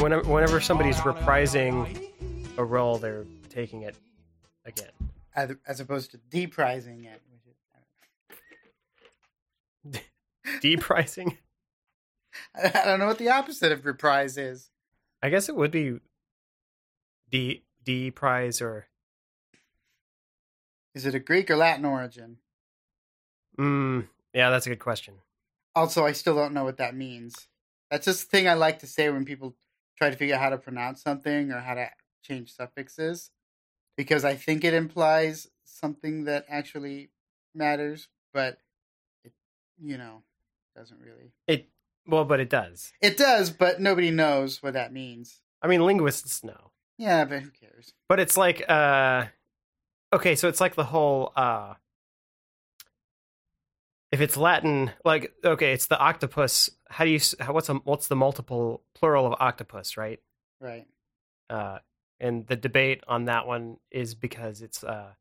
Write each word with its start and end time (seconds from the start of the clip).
Whenever, 0.00 0.28
whenever 0.28 0.60
somebody's 0.60 0.96
reprising 0.98 2.08
a 2.56 2.64
role, 2.64 2.98
they're 2.98 3.24
taking 3.48 3.82
it 3.82 3.96
again. 4.64 4.90
as, 5.34 5.50
as 5.66 5.80
opposed 5.80 6.12
to 6.12 6.18
deprising 6.30 7.04
it. 7.04 7.20
Which 9.92 9.94
is, 9.94 10.00
Deprising. 10.62 11.36
I 12.54 12.84
don't, 12.84 13.00
know 13.00 13.06
what 13.06 13.18
the 13.18 13.30
opposite 13.30 13.72
of 13.72 13.84
reprise 13.84 14.36
is. 14.38 14.70
I 15.22 15.30
guess 15.30 15.48
it 15.48 15.56
would 15.56 15.72
be 15.72 15.98
D 17.30 17.64
D 17.84 18.10
prize 18.12 18.62
or 18.62 18.86
Is 20.94 21.06
it 21.06 21.14
a 21.14 21.18
Greek 21.20 21.50
or 21.50 21.56
Latin 21.56 21.84
origin? 21.84 22.36
mm, 23.58 24.06
yeah, 24.32 24.50
that's 24.50 24.66
a 24.66 24.70
good 24.70 24.78
question. 24.78 25.14
Also, 25.74 26.04
I 26.06 26.12
still 26.12 26.36
don't 26.36 26.54
know 26.54 26.64
what 26.64 26.76
that 26.78 26.94
means. 26.94 27.48
That's 27.90 28.04
just 28.04 28.30
the 28.30 28.36
thing 28.36 28.48
I 28.48 28.54
like 28.54 28.78
to 28.80 28.86
say 28.86 29.10
when 29.10 29.24
people 29.24 29.56
try 29.98 30.10
to 30.10 30.16
figure 30.16 30.36
out 30.36 30.40
how 30.40 30.50
to 30.50 30.58
pronounce 30.58 31.02
something 31.02 31.50
or 31.50 31.58
how 31.60 31.74
to 31.74 31.90
change 32.22 32.54
suffixes, 32.54 33.30
because 33.96 34.24
I 34.24 34.36
think 34.36 34.62
it 34.64 34.72
implies 34.72 35.48
something 35.64 36.24
that 36.24 36.46
actually 36.48 37.10
matters, 37.54 38.08
but 38.32 38.58
it, 39.24 39.32
you 39.82 39.98
know, 39.98 40.22
doesn't 40.76 41.00
really. 41.00 41.32
It 41.48 41.68
well, 42.06 42.24
but 42.24 42.38
it 42.40 42.48
does. 42.48 42.92
It 43.02 43.16
does, 43.18 43.50
but 43.50 43.80
nobody 43.80 44.10
knows 44.10 44.62
what 44.62 44.74
that 44.74 44.92
means. 44.92 45.40
I 45.60 45.66
mean, 45.66 45.84
linguists 45.84 46.44
know, 46.44 46.70
Yeah, 46.96 47.24
but 47.24 47.42
who 47.42 47.50
cares? 47.50 47.92
but 48.08 48.20
it's 48.20 48.36
like 48.36 48.64
uh, 48.70 49.24
okay, 50.12 50.36
so 50.36 50.48
it's 50.48 50.60
like 50.60 50.76
the 50.76 50.84
whole 50.84 51.32
uh, 51.34 51.74
if 54.12 54.20
it's 54.20 54.36
Latin, 54.36 54.92
like 55.04 55.32
okay, 55.44 55.72
it's 55.72 55.86
the 55.86 55.98
octopus. 55.98 56.70
How 56.88 57.04
do 57.04 57.10
you 57.10 57.20
what's 57.48 57.68
a 57.68 57.74
what's 57.74 58.08
the 58.08 58.16
multiple 58.16 58.82
plural 58.94 59.26
of 59.26 59.34
octopus, 59.40 59.96
right? 59.96 60.20
Right. 60.60 60.86
uh, 61.50 61.78
and 62.20 62.46
the 62.46 62.56
debate 62.56 63.02
on 63.06 63.26
that 63.26 63.46
one 63.46 63.76
is 63.90 64.14
because 64.14 64.60
it's 64.62 64.82
uh, 64.82 65.12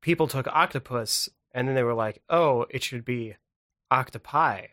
people 0.00 0.26
took 0.26 0.46
octopus 0.48 1.28
and 1.52 1.68
then 1.68 1.74
they 1.74 1.82
were 1.82 1.94
like, 1.94 2.22
oh, 2.30 2.66
it 2.70 2.82
should 2.82 3.04
be 3.04 3.36
octopi, 3.90 4.68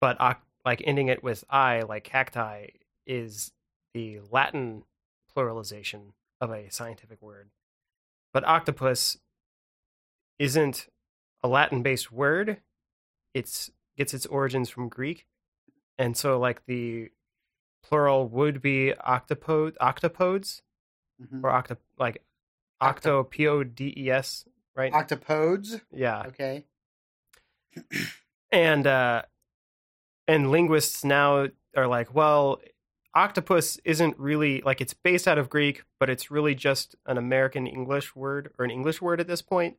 but 0.00 0.20
oc- 0.20 0.42
like 0.64 0.82
ending 0.84 1.08
it 1.08 1.22
with 1.22 1.44
i, 1.48 1.82
like 1.82 2.04
cacti, 2.04 2.66
is 3.06 3.52
the 3.94 4.18
Latin 4.32 4.82
pluralization 5.36 6.12
of 6.40 6.50
a 6.50 6.68
scientific 6.70 7.22
word, 7.22 7.50
but 8.32 8.44
octopus 8.44 9.16
isn't 10.38 10.88
a 11.42 11.48
Latin-based 11.48 12.10
word. 12.10 12.58
It's 13.36 13.70
gets 13.98 14.14
its 14.14 14.26
origins 14.26 14.68
from 14.70 14.88
Greek, 14.88 15.26
and 15.98 16.16
so 16.16 16.38
like 16.38 16.64
the 16.66 17.10
plural 17.82 18.28
would 18.28 18.60
be 18.62 18.92
octopode 19.06 19.76
octopodes 19.80 20.62
Mhm. 21.22 21.42
or 21.44 21.50
octo 21.50 21.76
like 21.98 22.22
octo 22.80 23.24
p 23.24 23.46
o 23.46 23.62
d 23.64 23.92
e 23.96 24.10
s 24.10 24.44
right 24.74 24.92
Octopodes. 24.92 25.80
yeah 25.90 26.24
Okay. 26.26 26.64
and 28.50 28.86
uh 28.86 29.22
and 30.28 30.50
linguists 30.50 31.04
now 31.04 31.48
are 31.76 31.86
like 31.86 32.14
well 32.14 32.60
octopus 33.14 33.78
isn't 33.84 34.18
really 34.18 34.60
like 34.62 34.80
it's 34.80 34.94
based 34.94 35.26
out 35.28 35.38
of 35.38 35.48
greek 35.48 35.84
but 36.00 36.10
it's 36.10 36.30
really 36.30 36.54
just 36.54 36.96
an 37.06 37.16
american 37.18 37.66
english 37.66 38.14
word 38.16 38.52
or 38.58 38.64
an 38.64 38.70
english 38.70 39.00
word 39.00 39.20
at 39.20 39.26
this 39.26 39.42
point 39.42 39.76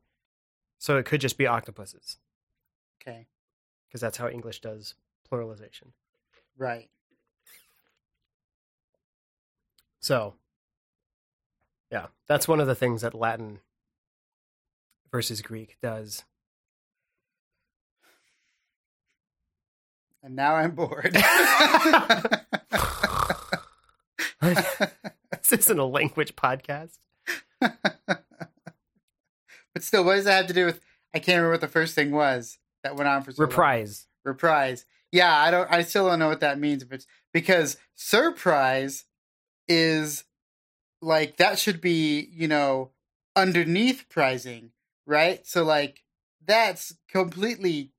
so 0.80 0.98
it 0.98 1.06
could 1.06 1.22
just 1.22 1.38
be 1.38 1.46
octopuses 1.48 2.18
Okay. 3.02 3.28
Because 3.88 4.02
that's 4.02 4.18
how 4.18 4.28
english 4.28 4.62
does 4.62 4.96
pluralization 5.32 5.92
Right. 6.58 6.90
So, 10.00 10.34
yeah, 11.92 12.08
that's 12.28 12.48
one 12.48 12.60
of 12.60 12.66
the 12.68 12.74
things 12.76 13.02
that 13.02 13.14
Latin 13.14 13.60
versus 15.12 15.42
Greek 15.42 15.78
does. 15.82 16.24
And 20.24 20.36
now 20.36 20.56
I'm 20.56 20.72
bored. 20.72 21.14
this 24.42 25.52
isn't 25.52 25.80
a 25.80 25.86
language 25.86 26.36
podcast. 26.36 26.98
but 27.60 28.24
still, 29.80 30.04
what 30.04 30.16
does 30.16 30.26
that 30.26 30.38
have 30.38 30.48
to 30.48 30.54
do 30.54 30.66
with? 30.66 30.82
I 31.14 31.20
can't 31.20 31.38
remember 31.38 31.52
what 31.52 31.62
the 31.62 31.68
first 31.68 31.94
thing 31.96 32.12
was 32.12 32.58
that 32.84 32.96
went 32.96 33.08
on 33.08 33.24
for 33.24 33.32
so 33.32 33.42
long. 33.44 33.50
Reprise. 33.50 34.08
Reprise. 34.24 34.86
Yeah, 35.12 35.36
I 35.36 35.52
don't. 35.52 35.72
I 35.72 35.82
still 35.84 36.08
don't 36.08 36.20
know 36.20 36.28
what 36.28 36.42
that 36.42 36.60
means. 36.60 36.84
If 36.84 36.92
it's 36.92 37.08
because 37.34 37.78
surprise 37.96 39.06
is 39.68 40.24
like 41.02 41.38
that 41.38 41.60
should 41.60 41.82
be 41.82 42.30
you 42.34 42.48
know 42.48 42.92
underneath 43.36 44.06
prizing, 44.10 44.72
right? 45.06 45.46
So 45.48 45.64
like 45.64 46.04
that's 46.46 46.96
completely 47.10 47.92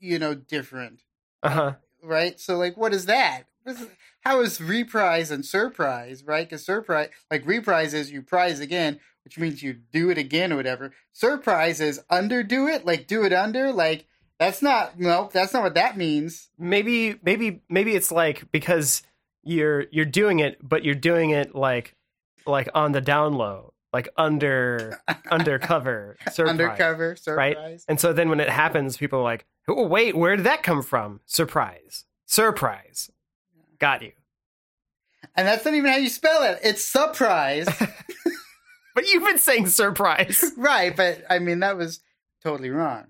you 0.00 0.18
know 0.18 0.34
different. 0.34 1.02
Uh 1.42 1.48
huh. 1.50 1.72
right? 2.02 2.38
So 2.38 2.56
like, 2.56 2.76
what 2.76 2.92
is 2.94 3.06
that? 3.06 3.44
What 3.64 3.76
is- 3.76 3.88
How 4.20 4.40
is 4.40 4.60
reprise 4.60 5.32
and 5.32 5.44
surprise, 5.44 6.22
right? 6.24 6.48
Because 6.48 6.64
surprise, 6.64 7.08
like 7.28 7.44
reprise 7.44 7.92
is 7.92 8.12
you 8.12 8.22
prize 8.22 8.60
again, 8.60 9.00
which 9.24 9.36
means 9.36 9.64
you 9.64 9.72
do 9.72 10.10
it 10.10 10.18
again 10.18 10.52
or 10.52 10.56
whatever. 10.56 10.92
Surprise 11.12 11.80
is 11.80 12.00
underdo 12.08 12.72
it, 12.72 12.84
like 12.86 13.08
do 13.08 13.24
it 13.24 13.32
under, 13.32 13.72
like 13.72 14.06
that's 14.42 14.62
not 14.62 14.98
no, 14.98 15.30
that's 15.32 15.52
not 15.52 15.62
what 15.62 15.74
that 15.74 15.96
means. 15.96 16.48
Maybe, 16.58 17.16
maybe, 17.22 17.62
maybe 17.68 17.94
it's 17.94 18.10
like 18.10 18.50
because 18.50 19.02
you're 19.42 19.86
you're 19.90 20.04
doing 20.04 20.40
it, 20.40 20.58
but 20.60 20.84
you're 20.84 20.94
doing 20.94 21.30
it 21.30 21.54
like 21.54 21.94
like 22.46 22.68
on 22.74 22.92
the 22.92 23.00
down 23.00 23.34
low, 23.34 23.72
like 23.92 24.08
under 24.16 25.00
undercover, 25.30 26.16
surprise. 26.32 26.50
Undercover 26.50 27.08
right? 27.10 27.18
surprise. 27.18 27.84
And 27.88 28.00
so 28.00 28.12
then 28.12 28.28
when 28.28 28.40
it 28.40 28.48
happens, 28.48 28.96
people 28.96 29.20
are 29.20 29.24
like, 29.24 29.46
"Oh, 29.68 29.86
wait, 29.86 30.16
where 30.16 30.36
did 30.36 30.46
that 30.46 30.62
come 30.62 30.82
from? 30.82 31.20
Surprise, 31.24 32.04
surprise, 32.26 33.10
got 33.78 34.02
you." 34.02 34.12
And 35.36 35.46
that's 35.46 35.64
not 35.64 35.74
even 35.74 35.90
how 35.90 35.98
you 35.98 36.08
spell 36.08 36.42
it. 36.42 36.58
It's 36.62 36.84
surprise. 36.84 37.68
But 38.94 39.08
you've 39.08 39.24
been 39.24 39.38
saying 39.38 39.68
surprise. 39.68 40.52
right, 40.56 40.94
but 40.94 41.22
I 41.30 41.38
mean 41.38 41.60
that 41.60 41.78
was 41.78 42.00
totally 42.42 42.68
wrong. 42.70 43.06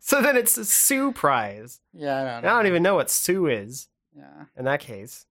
so 0.02 0.20
then 0.22 0.36
it's 0.36 0.56
a 0.58 0.64
surprise. 0.64 1.80
Yeah, 1.92 2.20
I 2.20 2.40
don't 2.40 2.50
I 2.50 2.56
don't 2.56 2.66
even 2.66 2.82
know 2.82 2.94
what 2.96 3.10
Sue 3.10 3.46
is 3.46 3.88
Yeah. 4.16 4.44
in 4.56 4.64
that 4.64 4.80
case. 4.80 5.26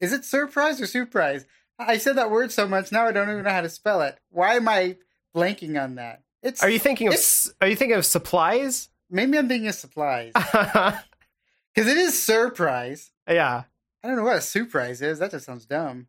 Is 0.00 0.12
it 0.12 0.24
surprise 0.24 0.80
or 0.80 0.86
surprise? 0.86 1.46
I 1.78 1.98
said 1.98 2.16
that 2.16 2.30
word 2.30 2.52
so 2.52 2.66
much 2.68 2.92
now 2.92 3.06
I 3.06 3.12
don't 3.12 3.30
even 3.30 3.44
know 3.44 3.50
how 3.50 3.60
to 3.60 3.68
spell 3.68 4.02
it. 4.02 4.18
Why 4.30 4.54
am 4.56 4.68
I 4.68 4.96
blanking 5.34 5.82
on 5.82 5.96
that? 5.96 6.22
It's 6.42 6.62
Are 6.62 6.70
you 6.70 6.78
thinking 6.78 7.08
of 7.08 7.14
Are 7.60 7.68
you 7.68 7.76
thinking 7.76 7.96
of 7.96 8.06
supplies? 8.06 8.88
maybe 9.10 9.38
I'm 9.38 9.48
thinking 9.48 9.68
of 9.68 9.74
supplies 9.74 10.32
because 10.34 10.96
it 11.76 11.96
is 11.98 12.20
surprise. 12.20 13.10
Yeah. 13.28 13.64
I 14.02 14.08
don't 14.08 14.16
know 14.16 14.24
what 14.24 14.38
a 14.38 14.40
surprise 14.40 15.00
is. 15.02 15.20
That 15.20 15.30
just 15.30 15.46
sounds 15.46 15.64
dumb. 15.66 16.08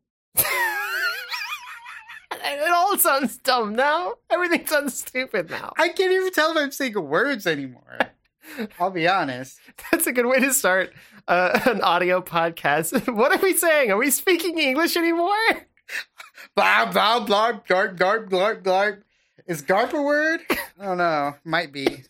It 2.45 2.71
all 2.71 2.97
sounds 2.97 3.37
dumb 3.37 3.75
now. 3.75 4.13
Everything 4.29 4.65
sounds 4.67 4.95
stupid 4.95 5.49
now. 5.49 5.73
I 5.77 5.89
can't 5.89 6.11
even 6.11 6.31
tell 6.31 6.51
if 6.51 6.57
I'm 6.57 6.71
saying 6.71 6.93
words 7.01 7.47
anymore. 7.47 7.97
I'll 8.79 8.91
be 8.91 9.07
honest. 9.07 9.59
That's 9.91 10.07
a 10.07 10.11
good 10.11 10.25
way 10.25 10.39
to 10.39 10.53
start 10.53 10.93
uh, 11.27 11.59
an 11.65 11.81
audio 11.81 12.21
podcast. 12.21 13.13
what 13.15 13.31
are 13.33 13.41
we 13.41 13.55
saying? 13.55 13.91
Are 13.91 13.97
we 13.97 14.11
speaking 14.11 14.57
English 14.57 14.97
anymore? 14.97 15.31
Blah 16.55 16.91
blah 16.91 17.19
blah 17.21 17.53
garp 17.67 17.97
garp 17.97 18.29
garp 18.29 18.63
garp. 18.63 19.01
Is 19.47 19.61
garp 19.63 19.93
a 19.93 20.01
word? 20.01 20.41
I 20.79 20.85
don't 20.85 20.97
know. 20.97 21.35
Might 21.43 21.71
be. 21.71 22.03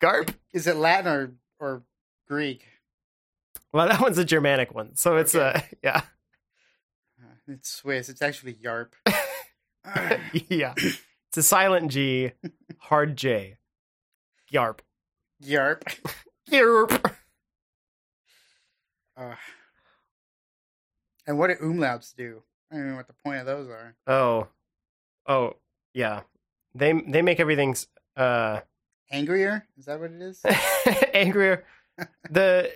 Garp. 0.00 0.34
Is 0.52 0.66
it 0.66 0.76
Latin 0.76 1.10
or 1.10 1.32
or 1.58 1.82
Greek? 2.28 2.64
Well, 3.72 3.88
that 3.88 4.00
one's 4.00 4.18
a 4.18 4.24
Germanic 4.24 4.74
one, 4.74 4.94
so 4.96 5.16
it's 5.16 5.34
uh, 5.34 5.60
yeah, 5.82 6.02
Uh, 7.20 7.34
It's 7.48 7.70
Swiss. 7.70 8.08
It's 8.08 8.22
actually 8.22 8.54
yarp. 8.54 8.88
yeah. 10.48 10.74
It's 10.76 11.36
a 11.36 11.42
silent 11.42 11.90
G, 11.90 12.32
hard 12.78 13.16
J. 13.16 13.58
Yarp. 14.52 14.80
yarp. 15.42 15.82
Yarp. 16.50 17.14
Uh, 19.16 19.34
and 21.26 21.38
what 21.38 21.48
do 21.48 21.54
umlauts 21.56 22.14
do? 22.14 22.42
I 22.70 22.74
don't 22.74 22.84
even 22.84 22.90
know 22.92 22.96
what 22.96 23.08
the 23.08 23.14
point 23.24 23.40
of 23.40 23.46
those 23.46 23.68
are. 23.68 23.94
Oh, 24.06 24.48
oh, 25.26 25.56
yeah. 25.92 26.22
They 26.74 26.92
they 26.92 27.22
make 27.22 27.40
everything 27.40 27.76
uh 28.16 28.60
Angrier? 29.10 29.66
Is 29.78 29.86
that 29.86 30.00
what 30.00 30.10
it 30.10 30.20
is? 30.20 30.42
angrier. 31.14 31.64
The 32.30 32.70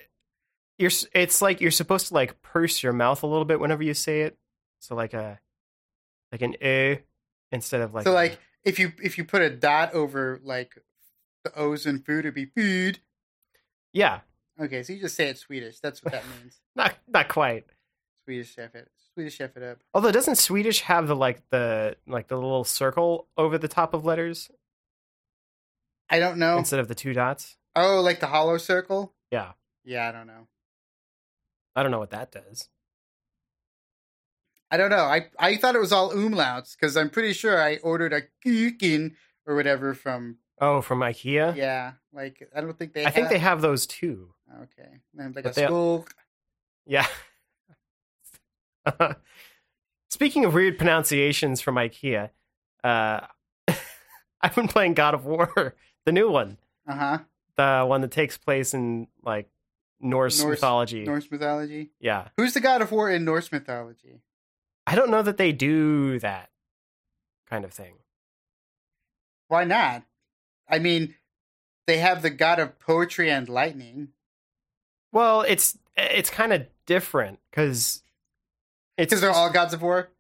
you're 0.79 0.91
it's 1.15 1.43
like 1.43 1.61
you're 1.61 1.71
supposed 1.71 2.09
to 2.09 2.15
like 2.15 2.41
purse 2.43 2.83
your 2.83 2.93
mouth 2.93 3.23
a 3.23 3.27
little 3.27 3.45
bit 3.45 3.61
whenever 3.61 3.83
you 3.83 3.95
say 3.95 4.23
it. 4.23 4.39
So 4.81 4.95
like 4.95 5.15
a 5.15 5.39
like 6.33 6.43
an 6.43 6.55
e 6.65 6.99
instead 7.53 7.81
of 7.83 7.95
like 7.95 8.05
so 8.05 8.13
a- 8.13 8.15
like 8.15 8.39
if 8.65 8.79
you 8.79 8.93
if 9.03 9.19
you 9.19 9.25
put 9.25 9.43
a 9.43 9.51
dot 9.51 9.93
over 9.95 10.41
like 10.43 10.75
the 11.45 11.55
O's 11.59 11.87
in 11.87 11.99
food 12.01 12.21
it'd 12.21 12.35
be 12.35 12.47
food. 12.47 12.99
Yeah, 13.93 14.21
Okay, 14.61 14.83
so 14.83 14.93
you 14.93 15.01
just 15.01 15.17
say 15.17 15.29
it 15.29 15.39
Swedish. 15.39 15.81
That's 15.81 16.03
what 16.05 16.13
that 16.13 16.25
means. 16.41 16.61
not 16.77 16.95
not 17.09 17.29
quite. 17.29 17.67
Swedish 18.25 18.55
chef 18.55 18.75
it. 18.75 18.89
Swedish 19.15 19.37
chef 19.37 19.57
it 19.57 19.63
up. 19.63 19.79
Although 19.93 20.13
doesn't 20.13 20.37
Swedish 20.37 20.81
have 20.83 21.09
the 21.09 21.17
like 21.17 21.43
the 21.51 21.97
like 22.07 22.29
the 22.29 22.37
little 22.37 22.65
circle 22.65 23.29
over 23.37 23.59
the 23.59 23.69
top 23.69 23.93
of 23.93 24.05
letters 24.05 24.51
I 26.09 26.19
don't 26.19 26.39
know. 26.39 26.59
instead 26.59 26.81
of 26.81 26.89
the 26.89 26.95
two 26.95 27.13
dots? 27.13 27.57
Oh, 27.75 28.01
like 28.03 28.21
the 28.21 28.27
hollow 28.27 28.59
circle? 28.59 29.15
Yeah, 29.31 29.53
Yeah, 29.85 30.09
I 30.09 30.13
don't 30.13 30.27
know. 30.27 30.47
I 31.75 31.83
don't 31.83 31.91
know 31.91 31.99
what 31.99 32.11
that 32.11 32.31
does. 32.31 32.69
I 34.73 34.77
don't 34.79 34.91
know. 34.91 35.05
I 35.05 35.29
I 35.39 35.57
thought 35.59 35.75
it 35.77 35.81
was 35.81 35.93
all 35.93 36.11
umlauts 36.13 36.73
because 36.75 36.97
I'm 36.97 37.11
pretty 37.11 37.35
sure 37.35 37.63
I 37.63 37.77
ordered 37.77 38.13
a 38.15 38.23
kuchen 38.45 39.13
or 39.47 39.55
whatever 39.55 39.93
from 39.95 40.39
Oh, 40.61 40.81
from 40.81 41.01
IKEA. 41.01 41.55
yeah. 41.57 41.93
Like 42.13 42.49
I 42.57 42.61
don't 42.63 42.79
think 42.79 42.95
they. 42.95 43.05
I 43.05 43.11
think 43.11 43.29
they 43.29 43.39
have. 43.39 43.59
have 43.59 43.61
those 43.63 43.87
too. 43.87 44.31
Okay, 44.63 45.01
and 45.19 45.35
like 45.37 45.45
But 45.45 45.53
a 45.53 45.55
they- 45.55 45.67
skull. 45.67 46.07
Yeah. 46.87 47.07
Speaking 50.11 50.45
of 50.45 50.55
weird 50.55 50.77
pronunciations 50.79 51.61
from 51.61 51.77
IKEA, 51.77 52.31
uh, 52.85 53.21
I've 54.41 54.55
been 54.55 54.69
playing 54.69 54.95
God 54.95 55.15
of 55.15 55.25
War, 55.25 55.75
the 56.05 56.13
new 56.13 56.31
one, 56.31 56.59
Uh 56.87 56.95
huh. 56.95 57.19
the 57.57 57.85
one 57.87 58.01
that 58.03 58.11
takes 58.11 58.37
place 58.37 58.75
in 58.75 59.07
like 59.23 59.49
Norse, 60.01 60.41
Norse- 60.43 60.51
mythology. 60.57 61.05
Norse 61.05 61.31
mythology. 61.31 61.91
Yeah, 62.01 62.29
Who's 62.37 62.55
the 62.55 62.61
god 62.61 62.83
of 62.83 62.91
war 62.93 63.11
in 63.11 63.25
Norse 63.25 63.51
mythology? 63.53 64.21
I 64.93 64.95
don't 64.95 65.11
know 65.11 65.23
that 65.23 65.39
they 65.39 65.53
do 65.53 66.19
that 66.19 66.51
kind 67.49 67.65
of 67.65 67.73
thing. 67.73 67.95
Why 69.49 69.65
not? 69.65 70.03
I 70.69 70.79
mean, 70.79 71.15
they 71.87 71.97
have 71.97 72.21
the 72.21 72.29
god 72.29 72.59
of 72.59 72.79
poetry 72.79 73.31
and 73.31 73.49
lightning. 73.49 74.09
Well, 75.11 75.41
it's 75.43 75.79
it's 75.97 76.29
kind 76.29 76.53
of 76.53 76.67
different 76.85 77.39
because 77.51 78.03
it's 78.99 79.09
Because 79.11 79.23
they're 79.23 79.31
all 79.31 79.51
gods 79.51 79.73
of 79.73 79.81
war. 79.81 80.11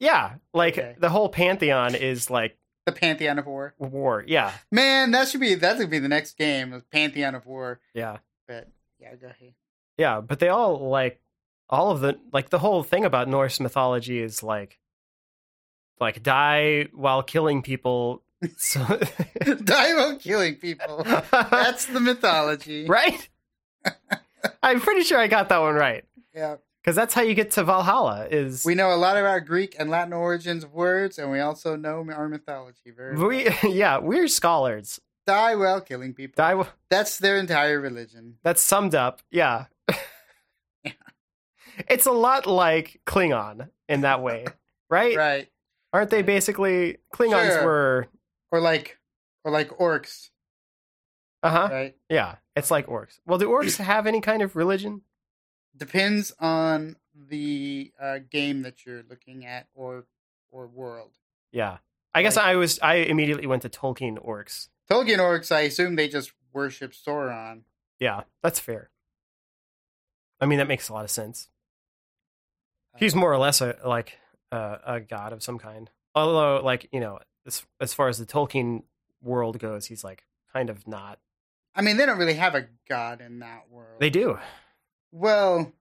yeah, 0.00 0.34
like 0.52 0.76
Okay. 0.76 0.96
the 0.98 1.08
whole 1.10 1.28
pantheon 1.28 1.94
is 1.94 2.28
like 2.28 2.56
The 2.84 2.92
pantheon 2.92 3.38
of 3.38 3.46
war. 3.46 3.74
war. 3.78 4.24
Yeah, 4.26 4.52
Man, 4.72 5.12
that 5.12 5.28
should 5.28 5.40
be 5.40 5.54
that 5.54 5.76
should 5.78 5.90
be 5.90 6.00
the 6.00 6.08
next 6.08 6.36
game. 6.36 6.70
The 6.70 6.80
pantheon 6.80 7.36
of 7.36 7.46
war. 7.46 7.78
yeah. 7.94 8.18
But 8.48 8.68
yeah, 8.98 9.14
go 9.14 9.28
ahead. 9.28 9.54
Yeah, 9.98 10.20
but 10.20 10.40
they 10.40 10.48
all 10.48 10.88
like 10.88 11.20
all 11.68 11.90
of 11.90 12.00
the 12.00 12.18
like 12.32 12.50
the 12.50 12.58
whole 12.58 12.82
thing 12.82 13.04
about 13.04 13.28
Norse 13.28 13.60
mythology 13.60 14.20
is 14.20 14.42
like 14.42 14.78
like 16.00 16.22
die 16.22 16.88
while 16.92 17.22
killing 17.22 17.62
people. 17.62 18.22
So 18.58 18.80
Die 19.64 19.94
while 19.94 20.16
killing 20.18 20.56
people. 20.56 21.02
That's 21.32 21.86
the 21.86 22.00
mythology. 22.00 22.84
right. 22.88 23.28
I'm 24.62 24.80
pretty 24.80 25.02
sure 25.02 25.18
I 25.18 25.26
got 25.26 25.48
that 25.48 25.58
one 25.58 25.74
right 25.74 26.04
Yeah. 26.34 26.56
because 26.82 26.94
that's 26.94 27.14
how 27.14 27.22
you 27.22 27.34
get 27.34 27.52
to 27.52 27.64
Valhalla. 27.64 28.26
Is 28.30 28.64
We 28.64 28.74
know 28.74 28.92
a 28.92 28.96
lot 28.96 29.16
about 29.16 29.46
Greek 29.46 29.74
and 29.78 29.88
Latin 29.90 30.12
origins 30.12 30.64
of 30.64 30.72
words, 30.74 31.18
and 31.18 31.30
we 31.30 31.40
also 31.40 31.76
know 31.76 32.06
our 32.14 32.28
mythology 32.28 32.90
very 32.94 33.16
well. 33.16 33.28
we 33.28 33.48
yeah 33.72 33.98
we're 33.98 34.28
scholars. 34.28 35.00
Die 35.26 35.54
while 35.56 35.80
killing 35.80 36.14
people. 36.14 36.34
Die. 36.36 36.62
wh- 36.62 36.68
That's 36.90 37.18
their 37.18 37.38
entire 37.38 37.80
religion. 37.80 38.36
That's 38.44 38.62
summed 38.62 38.94
up. 38.94 39.22
Yeah. 39.30 39.64
It's 41.88 42.06
a 42.06 42.10
lot 42.12 42.46
like 42.46 43.00
Klingon 43.06 43.68
in 43.88 44.02
that 44.02 44.22
way, 44.22 44.46
right? 44.90 45.16
Right. 45.16 45.48
Aren't 45.92 46.10
they 46.10 46.22
basically 46.22 46.98
Klingons 47.14 47.48
Sure. 47.52 47.64
were? 47.64 48.06
Or 48.52 48.60
like 48.60 48.98
or 49.44 49.50
like 49.52 49.68
orcs, 49.78 50.30
Uh 51.42 51.50
huh. 51.50 51.68
right? 51.70 51.96
Yeah, 52.08 52.36
it's 52.54 52.70
like 52.70 52.86
orcs. 52.86 53.18
Well, 53.26 53.38
do 53.38 53.48
orcs 53.48 53.76
have 53.78 54.06
any 54.06 54.20
kind 54.20 54.42
of 54.42 54.56
religion? 54.56 55.02
Depends 55.76 56.32
on 56.40 56.96
the 57.14 57.92
uh, 58.00 58.18
game 58.30 58.62
that 58.62 58.84
you're 58.86 59.02
looking 59.08 59.44
at 59.46 59.66
or 59.74 60.04
or 60.50 60.66
world. 60.66 61.12
Yeah. 61.52 61.78
I 62.14 62.22
guess 62.22 62.36
Like- 62.36 62.46
I 62.46 62.56
was 62.56 62.78
I 62.80 62.94
immediately 62.96 63.46
went 63.46 63.62
to 63.62 63.68
Tolkien 63.68 64.16
orcs. 64.24 64.68
Tolkien 64.90 65.18
orcs, 65.18 65.50
I 65.54 65.60
assume 65.62 65.96
they 65.96 66.08
just 66.08 66.32
worship 66.52 66.92
Sauron. 66.92 67.62
Yeah, 67.98 68.22
that's 68.42 68.60
fair. 68.60 68.90
I 70.40 70.46
mean 70.46 70.58
that 70.58 70.68
makes 70.68 70.88
a 70.88 70.92
lot 70.92 71.04
of 71.04 71.10
sense. 71.10 71.48
He's 72.98 73.14
more 73.14 73.32
or 73.32 73.38
less 73.38 73.60
a 73.60 73.76
like 73.84 74.18
uh, 74.52 74.78
a 74.86 75.00
god 75.00 75.32
of 75.32 75.42
some 75.42 75.58
kind. 75.58 75.90
Although 76.14 76.64
like, 76.64 76.88
you 76.92 77.00
know, 77.00 77.18
as 77.46 77.64
as 77.80 77.94
far 77.94 78.08
as 78.08 78.18
the 78.18 78.26
Tolkien 78.26 78.82
world 79.22 79.58
goes, 79.58 79.86
he's 79.86 80.04
like 80.04 80.24
kind 80.52 80.70
of 80.70 80.86
not. 80.86 81.18
I 81.74 81.82
mean, 81.82 81.96
they 81.98 82.06
don't 82.06 82.18
really 82.18 82.34
have 82.34 82.54
a 82.54 82.68
god 82.88 83.20
in 83.20 83.40
that 83.40 83.64
world. 83.70 84.00
They 84.00 84.10
do. 84.10 84.38
well, 85.12 85.72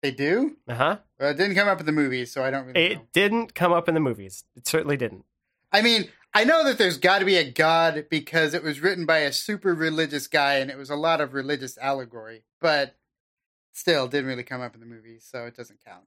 they 0.00 0.10
do. 0.10 0.56
Uh-huh. 0.66 0.98
Well, 1.20 1.30
it 1.30 1.36
didn't 1.36 1.54
come 1.54 1.68
up 1.68 1.78
in 1.80 1.86
the 1.86 1.92
movies, 1.92 2.32
so 2.32 2.42
I 2.42 2.50
don't 2.50 2.66
really 2.66 2.88
know. 2.88 2.92
It 2.94 3.12
didn't 3.12 3.54
come 3.54 3.72
up 3.72 3.88
in 3.88 3.94
the 3.94 4.00
movies. 4.00 4.44
It 4.56 4.66
certainly 4.66 4.96
didn't. 4.96 5.24
I 5.70 5.80
mean, 5.82 6.08
I 6.34 6.44
know 6.44 6.64
that 6.64 6.78
there's 6.78 6.98
got 6.98 7.18
to 7.20 7.24
be 7.24 7.36
a 7.36 7.50
god 7.50 8.06
because 8.10 8.54
it 8.54 8.62
was 8.62 8.80
written 8.80 9.06
by 9.06 9.18
a 9.18 9.32
super 9.32 9.74
religious 9.74 10.26
guy, 10.26 10.54
and 10.54 10.70
it 10.70 10.78
was 10.78 10.90
a 10.90 10.96
lot 10.96 11.20
of 11.20 11.34
religious 11.34 11.76
allegory. 11.78 12.42
But 12.60 12.96
still, 13.72 14.08
didn't 14.08 14.26
really 14.26 14.42
come 14.42 14.60
up 14.60 14.74
in 14.74 14.80
the 14.80 14.86
movies, 14.86 15.26
so 15.30 15.44
it 15.46 15.56
doesn't 15.56 15.84
count. 15.84 16.04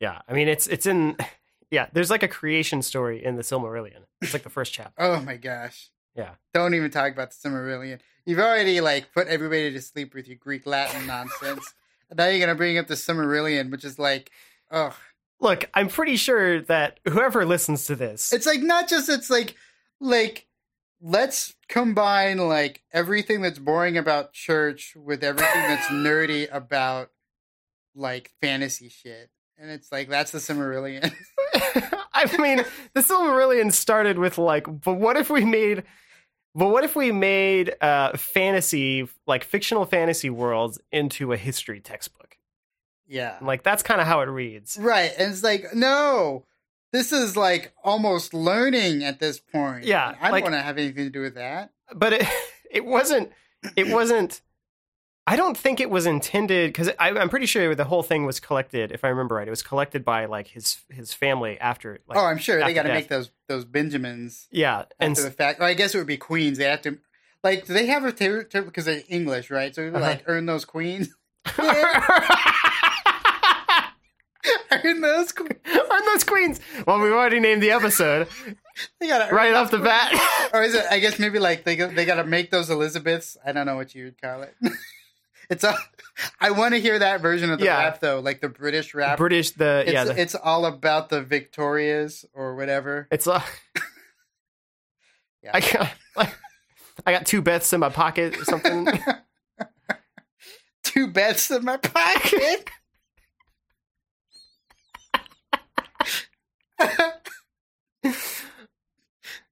Yeah. 0.00 0.20
I 0.28 0.32
mean 0.32 0.48
it's 0.48 0.66
it's 0.66 0.86
in 0.86 1.16
yeah, 1.70 1.86
there's 1.92 2.10
like 2.10 2.22
a 2.22 2.28
creation 2.28 2.82
story 2.82 3.24
in 3.24 3.36
the 3.36 3.42
Silmarillion. 3.42 4.04
It's 4.22 4.32
like 4.32 4.42
the 4.42 4.50
first 4.50 4.72
chapter. 4.72 4.94
Oh 5.02 5.20
my 5.20 5.36
gosh. 5.36 5.90
Yeah. 6.14 6.30
Don't 6.54 6.74
even 6.74 6.90
talk 6.90 7.12
about 7.12 7.30
the 7.30 7.48
Silmarillion. 7.48 8.00
You've 8.24 8.38
already 8.38 8.80
like 8.80 9.12
put 9.12 9.28
everybody 9.28 9.72
to 9.72 9.80
sleep 9.82 10.14
with 10.14 10.26
your 10.28 10.36
Greek 10.36 10.66
Latin 10.66 11.06
nonsense. 11.06 11.74
now 12.16 12.26
you're 12.26 12.40
gonna 12.40 12.54
bring 12.56 12.78
up 12.78 12.86
the 12.86 12.94
Silmarillion, 12.94 13.70
which 13.70 13.84
is 13.84 13.98
like, 13.98 14.30
oh, 14.70 14.96
Look, 15.38 15.68
I'm 15.74 15.88
pretty 15.88 16.16
sure 16.16 16.62
that 16.62 16.98
whoever 17.06 17.44
listens 17.44 17.84
to 17.86 17.94
this 17.94 18.32
it's 18.32 18.46
like 18.46 18.62
not 18.62 18.88
just 18.88 19.08
it's 19.08 19.28
like 19.28 19.54
like 20.00 20.46
let's 21.00 21.54
combine 21.68 22.38
like 22.38 22.82
everything 22.92 23.42
that's 23.42 23.58
boring 23.58 23.98
about 23.98 24.32
church 24.32 24.94
with 24.96 25.22
everything 25.22 25.62
that's 25.62 25.86
nerdy 25.88 26.48
about 26.50 27.10
like 27.94 28.32
fantasy 28.40 28.88
shit. 28.88 29.30
And 29.58 29.70
it's 29.70 29.90
like 29.90 30.08
that's 30.08 30.32
the 30.32 30.38
Silmarillion. 30.38 31.12
I 32.12 32.36
mean, 32.38 32.64
the 32.94 33.00
Silmarillion 33.00 33.72
started 33.72 34.18
with 34.18 34.38
like, 34.38 34.66
but 34.82 34.94
what 34.94 35.16
if 35.16 35.30
we 35.30 35.44
made, 35.44 35.84
but 36.54 36.68
what 36.68 36.84
if 36.84 36.94
we 36.96 37.10
made 37.12 37.74
uh, 37.80 38.16
fantasy, 38.16 39.08
like 39.26 39.44
fictional 39.44 39.84
fantasy 39.86 40.30
worlds, 40.30 40.78
into 40.92 41.32
a 41.32 41.36
history 41.36 41.80
textbook? 41.80 42.36
yeah. 43.08 43.38
Like 43.40 43.62
that's 43.62 43.82
kind 43.82 44.00
of 44.00 44.06
how 44.06 44.20
it 44.20 44.26
reads. 44.28 44.76
Right. 44.80 45.12
And 45.16 45.32
it's 45.32 45.42
like, 45.44 45.74
no, 45.74 46.44
this 46.92 47.12
is 47.12 47.36
like 47.36 47.72
almost 47.84 48.34
learning 48.34 49.04
at 49.04 49.20
this 49.20 49.38
point. 49.38 49.84
Yeah, 49.84 50.08
I 50.20 50.24
don't 50.24 50.32
like- 50.32 50.42
want 50.44 50.54
to 50.54 50.62
have 50.62 50.76
anything 50.76 51.04
to 51.04 51.10
do 51.10 51.20
with 51.20 51.36
that. 51.36 51.70
But 51.94 52.14
it, 52.14 52.26
it 52.70 52.84
wasn't. 52.84 53.30
It 53.76 53.88
wasn't. 53.88 54.42
I 55.28 55.34
don't 55.34 55.56
think 55.56 55.80
it 55.80 55.90
was 55.90 56.06
intended 56.06 56.68
because 56.68 56.88
I'm 57.00 57.28
pretty 57.28 57.46
sure 57.46 57.74
the 57.74 57.84
whole 57.84 58.04
thing 58.04 58.26
was 58.26 58.38
collected. 58.38 58.92
If 58.92 59.04
I 59.04 59.08
remember 59.08 59.34
right, 59.34 59.46
it 59.46 59.50
was 59.50 59.62
collected 59.62 60.04
by 60.04 60.26
like 60.26 60.46
his 60.46 60.78
his 60.88 61.12
family 61.12 61.58
after. 61.58 61.98
Like, 62.06 62.16
oh, 62.16 62.24
I'm 62.24 62.38
sure 62.38 62.60
they 62.62 62.72
got 62.74 62.84
to 62.84 62.90
make 62.94 63.08
those 63.08 63.30
those 63.48 63.64
Benjamins 63.64 64.46
yeah, 64.52 64.84
and 65.00 65.16
the 65.16 65.30
fact. 65.32 65.58
Or 65.60 65.64
I 65.64 65.74
guess 65.74 65.94
it 65.94 65.98
would 65.98 66.06
be 66.06 66.16
queens. 66.16 66.58
They 66.58 66.64
have 66.64 66.82
to, 66.82 66.98
like, 67.42 67.66
do 67.66 67.72
they 67.74 67.86
have 67.86 68.04
a 68.04 68.12
territory 68.12 68.64
because 68.64 68.84
they're 68.84 69.02
English, 69.08 69.50
right? 69.50 69.74
So 69.74 69.88
Uh-huh. 69.88 69.98
like 69.98 70.22
earn 70.26 70.46
those 70.46 70.64
queens, 70.64 71.08
earn 74.70 75.00
those. 75.00 75.32
Que- 75.32 75.48
those 76.06 76.24
queens? 76.24 76.60
Well, 76.86 77.00
we've 77.00 77.12
already 77.12 77.40
named 77.40 77.62
the 77.62 77.72
episode 77.72 78.28
they 79.00 79.08
got 79.08 79.32
right 79.32 79.54
off 79.54 79.70
the 79.72 79.78
bat. 79.78 80.12
Or 80.54 80.62
is 80.62 80.74
it? 80.74 80.84
I 80.90 81.00
guess 81.00 81.18
maybe 81.18 81.38
like 81.40 81.64
they 81.64 81.74
go- 81.76 81.88
they 81.90 82.04
got 82.04 82.16
to 82.16 82.24
make 82.24 82.50
those 82.50 82.70
Elizabeths. 82.70 83.36
I 83.44 83.50
don't 83.52 83.66
know 83.66 83.74
what 83.76 83.94
you 83.94 84.04
would 84.04 84.20
call 84.20 84.42
it. 84.42 84.54
It's 85.50 85.64
a. 85.64 85.74
I 86.40 86.50
want 86.52 86.74
to 86.74 86.80
hear 86.80 86.98
that 86.98 87.20
version 87.20 87.50
of 87.50 87.58
the 87.58 87.66
Yeah. 87.66 87.78
rap 87.78 88.00
though, 88.00 88.20
like 88.20 88.40
the 88.40 88.48
British 88.48 88.94
rap. 88.94 89.18
British, 89.18 89.50
the 89.52 89.82
it's, 89.84 89.92
yeah, 89.92 90.04
the, 90.04 90.20
it's 90.20 90.34
all 90.34 90.64
about 90.66 91.08
the 91.10 91.22
Victorias 91.22 92.24
or 92.32 92.54
whatever. 92.56 93.06
it's 93.10 93.26
uh, 93.26 93.40
Yeah. 95.42 95.50
I 95.54 95.60
got 95.60 95.92
like, 96.16 96.34
I 97.04 97.12
got 97.12 97.26
two 97.26 97.42
Beths 97.42 97.72
in 97.72 97.80
my 97.80 97.90
pocket 97.90 98.36
or 98.38 98.44
something. 98.44 98.88
Two 100.82 101.08
bets 101.08 101.50
in 101.50 101.64
my 101.64 101.76
pocket. 101.76 102.70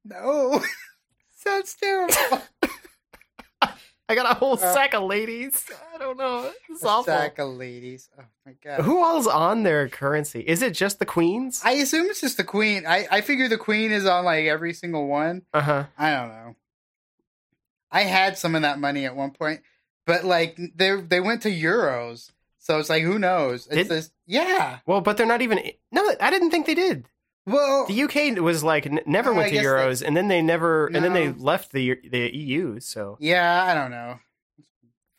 no, 0.04 0.60
sounds 1.36 1.74
terrible. 1.74 2.42
I 4.08 4.14
got 4.14 4.30
a 4.30 4.34
whole 4.34 4.54
Uh, 4.54 4.73
sack 4.75 4.92
of 4.94 5.04
ladies. 5.04 5.64
I 5.94 5.99
don't 5.99 6.18
know. 6.18 6.50
It's 6.68 6.82
A 6.82 6.88
awful. 6.88 7.04
sack 7.04 7.38
of 7.38 7.49
ladies. 7.50 8.11
Oh 8.18 8.25
my 8.44 8.52
god. 8.62 8.82
Who 8.82 9.02
all's 9.02 9.26
on 9.26 9.62
their 9.62 9.88
currency? 9.88 10.40
Is 10.40 10.61
it 10.61 10.73
just 10.75 10.99
the 10.99 11.06
queens? 11.06 11.62
I 11.64 11.73
assume 11.73 12.06
it's 12.11 12.20
just 12.20 12.37
the 12.37 12.44
queen. 12.44 12.84
I 12.87 13.06
I 13.11 13.20
figure 13.23 13.49
the 13.49 13.56
queen 13.56 13.92
is 13.92 14.04
on 14.04 14.25
like 14.26 14.44
every 14.44 14.75
single 14.75 15.06
one. 15.06 15.42
Uh 15.54 15.61
huh. 15.62 15.84
I 15.96 16.11
don't 16.14 16.28
know. 16.28 16.56
I 17.90 18.02
had 18.02 18.37
some 18.37 18.54
of 18.54 18.62
that 18.62 18.78
money 18.78 19.06
at 19.06 19.16
one 19.16 19.30
point, 19.30 19.62
but 20.06 20.25
like 20.25 20.58
they 20.76 21.00
they 21.00 21.20
went 21.20 21.42
to 21.42 21.50
euros, 21.50 22.30
so 22.58 22.78
it's 22.78 22.90
like 22.90 23.04
who 23.04 23.18
knows? 23.18 23.66
It's 23.68 23.76
Did- 23.76 23.88
this, 23.88 24.11
yeah. 24.26 24.80
Well, 24.84 25.00
but 25.00 25.16
they're 25.16 25.26
not 25.26 25.40
even. 25.42 25.61
No, 25.92 26.12
I 26.20 26.28
didn't 26.30 26.50
think 26.50 26.66
they 26.66 26.75
did. 26.75 27.06
Well, 27.46 27.86
The 27.86 28.02
UK 28.04 28.38
was 28.42 28.64
like 28.64 28.86
n- 28.86 29.00
never 29.06 29.32
went 29.34 29.52
to 29.52 29.58
euros, 29.58 30.02
and 30.06 30.16
then 30.16 30.28
they 30.28 30.40
never, 30.40 30.86
and 30.86 31.04
then 31.04 31.12
they 31.12 31.30
left 31.32 31.72
the 31.72 31.98
the 32.08 32.34
EU. 32.34 32.80
So 32.80 33.16
yeah, 33.20 33.64
I 33.64 33.74
don't 33.74 33.90
know. 33.90 34.18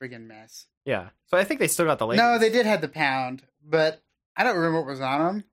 Friggin' 0.01 0.25
mess. 0.27 0.65
yeah, 0.85 1.09
so 1.27 1.37
I 1.37 1.43
think 1.43 1.59
they 1.59 1.67
still 1.67 1.85
got 1.85 1.99
the 1.99 2.07
ladies. 2.07 2.21
No, 2.21 2.37
they 2.39 2.49
did 2.49 2.65
have 2.65 2.81
the 2.81 2.87
pound, 2.87 3.43
but 3.63 4.01
I 4.35 4.43
don't 4.43 4.55
remember 4.57 4.79
what 4.81 4.87
was 4.89 5.01
on 5.01 5.19
them. 5.25 5.43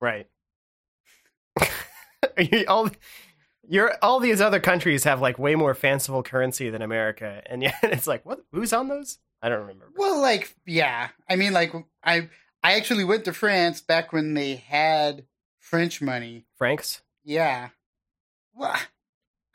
right. 0.00 0.26
All 2.68 2.90
your 3.68 3.94
all 4.02 4.20
these 4.20 4.40
other 4.40 4.60
countries 4.60 5.04
have 5.04 5.20
like 5.20 5.38
way 5.38 5.54
more 5.54 5.74
fanciful 5.74 6.22
currency 6.22 6.70
than 6.70 6.82
America, 6.82 7.42
and 7.46 7.62
yet 7.62 7.74
it's 7.82 8.06
like 8.06 8.24
what? 8.26 8.40
Who's 8.52 8.72
on 8.72 8.88
those? 8.88 9.18
I 9.42 9.48
don't 9.48 9.60
remember. 9.60 9.90
Well, 9.96 10.20
like, 10.20 10.54
yeah. 10.66 11.08
I 11.28 11.36
mean, 11.36 11.52
like, 11.52 11.72
I 12.04 12.28
I 12.62 12.74
actually 12.74 13.04
went 13.04 13.24
to 13.26 13.32
France 13.32 13.80
back 13.80 14.12
when 14.12 14.34
they 14.34 14.56
had 14.56 15.24
French 15.66 16.00
money. 16.00 16.44
Francs. 16.56 17.02
Yeah. 17.24 17.70
Well, 18.54 18.76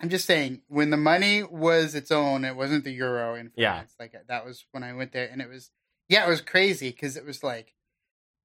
I'm 0.02 0.10
just 0.10 0.26
saying, 0.26 0.62
when 0.68 0.90
the 0.90 0.98
money 0.98 1.42
was 1.42 1.96
its 1.96 2.12
own, 2.12 2.44
it 2.44 2.58
wasn't 2.58 2.84
the 2.84 2.92
euro 2.92 3.36
in 3.36 3.50
France. 3.50 3.56
Yeah. 3.56 3.84
Like, 3.98 4.16
that 4.28 4.46
was 4.46 4.66
when 4.72 4.84
I 4.84 4.92
went 4.92 5.14
there, 5.14 5.30
and 5.32 5.42
it 5.42 5.48
was, 5.48 5.72
yeah, 6.10 6.26
it 6.26 6.30
was 6.30 6.42
crazy 6.42 6.90
because 6.90 7.16
it 7.16 7.26
was 7.26 7.44
like, 7.44 7.76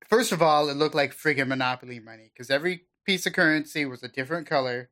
first 0.07 0.31
of 0.31 0.41
all, 0.41 0.69
it 0.69 0.77
looked 0.77 0.95
like 0.95 1.13
friggin' 1.13 1.49
Monopoly 1.49 1.99
money 1.99 2.31
because 2.33 2.51
every 2.51 2.83
piece 3.05 3.27
of 3.27 3.33
currency 3.33 3.85
was 3.85 4.05
a 4.05 4.09
different 4.09 4.47
color, 4.47 4.91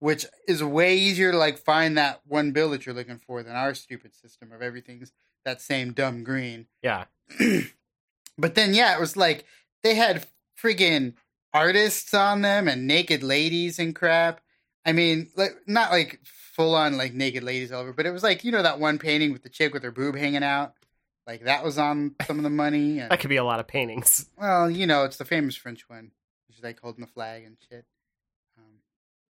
which 0.00 0.26
is 0.48 0.64
way 0.64 0.96
easier 0.96 1.30
to 1.30 1.38
like 1.38 1.58
find 1.58 1.96
that 1.96 2.22
one 2.26 2.50
bill 2.50 2.70
that 2.70 2.86
you're 2.86 2.94
looking 2.94 3.20
for 3.24 3.44
than 3.44 3.54
our 3.54 3.72
stupid 3.72 4.14
system 4.16 4.50
of 4.50 4.62
everything's 4.62 5.12
that 5.44 5.60
same 5.60 5.92
dumb 5.92 6.24
green. 6.24 6.66
Yeah, 6.82 7.04
but 8.38 8.56
then 8.56 8.74
yeah, 8.74 8.96
it 8.96 9.00
was 9.00 9.16
like 9.16 9.44
they 9.84 9.94
had 9.94 10.26
friggin' 10.60 11.14
artists 11.52 12.12
on 12.14 12.42
them 12.42 12.68
and 12.68 12.86
naked 12.86 13.22
ladies 13.22 13.78
and 13.78 13.94
crap. 13.94 14.40
I 14.84 14.92
mean, 14.92 15.28
like 15.36 15.56
not 15.66 15.90
like 15.90 16.20
full 16.24 16.74
on 16.74 16.96
like 16.96 17.12
naked 17.14 17.42
ladies 17.42 17.72
all 17.72 17.82
over, 17.82 17.92
but 17.92 18.06
it 18.06 18.10
was 18.12 18.22
like 18.22 18.44
you 18.44 18.52
know 18.52 18.62
that 18.62 18.78
one 18.78 18.98
painting 18.98 19.32
with 19.32 19.42
the 19.42 19.48
chick 19.48 19.72
with 19.74 19.82
her 19.82 19.90
boob 19.90 20.16
hanging 20.16 20.44
out, 20.44 20.74
like 21.26 21.44
that 21.44 21.64
was 21.64 21.76
on 21.78 22.14
some 22.26 22.38
of 22.38 22.44
the 22.44 22.50
money. 22.50 22.98
And, 23.00 23.10
that 23.10 23.20
could 23.20 23.30
be 23.30 23.36
a 23.36 23.44
lot 23.44 23.60
of 23.60 23.66
paintings. 23.66 24.26
well, 24.38 24.70
you 24.70 24.86
know, 24.86 25.04
it's 25.04 25.16
the 25.16 25.24
famous 25.24 25.56
French 25.56 25.88
one. 25.88 26.12
She's 26.52 26.62
like 26.62 26.80
holding 26.80 27.00
the 27.04 27.10
flag 27.10 27.44
and 27.44 27.56
shit. 27.68 27.84
Um, 28.56 28.64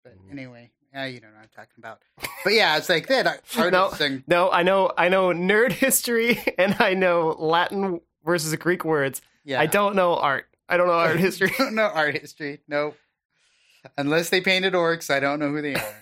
but 0.04 0.12
Mhm. 0.18 0.32
anyway, 0.32 0.70
yeah, 0.92 1.06
you 1.06 1.20
know 1.20 1.28
what 1.28 1.42
I'm 1.42 1.48
talking 1.54 1.74
about. 1.78 2.02
But 2.44 2.52
yeah, 2.52 2.76
it's 2.76 2.88
like 2.90 3.06
that 3.08 3.42
artists 3.58 4.00
and 4.00 4.22
No, 4.28 4.50
I 4.50 4.62
know, 4.62 4.92
I 4.96 5.08
know 5.08 5.28
nerd 5.28 5.72
history, 5.84 6.38
and 6.58 6.76
I 6.80 6.92
know 6.94 7.34
Latin 7.38 8.00
versus 8.24 8.54
Greek 8.56 8.84
words. 8.84 9.22
yeah, 9.44 9.58
I 9.60 9.66
don't 9.66 9.96
know 9.96 10.14
art. 10.16 10.46
I 10.68 10.76
don't 10.76 10.86
know 10.86 10.94
art 10.94 11.18
history. 11.20 11.52
no 11.70 11.84
art 11.84 12.18
history. 12.18 12.60
Nope. 12.68 12.96
Unless 13.96 14.30
they 14.30 14.40
painted 14.40 14.72
orcs, 14.72 15.10
I 15.14 15.20
don't 15.20 15.38
know 15.38 15.50
who 15.50 15.62
they 15.62 15.74
are. 15.76 15.94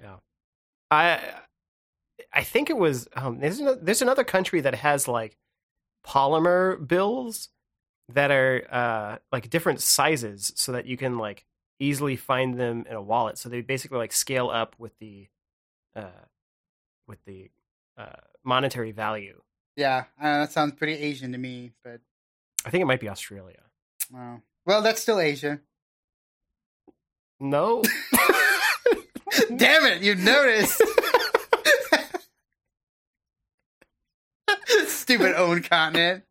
Yeah, 0.00 0.16
I 0.90 1.20
I 2.32 2.44
think 2.44 2.70
it 2.70 2.76
was. 2.76 3.08
Um, 3.14 3.40
there's 3.40 3.58
another, 3.58 3.80
there's 3.82 4.02
another 4.02 4.24
country 4.24 4.60
that 4.60 4.74
has 4.76 5.08
like 5.08 5.36
polymer 6.06 6.86
bills 6.86 7.48
that 8.08 8.30
are 8.30 8.62
uh, 8.70 9.16
like 9.32 9.50
different 9.50 9.80
sizes, 9.80 10.52
so 10.54 10.72
that 10.72 10.86
you 10.86 10.96
can 10.96 11.18
like 11.18 11.44
easily 11.80 12.16
find 12.16 12.58
them 12.58 12.84
in 12.88 12.94
a 12.94 13.02
wallet. 13.02 13.38
So 13.38 13.48
they 13.48 13.60
basically 13.62 13.98
like 13.98 14.12
scale 14.12 14.48
up 14.48 14.76
with 14.78 14.92
the 15.00 15.28
uh, 15.96 16.26
with 17.08 17.18
the 17.24 17.50
uh, 17.98 18.20
monetary 18.44 18.92
value. 18.92 19.40
Yeah, 19.76 20.04
uh, 20.20 20.40
that 20.40 20.52
sounds 20.52 20.74
pretty 20.74 20.94
Asian 20.94 21.32
to 21.32 21.38
me, 21.38 21.72
but 21.82 22.00
I 22.66 22.70
think 22.70 22.82
it 22.82 22.86
might 22.86 23.00
be 23.00 23.08
Australia. 23.08 23.60
well, 24.12 24.42
well, 24.66 24.82
that's 24.82 25.00
still 25.00 25.20
Asia. 25.20 25.60
No. 27.40 27.82
Damn 29.56 29.84
it, 29.86 30.02
you 30.02 30.14
noticed. 30.16 30.82
Stupid 34.86 35.34
own 35.36 35.62
continent. 35.62 36.24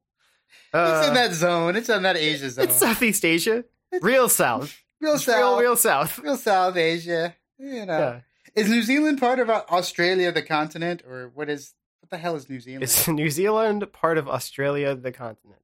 it's 0.73 1.07
in 1.07 1.11
Uh, 1.11 1.13
that 1.13 1.33
zone. 1.33 1.75
It's 1.75 1.89
on 1.89 2.03
that 2.03 2.17
Asia 2.17 2.49
zone. 2.49 2.65
it's 2.65 2.75
Southeast 2.75 3.23
Asia, 3.23 3.63
real 4.01 4.27
south, 4.29 4.81
real 4.99 5.11
real, 5.13 5.19
south, 5.19 5.37
real, 5.37 5.59
real 5.59 5.75
south. 5.77 6.39
South 6.41 6.75
Asia. 6.75 7.35
You 7.57 7.85
know, 7.85 7.97
Yeah. 7.97 8.19
is 8.55 8.69
New 8.69 8.81
Zealand 8.81 9.19
part 9.19 9.39
of 9.39 9.49
Australia, 9.49 10.31
the 10.31 10.41
continent, 10.41 11.03
or 11.07 11.31
what 11.33 11.49
is? 11.49 11.73
What 12.01 12.09
the 12.09 12.17
hell 12.17 12.35
is 12.35 12.49
New 12.49 12.59
Zealand? 12.59 12.83
Is 12.83 13.07
New 13.21 13.29
Zealand 13.29 13.85
part 13.93 14.17
of 14.17 14.27
Australia, 14.27 14.93
the 14.95 15.11
continent? 15.11 15.61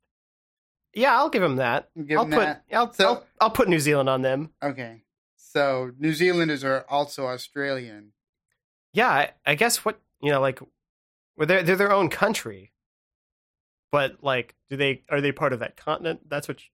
Yeah, 0.93 1.15
I'll 1.17 1.29
give 1.29 1.41
them 1.41 1.55
that. 1.57 1.89
Give 2.07 2.17
I'll 2.17 2.25
them 2.25 2.39
put 2.39 2.45
that. 2.45 2.63
I'll, 2.74 2.91
So- 2.93 3.07
I'll 3.07 3.25
I'll 3.39 3.50
put 3.50 3.69
New 3.69 3.79
Zealand 3.79 4.10
on 4.10 4.21
them. 4.21 4.50
Okay, 4.62 5.03
so 5.38 5.91
New 5.98 6.13
Zealanders 6.13 6.63
are 6.63 6.86
also 6.89 7.27
Australian. 7.27 8.12
Yeah, 8.93 9.10
I, 9.10 9.31
I 9.45 9.55
guess 9.55 9.86
what 9.86 10.00
you 10.21 10.31
know, 10.31 10.41
like, 10.41 10.60
well, 11.38 11.48
they're 11.48 11.63
they're 11.63 11.75
their 11.77 11.93
own 11.93 12.10
country, 12.10 12.71
but 13.91 14.17
like, 14.21 14.55
do 14.69 14.77
they 14.77 15.03
are 15.10 15.21
they 15.21 15.31
part 15.31 15.53
of 15.53 15.60
that 15.60 15.77
continent? 15.77 16.21
That's 16.29 16.48
what. 16.48 16.62
you- 16.62 16.69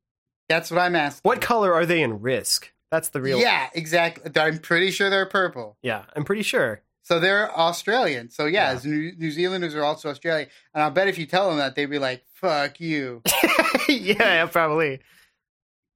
That's 0.49 0.71
what 0.71 0.79
I'm 0.79 0.95
asking. 0.95 1.21
what 1.27 1.41
color 1.41 1.73
are 1.73 1.85
they 1.85 2.01
in 2.01 2.21
Risk? 2.21 2.73
That's 2.89 3.09
the 3.09 3.21
real. 3.21 3.37
Yeah, 3.39 3.67
exactly. 3.73 4.31
I'm 4.41 4.59
pretty 4.59 4.91
sure 4.91 5.09
they're 5.09 5.25
purple. 5.25 5.77
yeah, 5.81 6.05
I'm 6.15 6.23
pretty 6.23 6.43
sure. 6.43 6.81
So 7.03 7.19
they're 7.19 7.51
Australian. 7.57 8.29
So 8.31 8.45
yeah, 8.45 8.73
Yeah. 8.73 8.79
New, 8.83 9.11
New 9.17 9.31
Zealanders 9.31 9.75
are 9.75 9.83
also 9.83 10.09
Australian. 10.09 10.49
And 10.73 10.83
I'll 10.83 10.91
bet 10.91 11.07
if 11.07 11.17
you 11.17 11.25
tell 11.25 11.49
them 11.49 11.57
that, 11.59 11.75
they'd 11.75 11.85
be 11.85 11.99
like, 11.99 12.23
"Fuck 12.33 12.79
you." 12.81 13.21
yeah, 14.17 14.45
probably. 14.47 14.99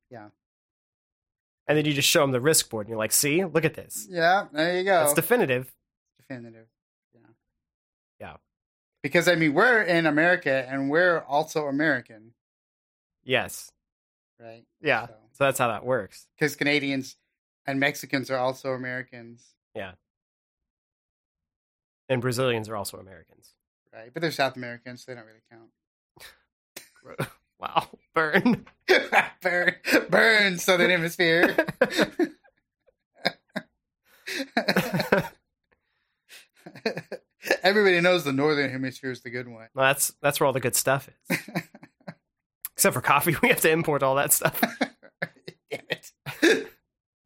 Yeah. 0.10 0.28
And 1.68 1.78
then 1.78 1.86
you 1.86 1.94
just 1.94 2.10
show 2.10 2.22
them 2.22 2.32
the 2.32 2.42
Risk 2.42 2.70
board, 2.70 2.86
and 2.88 2.90
you're 2.90 2.98
like, 3.00 3.12
"See, 3.12 3.44
look 3.46 3.64
at 3.66 3.74
this. 3.76 4.08
Yeah, 4.10 4.48
there 4.52 4.78
you 4.78 4.84
go. 4.84 5.04
It's 5.04 5.14
definitive." 5.14 5.74
definitive. 6.20 6.68
Yeah. 7.14 7.20
Yeah. 8.20 8.36
Because 9.04 9.28
I 9.28 9.36
mean, 9.36 9.54
we're 9.54 9.82
in 9.82 10.06
America 10.06 10.66
and 10.70 10.90
we're 10.90 11.20
also 11.28 11.68
American, 11.68 12.34
Yes. 13.24 13.72
right? 14.40 14.64
Yeah. 14.82 15.08
So- 15.08 15.14
So 15.34 15.44
that's 15.46 15.60
how 15.60 15.68
that 15.70 15.84
works. 15.86 16.28
Because 16.38 16.56
Canadians 16.56 17.18
and 17.66 17.80
Mexicans 17.80 18.30
are 18.32 18.38
also 18.38 18.72
Americans, 18.74 19.56
Yeah. 19.76 19.94
And 22.10 22.22
Brazilians 22.22 22.70
are 22.70 22.76
also 22.76 22.98
Americans. 22.98 23.54
right? 23.94 24.14
But 24.14 24.22
they're 24.22 24.32
South 24.32 24.56
Americans, 24.56 25.04
so 25.04 25.12
they 25.12 25.16
don't 25.16 25.26
really 25.28 25.42
count. 25.50 27.28
wow. 27.62 27.88
Burn. 28.14 28.66
burn, 29.42 29.76
burn, 30.10 30.58
Southern 30.58 30.90
Hemisphere. 30.90 31.56
Everybody 37.64 38.02
knows 38.02 38.26
the 38.26 38.34
Northern 38.34 38.70
Hemisphere 38.70 39.12
is 39.12 39.22
the 39.22 39.30
good 39.30 39.48
one. 39.48 39.70
Well, 39.74 39.86
that's 39.88 40.12
that's 40.22 40.42
where 40.42 40.48
all 40.48 40.54
the 40.54 40.60
good 40.60 40.76
stuff 40.76 41.08
is. 41.30 41.40
Except 42.74 42.94
for 42.94 43.02
coffee, 43.02 43.36
we 43.42 43.48
have 43.48 43.62
to 43.62 43.72
import 43.72 44.04
all 44.04 44.16
that 44.16 44.34
stuff. 44.34 44.62
Damn 45.72 45.86
it. 45.90 46.12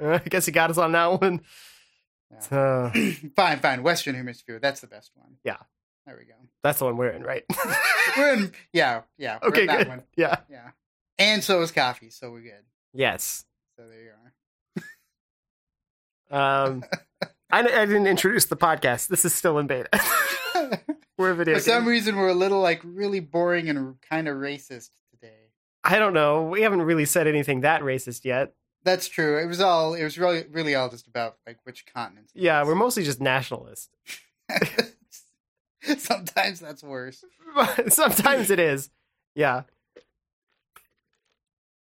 Uh, 0.01 0.19
I 0.23 0.29
guess 0.29 0.45
you 0.45 0.53
got 0.53 0.69
us 0.69 0.77
on 0.77 0.91
that 0.91 1.19
one. 1.19 1.41
Yeah. 2.31 2.39
So, 2.39 2.91
fine, 3.35 3.59
fine. 3.59 3.83
Western 3.83 4.15
Hemisphere. 4.15 4.59
That's 4.59 4.81
the 4.81 4.87
best 4.87 5.11
one. 5.15 5.37
Yeah. 5.43 5.57
There 6.05 6.15
we 6.19 6.25
go. 6.25 6.33
that's 6.63 6.79
the 6.79 6.85
one 6.85 6.97
we're 6.97 7.09
in, 7.09 7.23
right? 7.23 7.43
We're 8.17 8.33
in. 8.33 8.51
Yeah, 8.71 9.01
yeah. 9.17 9.39
Okay, 9.41 9.65
good. 9.65 9.87
one. 9.87 10.03
Yeah. 10.15 10.37
Yeah. 10.49 10.69
And 11.17 11.43
so 11.43 11.61
is 11.63 11.71
coffee, 11.71 12.11
so 12.11 12.31
we're 12.31 12.41
good. 12.41 12.63
Yes. 12.93 13.43
So 13.75 13.87
there 13.87 14.01
you 14.03 14.09
are. 14.09 14.15
Um, 16.31 16.83
I, 17.51 17.59
I 17.59 17.85
didn't 17.85 18.07
introduce 18.07 18.45
the 18.45 18.57
podcast. 18.57 19.07
This 19.07 19.25
is 19.25 19.33
still 19.33 19.57
in 19.59 19.67
beta. 19.67 19.89
we're 21.17 21.31
a 21.31 21.35
video. 21.35 21.55
For 21.55 21.61
some 21.61 21.83
game. 21.83 21.89
reason, 21.89 22.15
we're 22.15 22.29
a 22.29 22.33
little 22.35 22.61
like 22.61 22.81
really 22.83 23.19
boring 23.19 23.69
and 23.69 23.95
kind 24.01 24.27
of 24.27 24.37
racist 24.37 24.89
today. 25.11 25.49
I 25.83 25.99
don't 25.99 26.13
know. 26.13 26.43
We 26.43 26.61
haven't 26.61 26.81
really 26.81 27.05
said 27.05 27.27
anything 27.27 27.61
that 27.61 27.81
racist 27.81 28.25
yet. 28.25 28.53
That's 28.83 29.07
true. 29.07 29.39
It 29.39 29.47
was 29.47 29.61
all. 29.61 29.93
It 29.93 30.03
was 30.03 30.17
really, 30.17 30.45
really 30.51 30.75
all 30.75 30.89
just 30.89 31.07
about 31.07 31.37
like 31.47 31.57
which 31.63 31.85
continents. 31.85 32.31
Yeah, 32.35 32.63
we're 32.63 32.75
mostly 32.75 33.03
just 33.03 33.21
nationalists. 33.21 33.89
Sometimes 35.97 36.59
that's 36.59 36.83
worse. 36.83 37.23
Sometimes 37.89 38.49
it 38.49 38.59
is. 38.59 38.89
Yeah. 39.35 39.63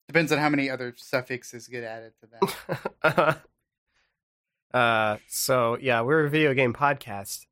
Depends 0.09 0.33
on 0.33 0.39
how 0.39 0.49
many 0.49 0.69
other 0.69 0.93
suffixes 0.97 1.69
get 1.69 1.85
added 1.85 2.13
to 2.21 2.29
that. 3.03 3.39
uh, 4.79 5.17
so 5.29 5.79
yeah, 5.81 6.03
we're 6.03 6.25
a 6.27 6.31
video 6.31 6.53
game 6.55 6.73
podcast. 6.75 7.47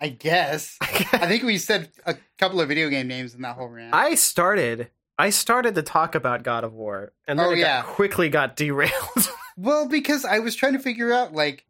I 0.00 0.08
guess. 0.08 0.78
I 0.80 1.26
think 1.26 1.42
we 1.42 1.58
said 1.58 1.90
a 2.06 2.16
couple 2.38 2.60
of 2.60 2.68
video 2.68 2.88
game 2.88 3.06
names 3.08 3.34
in 3.34 3.42
that 3.42 3.56
whole 3.56 3.68
rant. 3.68 3.94
I 3.94 4.14
started. 4.14 4.90
I 5.18 5.28
started 5.30 5.74
to 5.74 5.82
talk 5.82 6.14
about 6.14 6.42
God 6.42 6.64
of 6.64 6.72
War, 6.72 7.12
and 7.28 7.38
then 7.38 7.46
Oh, 7.46 7.50
it 7.50 7.60
got- 7.60 7.84
quickly 7.84 8.30
got 8.30 8.56
derailed. 8.56 9.28
well, 9.58 9.86
because 9.86 10.24
I 10.24 10.38
was 10.38 10.54
trying 10.54 10.72
to 10.72 10.78
figure 10.78 11.12
out 11.12 11.34
like, 11.34 11.66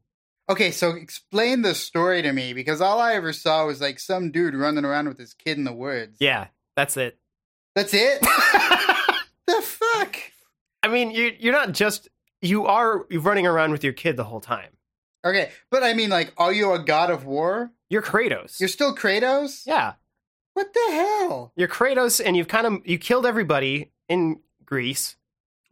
Okay, 0.50 0.72
so 0.72 0.90
explain 0.90 1.62
the 1.62 1.76
story 1.76 2.22
to 2.22 2.32
me 2.32 2.52
because 2.52 2.80
all 2.80 2.98
I 3.00 3.14
ever 3.14 3.32
saw 3.32 3.66
was 3.66 3.80
like 3.80 4.00
some 4.00 4.32
dude 4.32 4.54
running 4.54 4.84
around 4.84 5.06
with 5.06 5.16
his 5.16 5.32
kid 5.32 5.56
in 5.58 5.62
the 5.64 5.72
woods. 5.72 6.16
Yeah, 6.18 6.48
that's 6.74 6.96
it. 6.96 7.16
That's 7.76 7.94
it? 7.94 8.20
the 9.46 9.62
fuck? 9.62 10.16
I 10.82 10.88
mean, 10.88 11.12
you 11.12 11.32
you're 11.38 11.52
not 11.52 11.72
just 11.72 12.08
you 12.42 12.66
are 12.66 13.06
running 13.12 13.46
around 13.46 13.70
with 13.70 13.84
your 13.84 13.92
kid 13.92 14.16
the 14.16 14.24
whole 14.24 14.40
time. 14.40 14.70
Okay, 15.24 15.50
but 15.70 15.84
I 15.84 15.92
mean, 15.94 16.10
like, 16.10 16.32
are 16.36 16.52
you 16.52 16.72
a 16.72 16.80
god 16.82 17.10
of 17.10 17.24
war? 17.24 17.70
You're 17.88 18.02
Kratos. 18.02 18.58
You're 18.58 18.68
still 18.68 18.94
Kratos? 18.96 19.66
yeah, 19.66 19.92
What 20.54 20.72
the 20.74 20.86
hell? 20.90 21.52
you're 21.54 21.68
Kratos, 21.68 22.20
and 22.24 22.36
you've 22.36 22.48
kind 22.48 22.66
of 22.66 22.78
you 22.84 22.98
killed 22.98 23.24
everybody 23.26 23.92
in 24.08 24.40
Greece. 24.64 25.16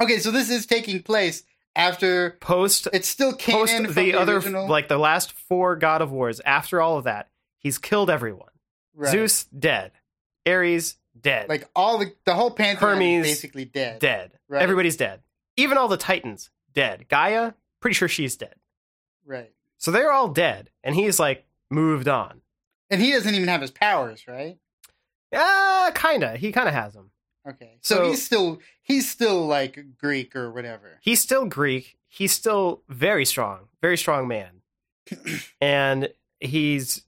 Okay, 0.00 0.18
so 0.18 0.30
this 0.30 0.50
is 0.50 0.66
taking 0.66 1.02
place 1.02 1.42
after 1.78 2.32
Post 2.40 2.88
it's 2.92 3.08
still 3.08 3.32
post 3.32 3.72
canon 3.72 3.86
the, 3.86 3.92
the, 3.92 4.14
other 4.14 4.36
original. 4.36 4.68
like 4.68 4.88
the 4.88 4.98
last 4.98 5.32
four 5.32 5.76
God 5.76 6.02
of 6.02 6.10
Wars. 6.10 6.40
After 6.44 6.80
all 6.82 6.98
of 6.98 7.04
that, 7.04 7.28
he's 7.58 7.78
killed 7.78 8.10
everyone. 8.10 8.50
Right. 8.94 9.10
Zeus 9.10 9.44
dead, 9.44 9.92
Ares 10.46 10.96
dead, 11.18 11.48
like 11.48 11.68
all 11.74 11.98
the 11.98 12.12
the 12.26 12.34
whole 12.34 12.50
pantheon 12.50 12.90
Hermes, 12.94 13.26
is 13.26 13.32
basically 13.32 13.64
dead. 13.64 14.00
dead. 14.00 14.32
Right. 14.48 14.60
Everybody's 14.62 14.96
dead. 14.96 15.20
Even 15.56 15.78
all 15.78 15.88
the 15.88 15.96
Titans 15.96 16.50
dead. 16.74 17.06
Gaia, 17.08 17.52
pretty 17.80 17.94
sure 17.94 18.08
she's 18.08 18.36
dead. 18.36 18.56
Right. 19.24 19.52
So 19.78 19.90
they're 19.92 20.12
all 20.12 20.28
dead, 20.28 20.70
and 20.82 20.94
he's 20.94 21.20
like 21.20 21.46
moved 21.70 22.08
on. 22.08 22.40
And 22.90 23.00
he 23.00 23.12
doesn't 23.12 23.34
even 23.34 23.48
have 23.48 23.60
his 23.60 23.70
powers, 23.70 24.26
right? 24.26 24.58
Ah, 25.34 25.92
kinda. 25.94 26.36
He 26.36 26.52
kind 26.52 26.68
of 26.68 26.74
has 26.74 26.94
them. 26.94 27.07
Okay. 27.48 27.78
So, 27.82 27.94
So- 27.96 28.08
he's 28.10 28.24
still 28.24 28.58
he's 28.82 29.08
still 29.10 29.46
like 29.46 29.78
Greek 29.98 30.36
or 30.36 30.50
whatever. 30.52 30.98
He's 31.00 31.20
still 31.20 31.46
Greek. 31.46 31.96
He's 32.08 32.32
still 32.32 32.82
very 32.88 33.24
strong, 33.24 33.68
very 33.82 33.96
strong 33.98 34.26
man, 34.28 34.62
and 35.60 36.08
he's 36.40 37.02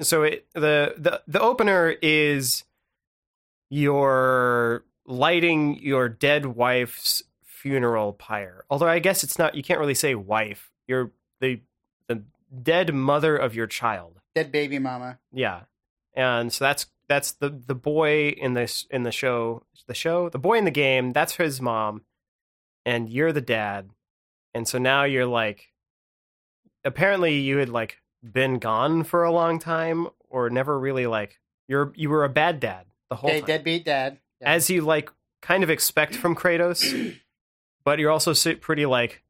so 0.00 0.22
it, 0.22 0.46
the 0.54 0.94
the 0.96 1.22
the 1.26 1.40
opener 1.40 1.94
is 2.02 2.64
your 3.70 4.84
lighting 5.06 5.78
your 5.82 6.08
dead 6.08 6.46
wife's 6.46 7.22
funeral 7.44 8.12
pyre. 8.12 8.64
Although 8.70 8.88
I 8.88 8.98
guess 8.98 9.24
it's 9.24 9.38
not. 9.38 9.54
You 9.54 9.62
can't 9.62 9.80
really 9.80 9.94
say 9.94 10.14
wife. 10.14 10.70
You're 10.86 11.10
the 11.40 11.60
the 12.08 12.22
dead 12.62 12.94
mother 12.94 13.36
of 13.36 13.54
your 13.54 13.66
child. 13.66 14.20
Dead 14.34 14.52
baby 14.52 14.78
mama. 14.78 15.18
Yeah, 15.32 15.62
and 16.14 16.52
so 16.52 16.64
that's 16.64 16.86
that's 17.08 17.32
the 17.32 17.48
the 17.50 17.74
boy 17.74 18.28
in 18.30 18.54
this 18.54 18.86
in 18.90 19.02
the 19.04 19.12
show 19.12 19.62
the 19.86 19.94
show 19.94 20.28
the 20.28 20.38
boy 20.38 20.58
in 20.58 20.64
the 20.64 20.70
game. 20.70 21.12
That's 21.12 21.36
his 21.36 21.60
mom, 21.60 22.02
and 22.84 23.08
you're 23.08 23.32
the 23.32 23.40
dad, 23.40 23.90
and 24.54 24.66
so 24.66 24.78
now 24.78 25.04
you're 25.04 25.26
like, 25.26 25.72
apparently 26.84 27.38
you 27.38 27.58
had 27.58 27.68
like 27.68 27.98
been 28.22 28.58
gone 28.58 29.04
for 29.04 29.24
a 29.24 29.32
long 29.32 29.58
time 29.58 30.08
or 30.28 30.50
never 30.50 30.78
really 30.78 31.06
like 31.06 31.38
you're 31.68 31.92
you 31.94 32.08
were 32.10 32.24
a 32.24 32.28
bad 32.28 32.60
dad 32.60 32.86
the 33.10 33.16
whole 33.16 33.30
Okay, 33.30 33.40
time, 33.40 33.46
deadbeat 33.46 33.84
dad. 33.84 34.18
Yeah. 34.40 34.50
as 34.52 34.68
you 34.70 34.82
like 34.82 35.10
kind 35.42 35.62
of 35.62 35.70
expect 35.70 36.14
from 36.16 36.34
Kratos, 36.34 37.16
but 37.84 37.98
you're 37.98 38.10
also 38.10 38.34
pretty 38.56 38.86
like. 38.86 39.22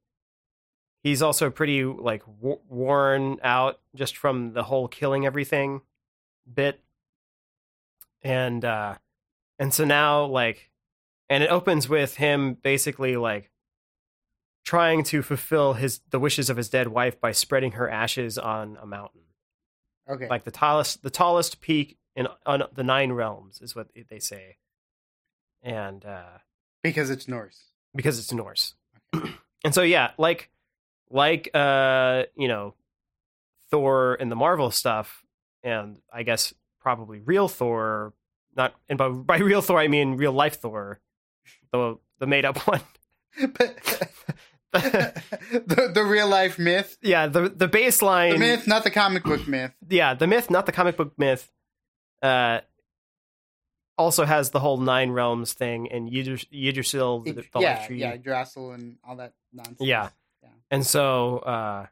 He's 1.02 1.23
also 1.23 1.50
pretty 1.50 1.85
like 1.85 2.24
w- 2.40 2.59
worn 2.68 3.38
out 3.44 3.79
just 3.94 4.16
from 4.16 4.55
the 4.55 4.64
whole 4.64 4.88
killing 4.88 5.24
everything 5.24 5.83
bit 6.53 6.81
and 8.26 8.64
uh 8.64 8.94
and 9.58 9.72
so 9.72 9.84
now 9.84 10.24
like 10.24 10.70
and 11.28 11.42
it 11.42 11.50
opens 11.50 11.88
with 11.88 12.16
him 12.16 12.54
basically 12.54 13.16
like 13.16 13.50
trying 14.64 15.04
to 15.04 15.22
fulfill 15.22 15.74
his 15.74 16.00
the 16.10 16.18
wishes 16.18 16.50
of 16.50 16.56
his 16.56 16.68
dead 16.68 16.88
wife 16.88 17.20
by 17.20 17.32
spreading 17.32 17.72
her 17.72 17.88
ashes 17.88 18.36
on 18.38 18.76
a 18.82 18.86
mountain 18.86 19.22
okay. 20.10 20.28
like 20.28 20.44
the 20.44 20.50
tallest 20.50 21.02
the 21.02 21.10
tallest 21.10 21.60
peak 21.60 21.98
in 22.14 22.26
on 22.44 22.62
the 22.74 22.84
nine 22.84 23.12
realms 23.12 23.60
is 23.60 23.76
what 23.76 23.88
they 24.10 24.18
say 24.18 24.56
and 25.62 26.04
uh 26.04 26.38
because 26.86 27.10
it's 27.10 27.26
Norse. 27.26 27.64
because 27.94 28.18
it's 28.18 28.32
Norse. 28.32 28.74
and 29.64 29.74
so 29.74 29.82
yeah, 29.82 30.12
like 30.18 30.50
like 31.10 31.50
uh, 31.52 32.24
you 32.36 32.48
know, 32.48 32.74
Thor 33.70 34.16
and 34.18 34.30
the 34.30 34.36
Marvel 34.36 34.70
stuff, 34.70 35.24
and 35.62 36.00
I 36.12 36.22
guess 36.22 36.54
probably 36.87 37.18
real 37.18 37.49
Thor, 37.49 38.12
not 38.57 38.72
and 38.88 38.96
by, 38.96 39.09
by 39.09 39.38
real 39.38 39.61
Thor 39.61 39.81
I 39.81 39.88
mean 39.88 40.16
real 40.16 40.31
life 40.33 40.61
Thor, 40.61 41.01
the 41.72 41.99
the 42.20 42.29
made 42.29 42.44
up 42.44 42.59
one. 42.68 42.81
But- 43.53 43.75
the 44.72 45.90
the 45.94 46.05
real 46.05 46.29
life 46.29 46.59
myth. 46.59 46.96
yeah, 47.03 47.27
the 47.27 47.49
the 47.49 47.66
baseline 47.68 48.33
The 48.35 48.38
myth, 48.38 48.66
not 48.68 48.85
the 48.85 48.90
comic 48.90 49.25
book 49.25 49.49
myth. 49.49 49.72
yeah, 49.88 50.14
the 50.14 50.27
myth, 50.29 50.49
not 50.51 50.66
the 50.66 50.72
comic 50.72 50.96
book 50.96 51.12
myth, 51.18 51.51
uh, 52.22 52.61
also 53.99 54.25
has 54.25 54.51
the 54.51 54.61
whole 54.61 54.77
nine 54.77 55.11
realms 55.11 55.55
thing 55.55 55.90
and 55.90 56.09
Yggdras- 56.11 56.46
Yggdrasil, 56.53 57.20
the, 57.22 57.44
yeah, 57.59 57.87
tree. 57.87 57.99
yeah, 58.01 58.12
Yggdrasil 58.14 58.72
and 58.72 58.96
all 59.07 59.16
that 59.16 59.33
nonsense. 59.53 59.81
Yeah. 59.81 60.11
Yeah. 60.42 60.51
and 60.70 60.87
so 60.87 61.38
uh, 61.38 61.87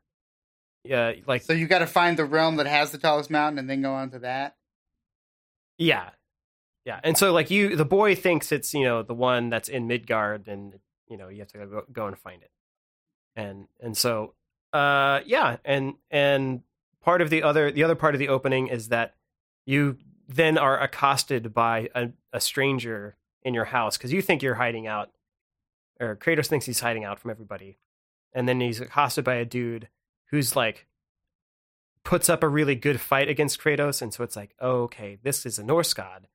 yeah, 0.85 1.15
like 1.27 1.43
So 1.43 1.55
you 1.55 1.67
got 1.67 1.79
to 1.79 1.87
find 1.87 2.19
the 2.19 2.27
realm 2.27 2.57
that 2.57 2.67
has 2.67 2.91
the 2.91 2.99
tallest 2.99 3.31
mountain 3.31 3.59
and 3.59 3.69
then 3.71 3.81
go 3.83 3.95
on 3.95 4.11
to 4.11 4.19
that. 4.21 4.57
Yeah. 5.79 6.11
Yeah. 6.85 7.01
And 7.03 7.17
so 7.17 7.33
like 7.33 7.51
you 7.51 7.77
the 7.77 7.85
boy 7.85 8.15
thinks 8.15 8.53
it's, 8.53 8.75
you 8.75 8.85
know, 8.85 9.03
the 9.03 9.15
one 9.15 9.51
that's 9.51 9.69
in 9.69 9.87
Midgard 9.87 10.49
and 10.49 10.79
you 11.09 11.17
know, 11.17 11.29
you 11.29 11.41
have 11.41 11.49
to 11.49 11.59
go, 11.59 11.83
go 11.93 12.07
and 12.07 12.19
find 12.19 12.43
it. 12.43 12.51
And 13.37 13.67
and 13.81 13.97
so 13.97 14.35
uh 14.73 15.21
yeah, 15.25 15.57
and 15.65 15.95
and 16.11 16.63
part 17.03 17.21
of 17.23 17.31
the 17.31 17.43
other 17.43 17.71
the 17.71 17.85
other 17.85 17.95
part 17.95 18.15
of 18.15 18.19
the 18.19 18.29
opening 18.29 18.69
is 18.69 18.89
that 18.89 19.15
you 19.67 19.99
then 20.29 20.57
are 20.57 20.81
accosted 20.81 21.53
by 21.53 21.89
a, 21.95 22.11
a 22.33 22.41
stranger 22.41 23.17
in 23.43 23.55
your 23.55 23.67
house 23.67 23.97
because 23.97 24.13
you 24.13 24.23
think 24.23 24.43
you're 24.43 24.55
hiding 24.55 24.87
out 24.87 25.11
or 26.01 26.17
Kratos 26.17 26.47
thinks 26.47 26.67
he's 26.67 26.81
hiding 26.81 27.05
out 27.05 27.19
from 27.19 27.31
everybody. 27.31 27.79
And 28.33 28.49
then 28.49 28.61
he's 28.61 28.81
accosted 28.81 29.25
by 29.25 29.35
a 29.35 29.45
dude 29.45 29.89
who's 30.31 30.57
like 30.57 30.87
puts 32.05 32.29
up 32.29 32.43
a 32.43 32.49
really 32.49 32.75
good 32.75 33.01
fight 33.01 33.29
against 33.29 33.61
Kratos, 33.61 34.03
and 34.03 34.13
so 34.13 34.23
it's 34.25 34.37
like, 34.37 34.55
oh, 34.61 34.83
okay, 34.83 35.19
this 35.23 35.45
is 35.47 35.59
a 35.59 35.65
Norse 35.65 35.95
god 35.95 36.29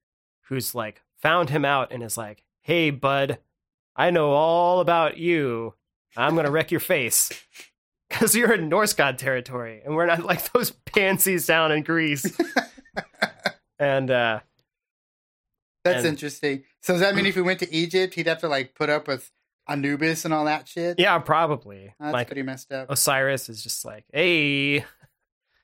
who's 0.47 0.73
like 0.73 1.01
found 1.17 1.49
him 1.51 1.63
out 1.63 1.91
and 1.91 2.01
is 2.03 2.17
like, 2.17 2.43
hey, 2.61 2.89
bud, 2.89 3.37
I 3.95 4.09
know 4.11 4.31
all 4.31 4.79
about 4.79 5.17
you. 5.17 5.75
I'm 6.17 6.35
gonna 6.35 6.51
wreck 6.51 6.71
your 6.71 6.79
face 6.79 7.31
because 8.09 8.35
you're 8.35 8.53
in 8.53 8.67
Norse 8.69 8.93
god 8.93 9.17
territory, 9.19 9.81
and 9.85 9.95
we're 9.95 10.07
not 10.07 10.23
like 10.23 10.51
those 10.51 10.71
pansies 10.85 11.45
down 11.45 11.71
in 11.71 11.83
Greece. 11.83 12.25
and 13.79 14.09
uh, 14.11 14.39
That's 15.83 15.99
And- 15.99 16.07
interesting. 16.07 16.63
So 16.81 16.93
does 16.93 17.01
that 17.01 17.13
mean 17.15 17.25
if 17.25 17.35
he 17.35 17.41
went 17.41 17.59
to 17.59 17.73
Egypt, 17.73 18.13
he'd 18.15 18.27
have 18.27 18.39
to 18.39 18.47
like 18.47 18.73
put 18.73 18.89
up 18.89 19.07
with 19.07 19.29
Anubis 19.67 20.25
and 20.25 20.33
all 20.33 20.45
that 20.45 20.67
shit? 20.67 20.97
yeah, 20.99 21.19
probably 21.19 21.93
That's 21.99 22.13
like 22.13 22.27
pretty 22.27 22.41
messed 22.41 22.71
up. 22.71 22.89
Osiris 22.89 23.49
is 23.49 23.61
just 23.61 23.83
like, 23.85 24.05
hey, 24.13 24.85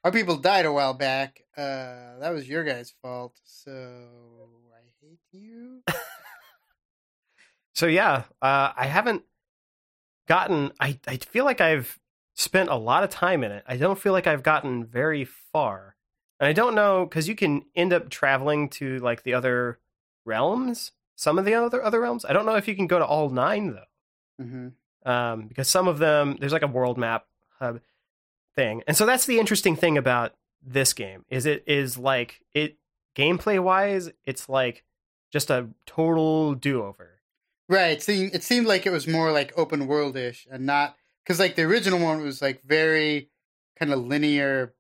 Our 0.06 0.12
people 0.12 0.38
died 0.38 0.68
a 0.68 0.72
while 0.72 0.94
back. 0.94 1.42
Uh, 1.58 2.20
that 2.20 2.30
was 2.32 2.48
your 2.48 2.64
guys' 2.64 2.94
fault. 3.02 3.40
So 3.44 3.72
I 3.72 4.84
hate 5.02 5.20
you. 5.32 5.82
So 7.74 7.88
yeah, 7.88 8.24
uh, 8.42 8.72
I 8.78 8.86
haven't 8.86 9.24
gotten. 10.28 10.72
I 10.80 10.98
I 11.08 11.18
feel 11.18 11.44
like 11.44 11.60
I've 11.60 12.00
spent 12.36 12.70
a 12.70 12.76
lot 12.76 13.04
of 13.04 13.10
time 13.10 13.44
in 13.44 13.52
it. 13.52 13.64
I 13.68 13.76
don't 13.78 14.00
feel 14.00 14.14
like 14.14 14.28
I've 14.28 14.44
gotten 14.44 14.86
very 14.86 15.26
far, 15.26 15.98
and 16.40 16.48
I 16.48 16.54
don't 16.54 16.76
know 16.76 17.06
because 17.06 17.28
you 17.28 17.36
can 17.36 17.66
end 17.76 17.92
up 17.92 18.10
traveling 18.10 18.70
to 18.70 19.00
like 19.00 19.24
the 19.24 19.34
other 19.34 19.80
realms. 20.24 20.92
Some 21.18 21.38
of 21.38 21.44
the 21.44 21.54
other 21.56 21.84
other 21.84 22.00
realms. 22.00 22.24
I 22.24 22.32
don't 22.32 22.46
know 22.46 22.56
if 22.56 22.68
you 22.68 22.76
can 22.78 22.88
go 22.88 23.00
to 23.00 23.06
all 23.06 23.30
nine 23.30 23.74
though, 23.74 24.44
hmm 24.44 24.68
um, 25.06 25.48
because 25.48 25.68
some 25.68 25.90
of 25.90 25.98
them 25.98 26.38
there's 26.40 26.54
like 26.54 26.62
a 26.62 26.68
world 26.68 26.98
map 26.98 27.26
hub 27.60 27.82
thing, 28.56 28.84
and 28.88 28.96
so 28.96 29.06
that's 29.06 29.26
the 29.26 29.40
interesting 29.40 29.76
thing 29.76 29.98
about 29.98 30.34
this 30.66 30.94
game 30.94 31.26
is 31.30 31.46
it 31.46 31.64
is 31.68 31.98
like 31.98 32.42
it 32.54 32.78
gameplay 33.16 33.62
wise, 33.62 34.10
it's 34.26 34.50
like 34.50 34.84
just 35.32 35.50
a 35.50 35.70
total 35.86 36.54
do 36.54 36.84
over. 36.84 37.22
Right. 37.68 38.02
See, 38.02 38.26
it 38.26 38.44
seemed 38.44 38.68
like 38.68 38.86
it 38.86 38.92
was 38.92 39.08
more 39.08 39.32
like 39.32 39.54
open 39.58 39.88
worldish 39.88 40.46
and 40.52 40.66
not 40.66 40.96
because 41.24 41.40
like 41.40 41.56
the 41.56 41.64
original 41.64 42.00
one 42.00 42.22
was 42.22 42.42
like 42.42 42.62
very 42.64 43.30
kind 43.80 43.92
of 43.92 44.06
linear, 44.06 44.74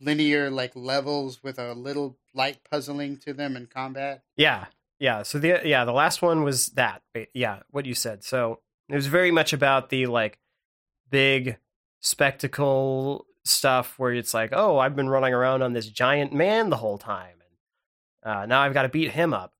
linear 0.00 0.50
like 0.50 0.76
levels 0.76 1.42
with 1.42 1.58
a 1.58 1.74
little 1.74 2.18
light 2.34 2.58
puzzling 2.70 3.16
to 3.18 3.32
them 3.32 3.56
in 3.56 3.66
combat. 3.66 4.22
Yeah, 4.36 4.66
yeah. 5.00 5.22
So 5.22 5.38
the 5.38 5.60
yeah 5.64 5.84
the 5.84 5.92
last 5.92 6.22
one 6.22 6.44
was 6.44 6.66
that. 6.68 7.02
Yeah, 7.34 7.60
what 7.70 7.86
you 7.86 7.94
said. 7.94 8.22
So 8.22 8.60
it 8.88 8.94
was 8.94 9.08
very 9.08 9.32
much 9.32 9.52
about 9.52 9.90
the 9.90 10.06
like 10.06 10.38
big 11.10 11.56
spectacle 12.02 13.26
stuff 13.44 13.98
where 13.98 14.12
it's 14.12 14.34
like, 14.34 14.50
oh, 14.52 14.78
I've 14.78 14.94
been 14.94 15.08
running 15.08 15.32
around 15.32 15.62
on 15.62 15.72
this 15.72 15.86
giant 15.88 16.32
man 16.32 16.68
the 16.70 16.76
whole 16.76 16.98
time, 16.98 17.36
and 18.24 18.34
uh, 18.36 18.46
now 18.46 18.60
I've 18.60 18.74
got 18.74 18.82
to 18.82 18.88
beat 18.88 19.12
him 19.12 19.32
up. 19.32 19.52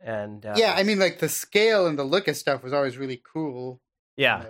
And 0.00 0.46
uh, 0.46 0.54
yeah, 0.56 0.74
I 0.76 0.84
mean 0.84 1.00
like 1.00 1.18
the 1.18 1.28
scale 1.28 1.88
and 1.88 1.98
the 1.98 2.04
look 2.04 2.28
of 2.28 2.36
stuff 2.36 2.62
was 2.62 2.72
always 2.72 2.96
really 2.96 3.20
cool. 3.32 3.80
yeah, 4.16 4.44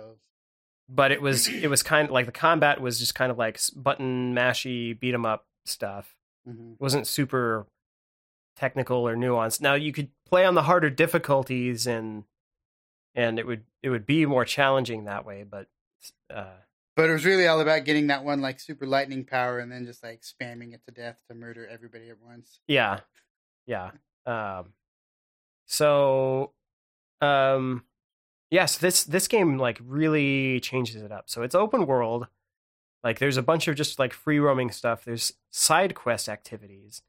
but 0.87 1.11
it 1.11 1.21
was 1.21 1.47
it 1.47 1.67
was 1.69 1.81
kind 1.81 2.07
of 2.07 2.11
like 2.13 2.27
the 2.27 2.31
combat 2.31 2.79
was 2.79 2.99
just 2.99 3.15
kind 3.15 3.31
of 3.31 3.37
like 3.39 3.59
button 3.75 4.35
mashy 4.35 4.97
beat 4.99 5.13
'em 5.15 5.25
up 5.25 5.47
stuff. 5.65 6.15
Mhm. 6.47 6.73
It 6.73 6.79
wasn't 6.81 7.07
super 7.07 7.65
technical 8.55 9.07
or 9.07 9.15
nuanced. 9.15 9.59
Now 9.61 9.73
you 9.73 9.91
could 9.91 10.09
play 10.27 10.45
on 10.45 10.53
the 10.53 10.63
harder 10.63 10.89
difficulties 10.91 11.87
and 11.87 12.25
and 13.15 13.39
it 13.39 13.47
would 13.47 13.63
it 13.81 13.89
would 13.89 14.05
be 14.05 14.25
more 14.27 14.45
challenging 14.45 15.05
that 15.05 15.25
way, 15.25 15.43
but 15.43 15.67
uh 16.29 16.57
But 16.99 17.09
it 17.09 17.13
was 17.13 17.23
really 17.23 17.47
all 17.47 17.61
about 17.61 17.85
getting 17.85 18.07
that 18.07 18.25
one 18.25 18.41
like 18.41 18.59
super 18.59 18.85
lightning 18.85 19.23
power 19.23 19.59
and 19.59 19.71
then 19.71 19.85
just 19.85 20.03
like 20.03 20.21
spamming 20.21 20.73
it 20.73 20.81
to 20.83 20.91
death 20.91 21.21
to 21.29 21.33
murder 21.33 21.65
everybody 21.65 22.09
at 22.09 22.17
once. 22.21 22.59
Yeah. 22.67 22.99
Yeah. 23.65 23.91
Um 24.25 24.73
so 25.65 26.51
um 27.21 27.85
yes, 28.51 28.77
this 28.77 29.05
this 29.05 29.29
game 29.29 29.57
like 29.57 29.79
really 29.81 30.59
changes 30.59 31.01
it 31.01 31.09
up. 31.09 31.29
So 31.29 31.41
it's 31.41 31.55
open 31.55 31.85
world. 31.87 32.27
Like 33.01 33.19
there's 33.19 33.37
a 33.37 33.41
bunch 33.41 33.69
of 33.69 33.77
just 33.77 33.97
like 33.97 34.11
free 34.11 34.39
roaming 34.39 34.69
stuff. 34.69 35.05
There's 35.05 35.31
side 35.49 35.95
quest 35.95 36.27
activities 36.27 37.01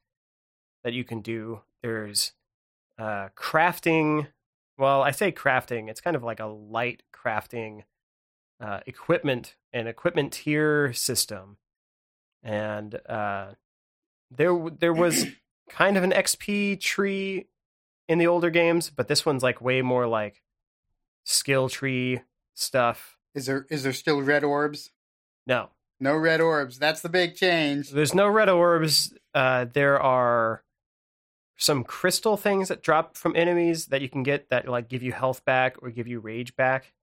that 0.85 0.93
you 0.93 1.03
can 1.03 1.19
do. 1.19 1.63
There's 1.83 2.31
uh 2.97 3.27
crafting. 3.35 4.27
Well, 4.77 5.01
I 5.01 5.11
say 5.11 5.33
crafting. 5.33 5.89
It's 5.89 5.99
kind 5.99 6.15
of 6.15 6.23
like 6.23 6.39
a 6.39 6.45
light 6.45 7.03
crafting 7.13 7.83
uh 8.61 8.79
equipment 8.85 9.55
and 9.73 9.87
equipment 9.87 10.33
tier 10.33 10.93
system. 10.93 11.57
And 12.43 12.95
uh 13.07 13.53
there 14.29 14.69
there 14.79 14.93
was 14.93 15.25
kind 15.69 15.97
of 15.97 16.03
an 16.03 16.11
XP 16.11 16.79
tree 16.79 17.47
in 18.07 18.17
the 18.17 18.27
older 18.27 18.49
games, 18.49 18.89
but 18.89 19.07
this 19.07 19.25
one's 19.25 19.43
like 19.43 19.61
way 19.61 19.81
more 19.81 20.07
like 20.07 20.41
skill 21.23 21.69
tree 21.69 22.21
stuff. 22.53 23.17
Is 23.33 23.45
there 23.45 23.65
is 23.69 23.83
there 23.83 23.93
still 23.93 24.21
red 24.21 24.43
orbs? 24.43 24.91
No, 25.47 25.69
No 25.99 26.15
red 26.15 26.41
orbs. 26.41 26.77
That's 26.77 27.01
the 27.01 27.09
big 27.09 27.35
change. 27.35 27.89
there's 27.91 28.13
no 28.13 28.27
red 28.27 28.49
orbs. 28.49 29.13
Uh, 29.33 29.65
there 29.71 29.99
are 29.99 30.63
some 31.57 31.83
crystal 31.83 32.37
things 32.37 32.67
that 32.69 32.81
drop 32.81 33.15
from 33.15 33.35
enemies 33.35 33.87
that 33.87 34.01
you 34.01 34.09
can 34.09 34.23
get 34.23 34.49
that 34.49 34.67
like 34.67 34.87
give 34.89 35.03
you 35.03 35.11
health 35.13 35.45
back 35.45 35.75
or 35.81 35.89
give 35.89 36.07
you 36.07 36.19
rage 36.19 36.55
back. 36.55 36.93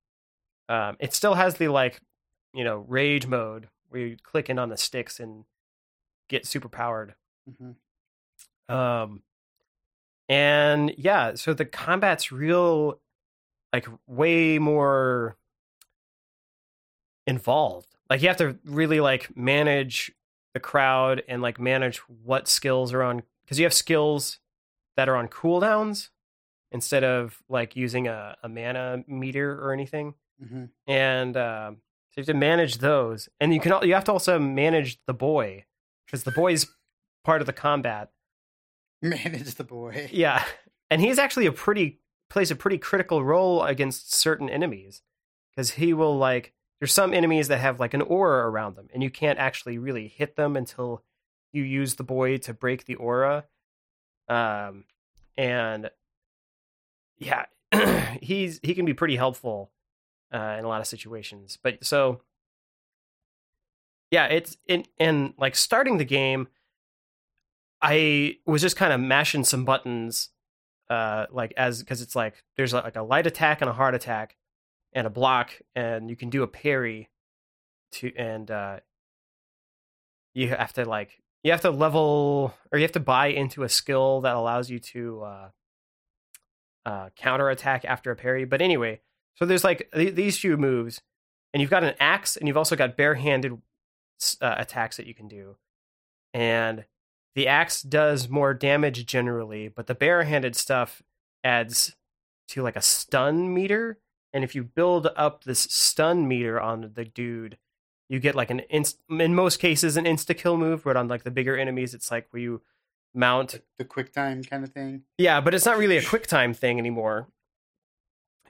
Um, 0.68 0.96
it 1.00 1.14
still 1.14 1.34
has 1.34 1.54
the 1.54 1.68
like, 1.68 2.00
you 2.52 2.64
know, 2.64 2.78
rage 2.88 3.26
mode 3.26 3.68
where 3.88 4.02
you 4.02 4.16
click 4.22 4.50
in 4.50 4.58
on 4.58 4.68
the 4.68 4.76
sticks 4.76 5.18
and 5.20 5.44
get 6.28 6.46
super 6.46 6.68
powered. 6.68 7.14
Mhm. 7.50 7.76
Um, 8.72 9.22
and 10.28 10.94
yeah, 10.98 11.34
so 11.34 11.54
the 11.54 11.64
combat's 11.64 12.30
real, 12.30 13.00
like 13.72 13.86
way 14.06 14.58
more 14.58 15.36
involved. 17.26 17.88
Like 18.10 18.22
you 18.22 18.28
have 18.28 18.36
to 18.38 18.58
really 18.64 19.00
like 19.00 19.34
manage 19.36 20.12
the 20.54 20.60
crowd 20.60 21.22
and 21.28 21.42
like 21.42 21.60
manage 21.60 21.98
what 21.98 22.48
skills 22.48 22.92
are 22.92 23.02
on 23.02 23.22
because 23.44 23.58
you 23.58 23.64
have 23.64 23.74
skills 23.74 24.38
that 24.96 25.08
are 25.08 25.16
on 25.16 25.28
cooldowns 25.28 26.08
instead 26.72 27.04
of 27.04 27.42
like 27.48 27.76
using 27.76 28.08
a, 28.08 28.36
a 28.42 28.48
mana 28.48 29.04
meter 29.06 29.52
or 29.62 29.72
anything 29.72 30.14
Mhm. 30.42 30.70
and 30.86 31.36
um, 31.36 31.76
so 32.10 32.20
you 32.20 32.20
have 32.22 32.26
to 32.26 32.34
manage 32.34 32.78
those, 32.78 33.28
and 33.40 33.52
you 33.52 33.60
can 33.60 33.72
you 33.86 33.94
have 33.94 34.04
to 34.04 34.12
also 34.12 34.38
manage 34.38 34.98
the 35.06 35.14
boy 35.14 35.64
because 36.06 36.22
the 36.24 36.30
boy's 36.30 36.66
part 37.24 37.40
of 37.40 37.46
the 37.46 37.52
combat. 37.52 38.10
Manage 39.02 39.54
the 39.54 39.64
boy. 39.64 40.08
Yeah, 40.12 40.44
and 40.90 41.00
he's 41.00 41.18
actually 41.18 41.46
a 41.46 41.52
pretty 41.52 42.00
plays 42.30 42.50
a 42.50 42.56
pretty 42.56 42.78
critical 42.78 43.24
role 43.24 43.62
against 43.64 44.12
certain 44.14 44.48
enemies 44.50 45.02
because 45.50 45.72
he 45.72 45.92
will 45.92 46.16
like 46.16 46.52
there's 46.80 46.92
some 46.92 47.12
enemies 47.12 47.48
that 47.48 47.58
have 47.58 47.80
like 47.80 47.94
an 47.94 48.02
aura 48.02 48.48
around 48.48 48.76
them, 48.76 48.88
and 48.94 49.02
you 49.02 49.10
can't 49.10 49.38
actually 49.38 49.78
really 49.78 50.06
hit 50.08 50.36
them 50.36 50.56
until 50.56 51.02
you 51.52 51.62
use 51.64 51.96
the 51.96 52.04
boy 52.04 52.36
to 52.38 52.54
break 52.54 52.84
the 52.84 52.94
aura. 52.94 53.46
Um, 54.28 54.84
and 55.36 55.90
yeah, 57.18 57.46
he's 58.22 58.60
he 58.62 58.74
can 58.74 58.84
be 58.84 58.94
pretty 58.94 59.16
helpful 59.16 59.70
uh, 60.32 60.56
in 60.58 60.64
a 60.64 60.68
lot 60.68 60.80
of 60.80 60.86
situations. 60.86 61.58
But 61.62 61.84
so, 61.84 62.22
yeah, 64.10 64.26
it's 64.26 64.56
in 64.66 64.84
and 64.98 65.34
like 65.38 65.56
starting 65.56 65.98
the 65.98 66.04
game, 66.04 66.48
I 67.82 68.38
was 68.46 68.62
just 68.62 68.76
kind 68.76 68.92
of 68.92 69.00
mashing 69.00 69.44
some 69.44 69.64
buttons, 69.64 70.30
uh, 70.90 71.26
like 71.30 71.52
as 71.56 71.80
because 71.80 72.02
it's 72.02 72.16
like 72.16 72.42
there's 72.56 72.72
like 72.72 72.96
a 72.96 73.02
light 73.02 73.26
attack 73.26 73.60
and 73.60 73.70
a 73.70 73.74
hard 73.74 73.94
attack, 73.94 74.36
and 74.92 75.06
a 75.06 75.10
block, 75.10 75.52
and 75.74 76.10
you 76.10 76.16
can 76.16 76.30
do 76.30 76.42
a 76.42 76.48
parry, 76.48 77.08
to 77.92 78.12
and 78.16 78.50
uh, 78.50 78.80
you 80.34 80.48
have 80.48 80.72
to 80.74 80.84
like 80.84 81.22
you 81.42 81.50
have 81.52 81.60
to 81.62 81.70
level 81.70 82.54
or 82.72 82.78
you 82.78 82.82
have 82.82 82.92
to 82.92 83.00
buy 83.00 83.28
into 83.28 83.62
a 83.62 83.68
skill 83.68 84.20
that 84.22 84.34
allows 84.34 84.70
you 84.70 84.78
to 84.78 85.22
uh, 85.22 85.48
uh, 86.86 87.08
counter 87.16 87.48
attack 87.50 87.84
after 87.84 88.10
a 88.10 88.16
parry. 88.16 88.44
But 88.44 88.62
anyway, 88.62 89.00
so 89.38 89.46
there's 89.46 89.64
like 89.64 89.90
th- 89.94 90.14
these 90.14 90.38
few 90.38 90.56
moves, 90.56 91.00
and 91.52 91.60
you've 91.60 91.70
got 91.70 91.84
an 91.84 91.94
axe, 92.00 92.36
and 92.36 92.48
you've 92.48 92.56
also 92.56 92.76
got 92.76 92.96
barehanded 92.96 93.60
uh, 94.40 94.54
attacks 94.58 94.96
that 94.96 95.06
you 95.06 95.14
can 95.14 95.28
do. 95.28 95.56
And 96.34 96.84
the 97.34 97.46
axe 97.46 97.82
does 97.82 98.28
more 98.28 98.52
damage 98.54 99.06
generally, 99.06 99.68
but 99.68 99.86
the 99.86 99.94
barehanded 99.94 100.56
stuff 100.56 101.02
adds 101.44 101.94
to 102.48 102.62
like 102.62 102.76
a 102.76 102.82
stun 102.82 103.52
meter. 103.54 103.98
And 104.32 104.44
if 104.44 104.54
you 104.54 104.62
build 104.64 105.08
up 105.16 105.44
this 105.44 105.60
stun 105.60 106.28
meter 106.28 106.60
on 106.60 106.90
the 106.94 107.04
dude, 107.04 107.56
you 108.08 108.18
get 108.20 108.34
like 108.34 108.50
an 108.50 108.60
inst- 108.70 108.98
in 109.08 109.34
most 109.34 109.58
cases 109.58 109.96
an 109.96 110.04
insta 110.04 110.36
kill 110.36 110.56
move. 110.56 110.84
But 110.84 110.96
on 110.96 111.08
like 111.08 111.22
the 111.22 111.30
bigger 111.30 111.56
enemies, 111.56 111.94
it's 111.94 112.10
like 112.10 112.26
where 112.30 112.42
you 112.42 112.62
mount 113.14 113.50
The, 113.52 113.62
the 113.78 113.84
quick 113.84 114.12
time 114.12 114.42
kind 114.42 114.64
of 114.64 114.72
thing. 114.72 115.02
yeah, 115.16 115.40
but 115.40 115.54
it's 115.54 115.64
not 115.64 115.78
really 115.78 115.96
a 115.96 116.04
quick 116.04 116.26
time 116.26 116.52
thing 116.52 116.78
anymore. 116.78 117.28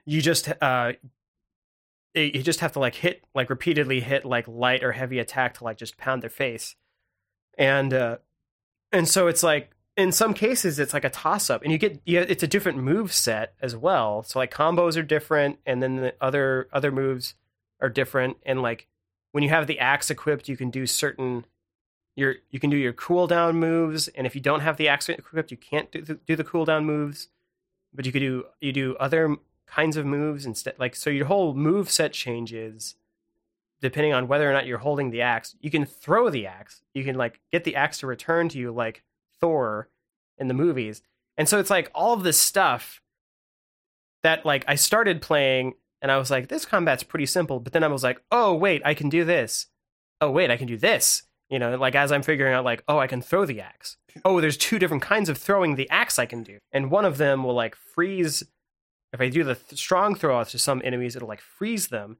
You 0.09 0.23
just 0.23 0.51
uh 0.61 0.93
you 2.15 2.43
just 2.43 2.61
have 2.61 2.73
to 2.73 2.79
like 2.79 2.95
hit 2.95 3.23
like 3.35 3.51
repeatedly 3.51 4.01
hit 4.01 4.25
like 4.25 4.49
light 4.49 4.83
or 4.83 4.93
heavy 4.93 5.19
attack 5.19 5.55
to 5.59 5.65
like 5.65 5.77
just 5.77 5.97
pound 5.97 6.23
their 6.23 6.31
face. 6.31 6.77
And 7.57 7.93
uh 7.93 8.19
and 8.93 9.09
so 9.09 9.27
it's 9.27 9.43
like 9.43 9.73
in 9.97 10.13
some 10.13 10.35
cases 10.35 10.79
it's 10.79 10.95
like 10.95 11.05
a 11.05 11.11
toss 11.11 11.51
up 11.51 11.63
and 11.63 11.73
you 11.73 11.79
get 11.79 12.01
yeah 12.07 12.25
it's 12.27 12.43
a 12.43 12.49
different 12.49 12.79
move 12.79 13.13
set 13.13 13.55
as 13.61 13.77
well. 13.77 14.23
So 14.23 14.39
like 14.39 14.53
combos 14.53 14.97
are 14.97 15.03
different 15.03 15.59
and 15.67 15.83
then 15.83 15.97
the 15.97 16.15
other 16.21 16.69
other 16.73 16.91
moves 16.91 17.35
are 17.81 17.89
different 17.89 18.39
and 18.45 18.63
like 18.63 18.87
when 19.33 19.45
you 19.45 19.51
have 19.51 19.67
the 19.67 19.79
axe 19.79 20.11
equipped 20.11 20.49
you 20.49 20.57
can 20.57 20.71
do 20.71 20.87
certain 20.87 21.45
your 22.19 22.35
you 22.51 22.59
can 22.59 22.69
do 22.69 22.77
your 22.77 22.93
cooldown 22.93 23.55
moves, 23.55 24.09
and 24.09 24.27
if 24.27 24.35
you 24.35 24.41
don't 24.41 24.61
have 24.61 24.77
the 24.77 24.89
axe 24.89 25.09
equipped, 25.09 25.53
you 25.53 25.57
can't 25.57 25.93
do 25.93 26.03
the, 26.03 26.15
do 26.15 26.35
the 26.35 26.43
cooldown 26.43 26.85
moves. 26.85 27.29
But 27.95 28.07
you 28.07 28.13
could 28.13 28.21
do 28.21 28.45
you 28.61 28.73
do 28.73 28.97
other 28.97 29.37
kinds 29.71 29.97
of 29.97 30.07
moves 30.07 30.47
instead. 30.47 30.75
Like 30.79 30.97
so, 30.97 31.11
your 31.11 31.27
whole 31.27 31.55
move 31.55 31.91
set 31.91 32.13
changes 32.13 32.95
depending 33.81 34.13
on 34.13 34.27
whether 34.27 34.51
or 34.51 34.53
not 34.53 34.67
you're 34.67 34.79
holding 34.79 35.11
the 35.11 35.23
axe. 35.23 35.55
You 35.61 35.71
can 35.71 35.87
throw 35.87 36.31
the 36.31 36.47
axe. 36.47 36.83
You 36.95 37.05
can 37.05 37.15
like 37.15 37.41
get 37.53 37.63
the 37.63 37.77
axe 37.77 37.99
to 37.99 38.09
return 38.09 38.49
to 38.49 38.59
you, 38.59 38.73
like 38.73 39.05
Thor 39.41 39.89
in 40.37 40.49
the 40.49 40.55
movies. 40.55 41.03
And 41.37 41.49
so 41.49 41.61
it's 41.61 41.71
like 41.71 41.91
all 41.95 42.13
of 42.15 42.25
this 42.25 42.41
stuff 42.41 43.01
that 44.23 44.45
like 44.45 44.65
I 44.67 44.75
started 44.75 45.23
playing, 45.23 45.75
and 46.03 46.11
I 46.11 46.19
was 46.19 46.31
like, 46.31 46.49
this 46.49 46.65
combat's 46.65 47.05
pretty 47.05 47.27
simple. 47.27 47.61
But 47.61 47.73
then 47.73 47.85
I 47.85 47.89
was 47.89 48.03
like, 48.03 48.21
oh 48.33 48.55
wait, 48.55 48.83
I 48.85 48.95
can 48.95 49.09
do 49.09 49.25
this. 49.25 49.67
Oh 50.21 50.31
wait, 50.31 50.51
I 50.51 50.57
can 50.57 50.67
do 50.67 50.77
this 50.77 51.23
you 51.49 51.59
know 51.59 51.77
like 51.77 51.95
as 51.95 52.13
i'm 52.13 52.23
figuring 52.23 52.55
out 52.55 52.65
like 52.65 52.83
oh 52.89 52.99
i 52.99 53.07
can 53.07 53.23
throw 53.23 53.45
the 53.45 53.61
axe 53.61 53.97
oh 54.25 54.41
there's 54.41 54.57
two 54.57 54.79
different 54.79 55.03
kinds 55.03 55.29
of 55.29 55.39
throwing 55.39 55.75
the 55.75 55.89
axe 55.91 56.19
i 56.19 56.27
can 56.27 56.43
do 56.43 56.59
and 56.73 56.91
one 56.91 57.05
of 57.05 57.19
them 57.19 57.45
will 57.45 57.55
like 57.55 57.75
freeze 57.75 58.43
if 59.13 59.21
i 59.21 59.29
do 59.29 59.45
the 59.45 59.55
th- 59.55 59.79
strong 59.79 60.15
throw 60.15 60.37
off 60.37 60.51
to 60.51 60.59
some 60.59 60.83
enemies 60.85 61.17
it'll 61.17 61.29
like 61.29 61.41
freeze 61.41 61.89
them 61.89 62.19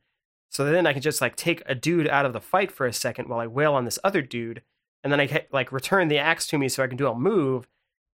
so 0.49 0.65
then 0.65 0.87
i 0.87 0.93
can 0.93 1.03
just 1.03 1.21
like 1.21 1.37
take 1.37 1.63
a 1.67 1.75
dude 1.75 2.09
out 2.09 2.27
of 2.27 2.33
the 2.33 2.41
fight 2.41 2.71
for 2.71 2.87
a 2.87 2.93
second 2.93 3.29
while 3.29 3.41
i 3.41 3.47
wail 3.47 3.75
on 3.75 3.85
this 3.85 3.99
other 4.05 4.23
dude 4.23 4.63
and 5.03 5.13
then 5.13 5.21
i 5.21 5.27
get, 5.27 5.49
like 5.53 5.73
return 5.73 6.09
the 6.09 6.19
axe 6.19 6.47
to 6.47 6.59
me 6.59 6.69
so 6.69 6.83
i 6.83 6.87
can 6.87 6.97
do 6.97 7.09
a 7.09 7.15
move 7.15 7.69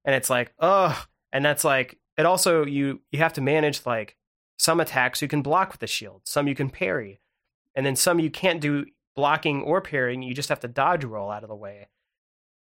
and 0.05 0.15
it's 0.15 0.31
like 0.31 0.53
ugh 0.59 1.07
and 1.33 1.45
that's 1.45 1.65
like 1.65 1.99
it 2.17 2.27
also 2.27 2.65
you 2.65 3.01
you 3.11 3.19
have 3.19 3.33
to 3.33 3.41
manage 3.41 3.85
like 3.87 4.17
some 4.57 4.81
attacks 4.81 5.21
you 5.21 5.29
can 5.29 5.43
block 5.43 5.73
with 5.73 5.81
the 5.81 5.87
shield 5.87 6.23
some 6.25 6.47
you 6.47 6.55
can 6.55 6.71
parry 6.71 7.21
and 7.75 7.85
then 7.85 7.97
some 7.97 8.21
you 8.21 8.31
can't 8.31 8.61
do 8.61 8.87
blocking 9.15 9.63
or 9.63 9.81
parrying, 9.81 10.23
you 10.23 10.35
just 10.35 10.49
have 10.49 10.61
to 10.61 10.69
dodge 10.69 11.05
roll 11.05 11.31
out 11.31 11.43
of 11.43 11.49
the 11.49 11.55
way. 11.55 11.89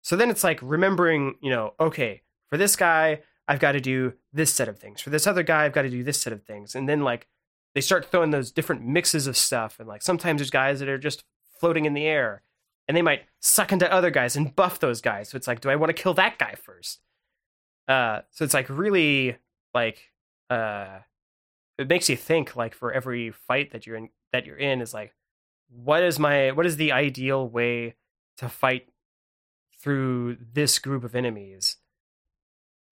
So 0.01 0.15
then 0.15 0.29
it's 0.29 0.43
like 0.43 0.59
remembering, 0.61 1.35
you 1.41 1.49
know, 1.49 1.73
okay, 1.79 2.21
for 2.49 2.57
this 2.57 2.75
guy, 2.75 3.21
I've 3.47 3.59
got 3.59 3.73
to 3.73 3.81
do 3.81 4.13
this 4.31 4.53
set 4.53 4.69
of 4.69 4.79
things. 4.79 5.01
For 5.01 5.09
this 5.09 5.27
other 5.27 5.43
guy, 5.43 5.65
I've 5.65 5.73
got 5.73 5.81
to 5.83 5.89
do 5.89 6.03
this 6.03 6.21
set 6.21 6.33
of 6.33 6.43
things. 6.43 6.75
And 6.75 6.87
then 6.87 7.01
like 7.01 7.27
they 7.73 7.81
start 7.81 8.05
throwing 8.05 8.31
those 8.31 8.51
different 8.51 8.85
mixes 8.85 9.27
of 9.27 9.37
stuff. 9.37 9.79
And 9.79 9.87
like 9.87 10.01
sometimes 10.01 10.39
there's 10.39 10.49
guys 10.49 10.79
that 10.79 10.89
are 10.89 10.97
just 10.97 11.23
floating 11.59 11.85
in 11.85 11.93
the 11.93 12.05
air 12.05 12.43
and 12.87 12.95
they 12.95 13.01
might 13.01 13.23
suck 13.39 13.71
into 13.71 13.91
other 13.91 14.09
guys 14.09 14.35
and 14.35 14.55
buff 14.55 14.79
those 14.79 15.01
guys. 15.01 15.29
So 15.29 15.37
it's 15.37 15.47
like, 15.47 15.61
do 15.61 15.69
I 15.69 15.75
want 15.75 15.95
to 15.95 16.01
kill 16.01 16.13
that 16.15 16.37
guy 16.37 16.55
first? 16.55 16.99
Uh, 17.87 18.21
so 18.29 18.45
it's 18.45 18.53
like 18.53 18.69
really 18.69 19.37
like 19.73 20.11
uh, 20.49 20.99
it 21.77 21.87
makes 21.87 22.09
you 22.09 22.15
think 22.15 22.55
like 22.55 22.75
for 22.75 22.91
every 22.91 23.31
fight 23.31 23.71
that 23.71 23.87
you're 23.87 23.95
in, 23.95 24.09
that 24.31 24.45
you're 24.45 24.57
in 24.57 24.81
is 24.81 24.93
like 24.93 25.13
what 25.69 26.03
is 26.03 26.19
my 26.19 26.51
what 26.51 26.65
is 26.65 26.77
the 26.77 26.91
ideal 26.91 27.47
way 27.47 27.95
to 28.37 28.49
fight 28.49 28.89
through 29.79 30.37
this 30.53 30.77
group 30.79 31.03
of 31.03 31.15
enemies 31.15 31.77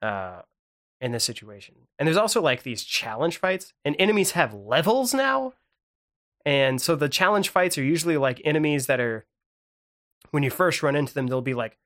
uh 0.01 0.41
in 1.01 1.11
this 1.13 1.23
situation. 1.23 1.75
And 1.97 2.07
there's 2.07 2.17
also 2.17 2.41
like 2.41 2.63
these 2.63 2.83
challenge 2.83 3.37
fights 3.37 3.73
and 3.85 3.95
enemies 3.97 4.31
have 4.31 4.53
levels 4.53 5.13
now. 5.13 5.53
And 6.45 6.81
so 6.81 6.95
the 6.95 7.07
challenge 7.07 7.49
fights 7.49 7.77
are 7.77 7.83
usually 7.83 8.17
like 8.17 8.41
enemies 8.43 8.87
that 8.87 8.99
are 8.99 9.25
when 10.31 10.43
you 10.43 10.49
first 10.49 10.83
run 10.83 10.95
into 10.95 11.13
them 11.13 11.27
they'll 11.27 11.41
be 11.41 11.53
like 11.53 11.77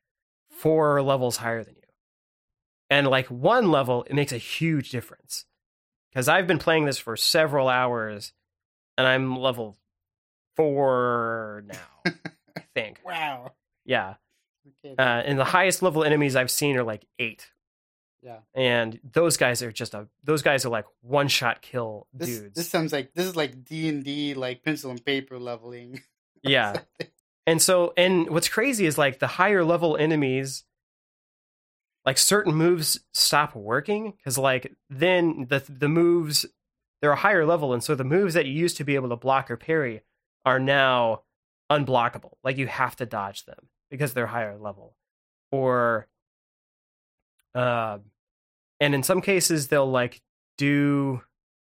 four 0.50 1.02
levels 1.02 1.38
higher 1.38 1.64
than 1.64 1.76
you. 1.76 1.82
And 2.90 3.08
like 3.08 3.28
one 3.28 3.70
level 3.72 4.04
it 4.10 4.14
makes 4.14 4.32
a 4.32 4.38
huge 4.38 4.90
difference. 4.90 5.46
Cuz 6.16 6.28
I've 6.28 6.48
been 6.48 6.60
playing 6.60 6.86
this 6.86 6.98
for 6.98 7.16
several 7.16 7.68
hours 7.70 8.34
and 8.98 9.08
I'm 9.08 9.36
level 9.36 9.78
4 10.56 11.64
now, 11.68 12.14
I 12.56 12.62
think. 12.76 13.00
Wow. 13.04 13.54
Yeah. 13.86 14.16
Uh, 14.86 15.02
and 15.02 15.38
the 15.38 15.46
highest 15.46 15.82
level 15.82 16.04
enemies 16.04 16.36
I've 16.36 16.52
seen 16.52 16.78
are 16.78 16.84
like 16.84 17.06
eight, 17.20 17.52
yeah. 18.24 18.38
and 18.56 19.00
those 19.12 19.38
guys 19.38 19.62
are 19.62 19.72
just 19.72 19.94
a 19.94 20.08
those 20.24 20.42
guys 20.42 20.66
are 20.66 20.70
like 20.70 20.86
one 21.02 21.28
shot 21.28 21.62
kill 21.62 22.08
This 22.14 22.30
dudes. 22.40 22.56
this 22.56 22.70
sounds 22.70 22.94
like 22.94 23.14
this 23.14 23.26
is 23.26 23.36
like 23.36 23.66
D 23.66 23.90
and 23.90 24.04
D 24.04 24.34
like 24.34 24.64
pencil 24.64 24.92
and 24.92 25.04
paper 25.04 25.38
leveling. 25.38 26.02
yeah, 26.44 26.78
and 27.46 27.62
so 27.62 27.94
and 27.98 28.30
what's 28.30 28.50
crazy 28.50 28.86
is 28.86 28.98
like 28.98 29.20
the 29.20 29.28
higher 29.28 29.64
level 29.64 29.98
enemies, 29.98 30.64
like 32.06 32.18
certain 32.18 32.56
moves 32.56 33.00
stop 33.14 33.56
working 33.56 34.12
because 34.12 34.38
like 34.38 34.74
then 34.90 35.48
the 35.50 35.64
the 35.68 35.90
moves 35.90 36.46
they're 37.02 37.12
a 37.12 37.18
higher 37.18 37.46
level, 37.46 37.74
and 37.74 37.84
so 37.84 37.96
the 37.96 38.06
moves 38.06 38.34
that 38.34 38.46
you 38.46 38.54
used 38.54 38.78
to 38.78 38.86
be 38.86 38.96
able 38.96 39.10
to 39.10 39.18
block 39.18 39.52
or 39.52 39.58
parry 39.58 40.02
are 40.46 40.60
now 40.60 41.24
unblockable. 41.70 42.36
Like 42.44 42.58
you 42.58 42.68
have 42.68 42.96
to 42.96 43.06
dodge 43.06 43.46
them 43.46 43.68
because 43.92 44.14
they're 44.14 44.28
higher 44.28 44.58
level, 44.58 44.96
or 45.52 46.08
uh, 47.54 48.00
and 48.84 48.94
in 48.94 49.02
some 49.02 49.22
cases 49.22 49.70
they'll 49.70 49.90
like 49.90 50.22
do 50.58 51.22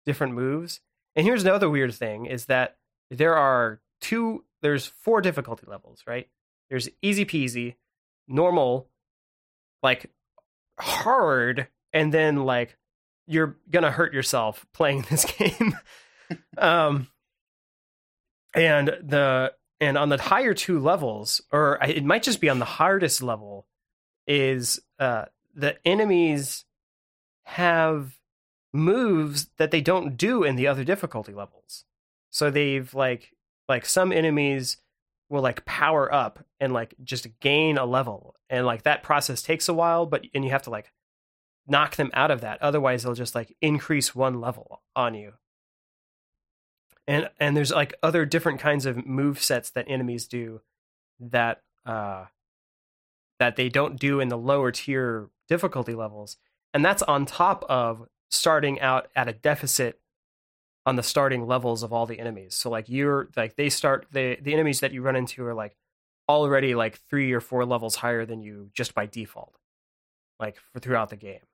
different 0.07 0.33
moves. 0.33 0.81
And 1.15 1.25
here's 1.25 1.43
another 1.43 1.69
weird 1.69 1.93
thing: 1.93 2.25
is 2.25 2.45
that 2.45 2.77
there 3.11 3.35
are 3.35 3.79
two, 4.01 4.43
there's 4.61 4.87
four 4.87 5.21
difficulty 5.21 5.67
levels, 5.67 6.03
right? 6.07 6.27
There's 6.69 6.89
easy 7.03 7.23
peasy, 7.23 7.75
normal, 8.27 8.89
like 9.83 10.09
hard, 10.79 11.67
and 11.93 12.11
then 12.11 12.37
like 12.37 12.75
you're 13.27 13.55
gonna 13.69 13.91
hurt 13.91 14.13
yourself 14.13 14.65
playing 14.73 15.01
this 15.09 15.25
game. 15.25 15.77
um, 16.57 17.07
and 18.55 18.87
the 18.87 19.53
and 19.79 19.95
on 19.95 20.09
the 20.09 20.17
higher 20.17 20.55
two 20.55 20.79
levels, 20.79 21.39
or 21.51 21.77
it 21.83 22.03
might 22.03 22.23
just 22.23 22.41
be 22.41 22.49
on 22.49 22.57
the 22.57 22.65
hardest 22.65 23.21
level, 23.21 23.67
is 24.25 24.79
uh, 24.97 25.25
the 25.53 25.77
enemies 25.85 26.64
have 27.45 28.17
moves 28.73 29.47
that 29.57 29.71
they 29.71 29.81
don't 29.81 30.17
do 30.17 30.43
in 30.43 30.55
the 30.55 30.67
other 30.67 30.83
difficulty 30.83 31.33
levels. 31.33 31.85
So 32.29 32.51
they've 32.51 32.93
like 32.93 33.31
like 33.69 33.85
some 33.85 34.11
enemies 34.11 34.77
will 35.29 35.41
like 35.41 35.65
power 35.65 36.13
up 36.13 36.43
and 36.59 36.73
like 36.73 36.93
just 37.03 37.27
gain 37.39 37.77
a 37.77 37.85
level. 37.85 38.35
And 38.49 38.65
like 38.65 38.83
that 38.83 39.03
process 39.03 39.41
takes 39.41 39.69
a 39.69 39.73
while 39.73 40.05
but 40.05 40.25
and 40.33 40.43
you 40.43 40.51
have 40.51 40.63
to 40.63 40.69
like 40.69 40.91
knock 41.67 41.95
them 41.95 42.11
out 42.13 42.31
of 42.31 42.41
that. 42.41 42.61
Otherwise 42.61 43.03
they'll 43.03 43.13
just 43.13 43.35
like 43.35 43.55
increase 43.61 44.13
one 44.13 44.41
level 44.41 44.81
on 44.95 45.13
you. 45.13 45.33
And 47.07 47.29
and 47.39 47.55
there's 47.55 47.71
like 47.71 47.93
other 48.03 48.25
different 48.25 48.59
kinds 48.59 48.85
of 48.85 49.05
move 49.05 49.41
sets 49.41 49.69
that 49.71 49.85
enemies 49.87 50.27
do 50.27 50.61
that 51.19 51.61
uh 51.85 52.25
that 53.39 53.55
they 53.55 53.69
don't 53.69 53.99
do 53.99 54.19
in 54.19 54.29
the 54.29 54.37
lower 54.37 54.71
tier 54.71 55.29
difficulty 55.47 55.93
levels 55.93 56.37
and 56.75 56.85
that's 56.85 57.01
on 57.01 57.25
top 57.25 57.65
of 57.69 58.07
starting 58.29 58.79
out 58.81 59.07
at 59.15 59.27
a 59.27 59.33
deficit 59.33 59.99
on 60.85 60.97
the 60.97 61.03
starting 61.03 61.47
levels 61.47 61.81
of 61.81 61.91
all 61.91 62.05
the 62.05 62.19
enemies. 62.19 62.53
So 62.53 62.69
like 62.69 62.89
you're 62.89 63.29
like 63.35 63.55
they 63.55 63.69
start 63.69 64.07
the 64.11 64.37
the 64.41 64.53
enemies 64.53 64.81
that 64.81 64.91
you 64.91 65.01
run 65.01 65.15
into 65.15 65.43
are 65.45 65.55
like 65.55 65.75
already 66.29 66.75
like 66.75 66.99
three 67.09 67.31
or 67.31 67.39
four 67.39 67.65
levels 67.65 67.95
higher 67.95 68.25
than 68.25 68.41
you 68.41 68.69
just 68.73 68.93
by 68.93 69.05
default 69.07 69.55
like 70.39 70.57
for 70.73 70.79
throughout 70.79 71.09
the 71.09 71.15
game. 71.15 71.47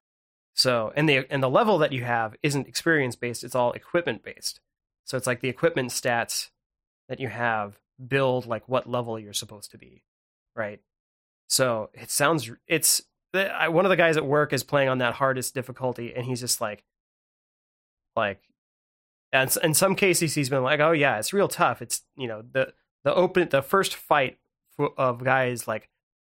So 0.56 0.92
and 0.96 1.08
the 1.08 1.26
and 1.32 1.42
the 1.42 1.50
level 1.50 1.78
that 1.78 1.94
you 1.94 2.04
have 2.04 2.36
isn't 2.44 2.68
experience 2.68 3.16
based 3.16 3.44
it's 3.44 3.56
all 3.56 3.72
equipment 3.74 4.24
based 4.24 4.60
so 5.06 5.18
it's 5.18 5.28
like 5.28 5.42
the 5.42 5.50
equipment 5.50 5.92
stats 5.92 6.50
that 7.10 7.20
you 7.20 7.28
have 7.28 7.78
build 8.08 8.48
like 8.48 8.68
what 8.68 8.90
level 8.90 9.20
you're 9.20 9.34
supposed 9.34 9.72
to 9.72 9.78
be, 9.78 10.04
right? 10.56 10.80
So 11.48 11.90
it 11.94 12.10
sounds 12.10 12.50
it's 12.68 13.04
the, 13.34 13.52
I, 13.52 13.70
one 13.70 13.86
of 13.86 13.90
the 13.90 13.96
guys 13.96 14.18
at 14.18 14.26
work 14.26 14.54
is 14.54 14.64
playing 14.64 14.90
on 14.90 15.00
that 15.00 15.16
hardest 15.16 15.54
difficulty, 15.54 16.14
and 16.16 16.26
he's 16.26 16.40
just 16.40 16.62
like, 16.62 16.84
like, 18.16 18.42
and 19.32 19.56
in 19.64 19.74
some 19.74 19.96
cases 19.96 20.36
he's 20.36 20.50
been 20.50 20.64
like, 20.64 20.80
oh 20.80 20.92
yeah, 20.92 21.18
it's 21.18 21.34
real 21.34 21.48
tough. 21.48 21.82
It's 21.82 22.02
you 22.18 22.28
know 22.28 22.42
the 22.42 22.74
the 23.04 23.14
open 23.14 23.48
the 23.50 23.62
first 23.62 23.96
fight 23.96 24.38
of 24.98 25.24
guys 25.24 25.68
like 25.68 25.90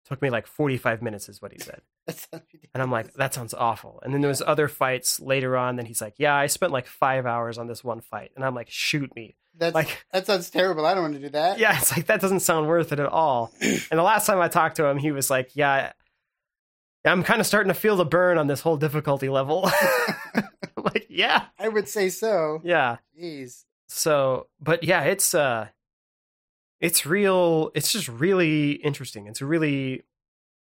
took 0.06 0.22
me 0.22 0.30
like 0.30 0.48
45 0.48 1.02
minutes 1.02 1.30
is 1.30 1.42
what 1.42 1.52
he 1.52 1.60
said. 1.60 1.82
And 2.74 2.82
I'm 2.82 2.92
like, 2.92 3.14
that 3.14 3.34
sounds 3.36 3.54
awful. 3.54 4.02
And 4.04 4.14
then 4.14 4.22
there 4.22 4.30
was 4.30 4.42
other 4.42 4.68
fights 4.68 5.20
later 5.20 5.56
on. 5.56 5.76
Then 5.76 5.86
he's 5.86 6.02
like, 6.02 6.16
yeah, 6.18 6.36
I 6.36 6.48
spent 6.48 6.72
like 6.72 6.88
five 6.88 7.28
hours 7.28 7.60
on 7.60 7.68
this 7.68 7.84
one 7.84 8.02
fight. 8.02 8.32
And 8.36 8.44
I'm 8.44 8.56
like, 8.56 8.70
shoot 8.70 9.16
me. 9.16 9.36
That's 9.56 9.76
Like, 9.76 10.04
that 10.12 10.26
sounds 10.26 10.50
terrible. 10.50 10.86
I 10.88 10.96
don't 10.96 11.04
want 11.04 11.14
to 11.14 11.20
do 11.20 11.30
that. 11.30 11.60
yeah, 11.60 11.78
it's 11.78 11.96
like, 11.96 12.08
that 12.08 12.20
doesn't 12.20 12.40
sound 12.40 12.68
worth 12.68 12.92
it 12.92 13.00
at 13.00 13.06
all. 13.06 13.54
And 13.62 14.00
the 14.00 14.04
last 14.04 14.26
time 14.26 14.40
I 14.40 14.48
talked 14.48 14.78
to 14.78 14.86
him, 14.86 14.98
he 14.98 15.12
was 15.12 15.30
like, 15.30 15.52
yeah, 15.54 15.94
I'm 17.06 17.24
kind 17.24 17.42
of 17.42 17.48
starting 17.48 17.68
to 17.68 17.74
feel 17.80 17.96
the 17.96 18.06
burn 18.06 18.38
on 18.38 18.48
this 18.48 18.62
whole 18.62 18.78
difficulty 18.78 19.30
level. 19.30 19.70
Like, 20.76 21.08
yeah, 21.10 21.46
I 21.58 21.70
would 21.70 21.88
say 21.88 22.10
so. 22.10 22.60
yeah. 22.64 22.98
Jeez. 23.18 23.64
So, 23.88 24.48
but 24.60 24.84
yeah, 24.84 25.04
it's, 25.04 25.34
uh, 25.34 25.68
it's 26.82 27.06
real. 27.06 27.72
It's 27.74 27.92
just 27.92 28.10
really 28.10 28.72
interesting. 28.74 29.28
It's 29.28 29.40
a 29.40 29.46
really 29.46 30.04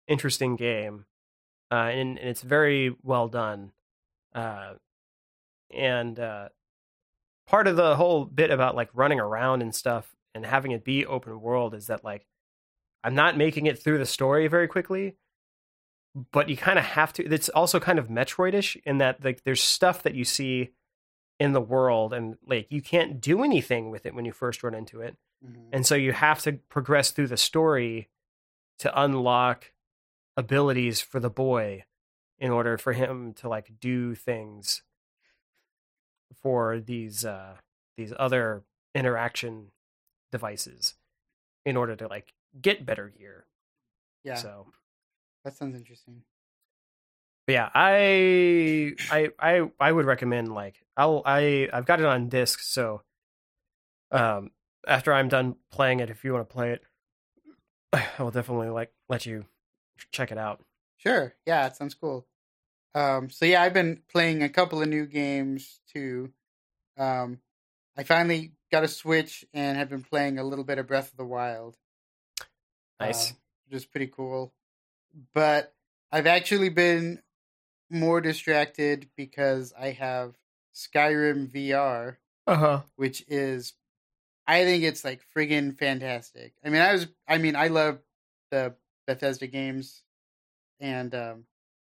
interesting 0.07 0.55
game. 0.55 1.05
Uh, 1.71 1.75
and, 1.93 2.17
and 2.17 2.27
it's 2.29 2.41
very 2.41 2.95
well 3.03 3.27
done. 3.27 3.71
Uh, 4.33 4.73
and, 5.71 6.19
uh, 6.19 6.49
part 7.47 7.67
of 7.67 7.75
the 7.75 7.95
whole 7.95 8.25
bit 8.25 8.49
about 8.49 8.75
like 8.75 8.89
running 8.93 9.19
around 9.19 9.61
and 9.61 9.75
stuff 9.75 10.15
and 10.33 10.45
having 10.45 10.71
it 10.71 10.83
be 10.83 11.05
open 11.05 11.39
world 11.41 11.73
is 11.75 11.87
that 11.87 12.03
like 12.03 12.25
I'm 13.03 13.15
not 13.15 13.37
making 13.37 13.65
it 13.67 13.77
through 13.81 13.99
the 13.99 14.05
story 14.05 14.47
very 14.47 14.67
quickly, 14.67 15.15
but 16.31 16.49
you 16.49 16.57
kind 16.57 16.79
of 16.79 16.85
have 16.85 17.13
to. 17.13 17.23
It's 17.25 17.49
also 17.49 17.79
kind 17.79 17.99
of 17.99 18.07
Metroidish 18.07 18.77
in 18.85 18.97
that 18.99 19.23
like 19.23 19.43
there's 19.43 19.61
stuff 19.63 20.03
that 20.03 20.15
you 20.15 20.25
see 20.25 20.71
in 21.39 21.53
the 21.53 21.61
world 21.61 22.13
and 22.13 22.37
like 22.45 22.67
you 22.69 22.81
can't 22.81 23.21
do 23.21 23.43
anything 23.43 23.91
with 23.91 24.05
it 24.05 24.13
when 24.13 24.25
you 24.25 24.31
first 24.33 24.61
run 24.63 24.73
into 24.73 25.01
it, 25.01 25.15
Mhm. 25.45 25.69
and 25.71 25.85
so 25.85 25.95
you 25.95 26.11
have 26.11 26.41
to 26.41 26.53
progress 26.53 27.11
through 27.11 27.27
the 27.27 27.37
story 27.37 28.09
to 28.79 29.01
unlock 29.01 29.71
abilities 30.35 30.99
for 31.01 31.19
the 31.19 31.29
boy 31.29 31.85
in 32.39 32.51
order 32.51 32.77
for 32.77 32.93
him 32.93 33.33
to 33.33 33.47
like 33.49 33.79
do 33.79 34.15
things 34.15 34.81
for 36.41 36.79
these 36.79 37.25
uh 37.25 37.57
these 37.97 38.13
other 38.17 38.63
interaction 38.95 39.71
devices 40.31 40.95
in 41.65 41.75
order 41.75 41.95
to 41.95 42.07
like 42.07 42.33
get 42.61 42.85
better 42.85 43.09
gear. 43.09 43.45
Yeah, 44.23 44.35
So 44.35 44.67
that 45.43 45.55
sounds 45.55 45.75
interesting. 45.75 46.23
but 47.47 47.53
yeah, 47.53 47.69
I 47.73 48.93
I 49.11 49.29
I 49.39 49.69
I 49.79 49.91
would 49.91 50.05
recommend 50.05 50.53
like 50.53 50.83
I'll 50.97 51.21
I 51.25 51.69
I've 51.71 51.85
got 51.85 51.99
it 51.99 52.05
on 52.05 52.29
disc, 52.29 52.59
so 52.61 53.01
um 54.11 54.51
after 54.87 55.13
I'm 55.13 55.27
done 55.27 55.55
playing 55.71 55.99
it, 55.99 56.09
if 56.09 56.23
you 56.23 56.33
want 56.33 56.47
to 56.47 56.53
play 56.53 56.71
it, 56.71 56.83
I 57.93 58.23
will 58.23 58.31
definitely 58.31 58.69
like 58.69 58.91
let 59.07 59.25
you 59.25 59.45
check 60.11 60.31
it 60.31 60.37
out. 60.37 60.63
Sure. 60.97 61.33
Yeah, 61.45 61.65
it 61.67 61.75
sounds 61.75 61.95
cool. 61.95 62.27
Um, 62.95 63.29
so 63.29 63.45
yeah, 63.45 63.61
I've 63.61 63.73
been 63.73 64.01
playing 64.11 64.43
a 64.43 64.49
couple 64.49 64.81
of 64.81 64.87
new 64.87 65.05
games 65.05 65.79
too. 65.93 66.31
Um, 66.97 67.39
I 67.97 68.03
finally 68.03 68.53
got 68.71 68.83
a 68.83 68.87
Switch 68.87 69.45
and 69.53 69.77
have 69.77 69.89
been 69.89 70.03
playing 70.03 70.39
a 70.39 70.43
little 70.43 70.65
bit 70.65 70.77
of 70.77 70.87
Breath 70.87 71.11
of 71.11 71.17
the 71.17 71.25
Wild. 71.25 71.77
Nice. 72.99 73.31
uh, 73.31 73.35
which 73.65 73.77
is 73.77 73.85
pretty 73.85 74.07
cool. 74.07 74.53
But 75.33 75.73
I've 76.11 76.27
actually 76.27 76.69
been 76.69 77.21
more 77.89 78.21
distracted 78.21 79.09
because 79.15 79.73
I 79.77 79.91
have 79.91 80.35
Skyrim 80.73 81.47
VR, 81.51 82.17
Uh 82.47 82.55
huh. 82.55 82.81
which 82.95 83.23
is, 83.27 83.73
I 84.47 84.63
think 84.63 84.83
it's 84.83 85.03
like 85.03 85.21
friggin' 85.35 85.77
fantastic. 85.77 86.53
I 86.63 86.69
mean, 86.69 86.81
I 86.81 86.93
was, 86.93 87.07
I 87.27 87.37
mean, 87.37 87.55
I 87.55 87.67
love 87.67 87.99
the 88.51 88.75
Bethesda 89.07 89.47
games, 89.47 90.03
and 90.79 91.13
um, 91.15 91.45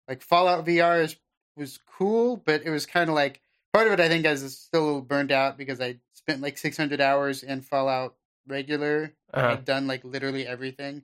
like 0.08 0.22
Fallout 0.22 0.66
VR 0.66 1.04
is 1.04 1.16
was 1.56 1.80
cool, 1.86 2.38
but 2.38 2.64
it 2.64 2.70
was 2.70 2.86
kind 2.86 3.10
of 3.10 3.16
like 3.16 3.42
part 3.74 3.88
of 3.88 3.94
it 3.94 4.00
I 4.00 4.08
think 4.08 4.26
I 4.26 4.32
was 4.32 4.58
still 4.58 4.82
a 4.82 4.86
little 4.86 5.02
burned 5.02 5.32
out 5.32 5.58
because 5.58 5.82
I 5.82 5.98
spent 6.14 6.42
like 6.42 6.58
600 6.58 7.02
hours 7.02 7.44
in 7.44 7.62
Fallout 7.62 8.16
regular. 8.48 9.14
Uh-huh. 9.34 9.48
I'd 9.54 9.66
done 9.66 9.88
like 9.88 10.04
literally 10.04 10.48
everything, 10.48 11.04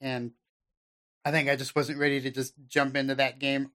and 0.00 0.32
I 1.24 1.30
think 1.30 1.48
I 1.48 1.56
just 1.56 1.74
wasn't 1.74 1.98
ready 1.98 2.20
to 2.20 2.30
just 2.30 2.54
jump 2.68 2.96
into 2.96 3.14
that 3.14 3.38
game 3.38 3.70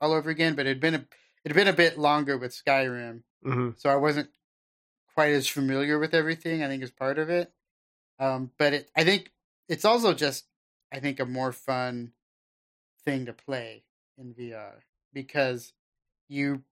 all 0.00 0.12
over 0.12 0.30
again. 0.30 0.54
But 0.54 0.66
it'd 0.66 0.80
been 0.80 0.94
a 0.94 1.04
it'd 1.44 1.56
been 1.56 1.68
a 1.68 1.72
bit 1.72 1.98
longer 1.98 2.36
with 2.38 2.52
Skyrim, 2.52 3.22
hmm 3.44 3.70
so 3.76 3.90
I 3.90 3.96
wasn't 3.96 4.30
quite 5.14 5.32
as 5.32 5.46
familiar 5.48 5.98
with 5.98 6.14
everything. 6.14 6.62
I 6.62 6.68
think 6.68 6.82
is 6.82 6.90
part 6.90 7.18
of 7.18 7.28
it. 7.30 7.52
Um, 8.18 8.50
but 8.58 8.72
it, 8.74 8.90
I 8.96 9.04
think 9.04 9.32
it's 9.68 9.84
also 9.84 10.14
just 10.14 10.46
I 10.92 11.00
think 11.00 11.20
a 11.20 11.26
more 11.26 11.52
fun 11.52 12.12
thing 13.04 13.26
to 13.26 13.32
play 13.32 13.82
in 14.18 14.34
VR 14.34 14.82
because 15.12 15.72
you 16.28 16.62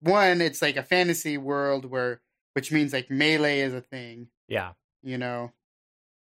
one 0.00 0.40
it's 0.40 0.62
like 0.62 0.76
a 0.76 0.82
fantasy 0.82 1.36
world 1.38 1.84
where 1.84 2.20
which 2.54 2.70
means 2.72 2.92
like 2.92 3.10
melee 3.10 3.60
is 3.60 3.74
a 3.74 3.80
thing 3.80 4.28
Yeah. 4.48 4.72
you 5.02 5.18
know 5.18 5.52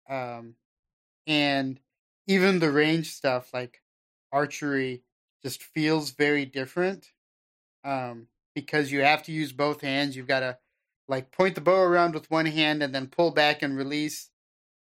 um 0.09 0.55
and 1.27 1.79
even 2.27 2.59
the 2.59 2.71
range 2.71 3.11
stuff 3.11 3.53
like 3.53 3.81
archery 4.31 5.03
just 5.43 5.61
feels 5.63 6.11
very 6.11 6.45
different 6.45 7.11
um 7.83 8.27
because 8.55 8.91
you 8.91 9.01
have 9.01 9.23
to 9.23 9.31
use 9.31 9.51
both 9.51 9.81
hands 9.81 10.15
you've 10.15 10.27
got 10.27 10.41
to 10.41 10.57
like 11.07 11.31
point 11.31 11.55
the 11.55 11.61
bow 11.61 11.81
around 11.81 12.13
with 12.13 12.31
one 12.31 12.45
hand 12.45 12.81
and 12.81 12.93
then 12.95 13.07
pull 13.07 13.31
back 13.31 13.61
and 13.61 13.77
release 13.77 14.29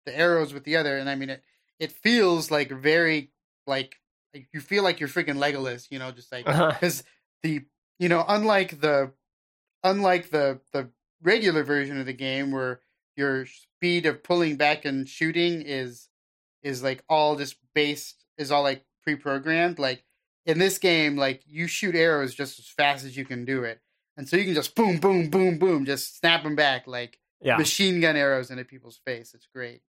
the 0.05 0.17
arrows 0.17 0.53
with 0.53 0.63
the 0.63 0.75
other 0.75 0.97
and 0.97 1.09
i 1.09 1.15
mean 1.15 1.29
it 1.29 1.43
it 1.79 1.91
feels 1.91 2.51
like 2.51 2.69
very 2.71 3.31
like 3.67 3.97
like 4.33 4.47
you 4.53 4.59
feel 4.61 4.83
like 4.83 4.99
you're 4.99 5.09
freaking 5.09 5.37
legolas 5.37 5.87
you 5.91 5.99
know 5.99 6.11
just 6.11 6.31
like 6.31 6.45
Uh-huh. 6.45 6.71
because 6.73 7.03
the 7.43 7.61
you 7.99 8.09
know 8.09 8.25
unlike 8.27 8.81
the 8.81 9.13
unlike 9.83 10.29
the 10.31 10.61
the 10.73 10.89
regular 11.21 11.63
version 11.63 11.99
of 11.99 12.05
the 12.05 12.13
game 12.13 12.51
where 12.51 12.81
your 13.15 13.45
speed 13.45 14.05
of 14.05 14.23
pulling 14.23 14.55
back 14.57 14.85
and 14.85 15.07
shooting 15.09 15.61
is 15.61 16.08
is 16.63 16.83
like 16.83 17.03
all 17.09 17.35
just 17.35 17.55
based 17.73 18.25
is 18.37 18.51
all 18.51 18.63
like 18.63 18.83
pre-programmed 19.03 19.79
like 19.79 20.03
in 20.45 20.59
this 20.59 20.77
game 20.77 21.15
like 21.17 21.41
you 21.45 21.67
shoot 21.67 21.95
arrows 21.95 22.33
just 22.35 22.59
as 22.59 22.67
fast 22.67 23.05
as 23.05 23.15
you 23.15 23.25
can 23.25 23.45
do 23.45 23.63
it 23.63 23.79
and 24.17 24.27
so 24.27 24.35
you 24.37 24.43
can 24.45 24.53
just 24.53 24.75
boom 24.75 24.97
boom 24.97 25.29
boom 25.29 25.57
boom 25.57 25.85
just 25.85 26.17
snap 26.17 26.43
them 26.43 26.55
back 26.55 26.85
like 26.87 27.19
Yeah. 27.41 27.57
machine 27.57 28.01
gun 28.01 28.15
arrows 28.15 28.49
into 28.51 28.65
people's 28.65 28.99
face 29.05 29.33
it's 29.33 29.47
great 29.53 29.81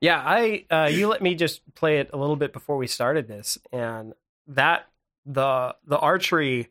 Yeah, 0.00 0.22
I 0.24 0.64
uh, 0.70 0.88
you 0.92 1.08
let 1.08 1.22
me 1.22 1.34
just 1.34 1.62
play 1.74 1.98
it 1.98 2.10
a 2.12 2.16
little 2.16 2.36
bit 2.36 2.52
before 2.52 2.76
we 2.76 2.86
started 2.86 3.26
this, 3.26 3.58
and 3.72 4.12
that 4.46 4.86
the 5.26 5.74
the 5.84 5.98
archery 5.98 6.68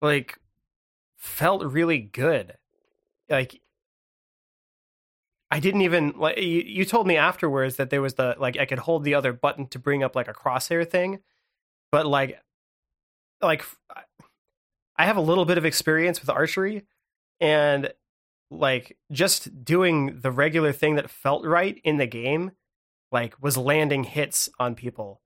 like 0.00 0.38
felt 1.18 1.62
really 1.64 1.98
good. 1.98 2.56
Like 3.28 3.60
I 5.50 5.60
didn't 5.60 5.82
even 5.82 6.14
like 6.16 6.38
you, 6.38 6.62
you 6.64 6.84
told 6.84 7.06
me 7.06 7.16
afterwards 7.16 7.76
that 7.76 7.90
there 7.90 8.02
was 8.02 8.14
the 8.14 8.36
like 8.38 8.58
I 8.58 8.66
could 8.66 8.78
hold 8.78 9.04
the 9.04 9.14
other 9.14 9.32
button 9.32 9.66
to 9.68 9.78
bring 9.78 10.02
up 10.02 10.14
like 10.14 10.28
a 10.28 10.32
crosshair 10.32 10.88
thing, 10.88 11.20
but 11.90 12.06
like 12.06 12.40
like 13.42 13.64
I 14.96 15.06
have 15.06 15.16
a 15.16 15.22
little 15.22 15.44
bit 15.44 15.58
of 15.58 15.64
experience 15.64 16.20
with 16.20 16.30
archery, 16.30 16.84
and 17.40 17.92
like 18.50 18.96
just 19.10 19.64
doing 19.64 20.20
the 20.20 20.30
regular 20.30 20.72
thing 20.72 20.96
that 20.96 21.10
felt 21.10 21.44
right 21.44 21.80
in 21.84 21.96
the 21.96 22.06
game 22.06 22.52
like 23.12 23.40
was 23.42 23.56
landing 23.56 24.04
hits 24.04 24.48
on 24.58 24.74
people. 24.74 25.20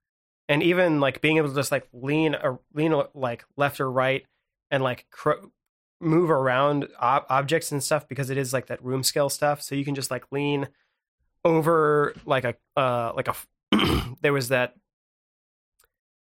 And 0.49 0.63
even 0.63 1.01
like 1.01 1.21
being 1.21 1.39
able 1.39 1.49
to 1.49 1.55
just 1.55 1.73
like 1.73 1.89
lean 1.93 2.35
or 2.35 2.61
lean 2.75 2.95
like 3.15 3.45
left 3.57 3.81
or 3.81 3.91
right 3.91 4.27
and 4.71 4.83
like 4.83 5.07
cr- 5.11 5.47
move 6.01 6.31
around 6.31 6.89
ob- 7.01 7.25
objects 7.29 7.73
and 7.73 7.83
stuff 7.83 8.07
because 8.09 8.31
it 8.31 8.37
is 8.37 8.53
like 8.53 8.67
that 8.67 8.83
room 8.85 9.03
scale 9.03 9.29
stuff. 9.29 9.63
So 9.63 9.75
you 9.75 9.85
can 9.85 9.95
just 9.95 10.11
like 10.11 10.25
lean 10.31 10.69
over 11.45 12.15
like 12.25 12.45
a 12.45 12.55
uh 12.77 13.13
like 13.15 13.29
a 13.29 13.35
there 14.23 14.33
was 14.33 14.49
that 14.49 14.75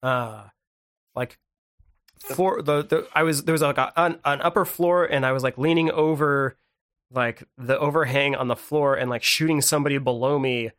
uh 0.03 0.45
like 1.15 1.39
floor 2.21 2.63
the, 2.63 2.83
the 2.83 3.09
I 3.15 3.23
was 3.23 3.45
there 3.45 3.53
was 3.53 3.63
like 3.63 3.79
a, 3.79 3.93
an, 3.97 4.19
an 4.25 4.41
upper 4.41 4.65
floor 4.65 5.05
and 5.05 5.25
I 5.27 5.33
was 5.33 5.43
like 5.43 5.59
leaning 5.59 5.91
over 5.91 6.57
like 7.13 7.43
the 7.59 7.79
overhang 7.79 8.35
on 8.37 8.49
the 8.49 8.57
floor 8.57 8.95
and 8.95 9.11
like 9.11 9.23
shooting 9.23 9.61
somebody 9.61 9.99
below 9.99 10.39
me 10.39 10.71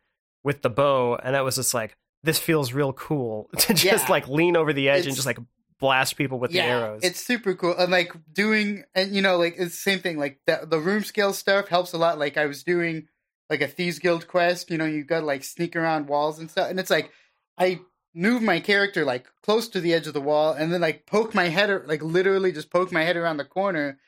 with 0.44 0.62
the 0.62 0.70
bow. 0.70 1.16
And 1.22 1.34
that 1.34 1.44
was 1.44 1.56
just 1.56 1.74
like 1.74 1.96
this 2.22 2.38
feels 2.38 2.72
real 2.72 2.92
cool 2.92 3.50
to 3.58 3.74
just 3.74 4.04
Yeah. 4.06 4.10
like 4.10 4.28
lean 4.28 4.56
over 4.56 4.72
the 4.72 4.88
edge 4.88 5.06
and 5.06 5.14
just 5.14 5.26
like 5.26 5.38
blast 5.82 6.16
people 6.16 6.38
with 6.38 6.52
the 6.52 6.60
arrows. 6.60 7.00
It's 7.02 7.20
super 7.20 7.54
cool. 7.54 7.76
And 7.76 7.90
like 7.90 8.12
doing 8.32 8.84
and 8.94 9.14
you 9.14 9.20
know, 9.20 9.36
like 9.36 9.54
it's 9.58 9.72
the 9.72 9.90
same 9.90 9.98
thing. 9.98 10.18
Like 10.18 10.40
the 10.46 10.60
the 10.66 10.78
room 10.78 11.04
scale 11.04 11.32
stuff 11.34 11.68
helps 11.68 11.92
a 11.92 11.98
lot. 11.98 12.18
Like 12.18 12.38
I 12.38 12.46
was 12.46 12.62
doing 12.62 13.08
like 13.50 13.60
a 13.60 13.68
Thieves 13.68 13.98
Guild 13.98 14.28
quest, 14.28 14.70
you 14.70 14.78
know, 14.78 14.86
you 14.86 15.04
gotta 15.04 15.26
like 15.26 15.44
sneak 15.44 15.76
around 15.76 16.06
walls 16.08 16.38
and 16.38 16.50
stuff. 16.50 16.70
And 16.70 16.80
it's 16.80 16.88
like 16.90 17.10
I 17.58 17.80
move 18.14 18.42
my 18.42 18.60
character 18.60 19.04
like 19.04 19.26
close 19.42 19.68
to 19.68 19.80
the 19.80 19.92
edge 19.92 20.06
of 20.06 20.14
the 20.14 20.20
wall 20.20 20.52
and 20.52 20.72
then 20.72 20.80
like 20.80 21.04
poke 21.06 21.34
my 21.34 21.48
head 21.48 21.68
ar- 21.70 21.84
like 21.86 22.02
literally 22.02 22.52
just 22.52 22.70
poke 22.70 22.92
my 22.92 23.02
head 23.02 23.16
around 23.16 23.38
the 23.38 23.44
corner 23.44 23.98